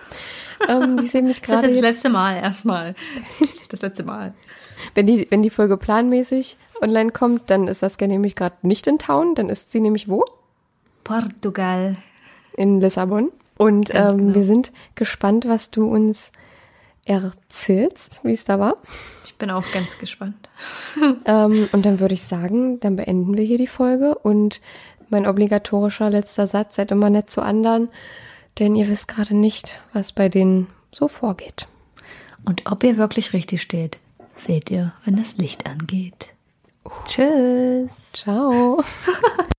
ähm, 0.68 0.98
die 0.98 1.06
sehen 1.08 1.26
mich 1.26 1.42
Das 1.42 1.50
ist 1.50 1.56
gerade 1.56 1.68
das 1.68 1.76
jetzt, 1.76 1.84
letzte 1.84 2.10
Mal 2.10 2.36
erstmal. 2.36 2.96
Das 3.70 3.82
letzte 3.82 4.04
Mal. 4.04 4.34
wenn 4.96 5.08
die, 5.08 5.28
wenn 5.30 5.44
die 5.44 5.50
Folge 5.50 5.78
planmäßig 5.78 6.58
online 6.82 7.12
kommt, 7.12 7.50
dann 7.50 7.68
ist 7.68 7.80
Saskia 7.80 8.08
nämlich 8.08 8.36
gerade 8.36 8.56
nicht 8.62 8.88
in 8.88 8.98
Town, 9.00 9.36
dann 9.36 9.50
ist 9.50 9.72
sie 9.72 9.80
nämlich 9.80 10.10
wo? 10.10 10.26
Portugal. 11.04 11.98
In 12.56 12.80
Lissabon. 12.82 13.32
Und 13.60 13.94
ähm, 13.94 14.18
genau. 14.18 14.36
wir 14.36 14.46
sind 14.46 14.72
gespannt, 14.96 15.46
was 15.46 15.70
du 15.70 15.86
uns 15.86 16.32
erzählst, 17.04 18.22
wie 18.24 18.32
es 18.32 18.46
da 18.46 18.58
war. 18.58 18.78
Ich 19.26 19.36
bin 19.36 19.52
auch 19.52 19.70
ganz 19.72 19.98
gespannt. 20.00 20.50
Ähm, 21.26 21.70
und 21.72 21.86
dann 21.86 22.00
würde 22.00 22.14
ich 22.14 22.24
sagen, 22.24 22.80
dann 22.80 22.96
beenden 22.96 23.38
wir 23.38 23.44
hier 23.44 23.58
die 23.58 23.68
Folge. 23.68 24.16
Und 24.16 24.60
mein 25.10 25.28
obligatorischer 25.28 26.10
letzter 26.10 26.48
Satz, 26.48 26.76
seid 26.76 26.92
immer 26.92 27.10
nett 27.10 27.30
zu 27.30 27.42
anderen, 27.42 27.90
denn 28.58 28.76
ihr 28.76 28.88
wisst 28.88 29.08
gerade 29.08 29.36
nicht, 29.36 29.82
was 29.94 30.12
bei 30.12 30.30
denen 30.30 30.68
so 30.92 31.08
vorgeht. 31.08 31.68
Und 32.46 32.64
ob 32.66 32.84
ihr 32.84 32.98
wirklich 32.98 33.34
richtig 33.34 33.62
steht, 33.62 34.00
seht 34.36 34.72
ihr, 34.72 34.94
wenn 35.06 35.18
das 35.18 35.38
Licht 35.38 35.70
angeht. 35.70 36.30
Tschüss. 37.06 38.12
Ciao. 38.14 38.84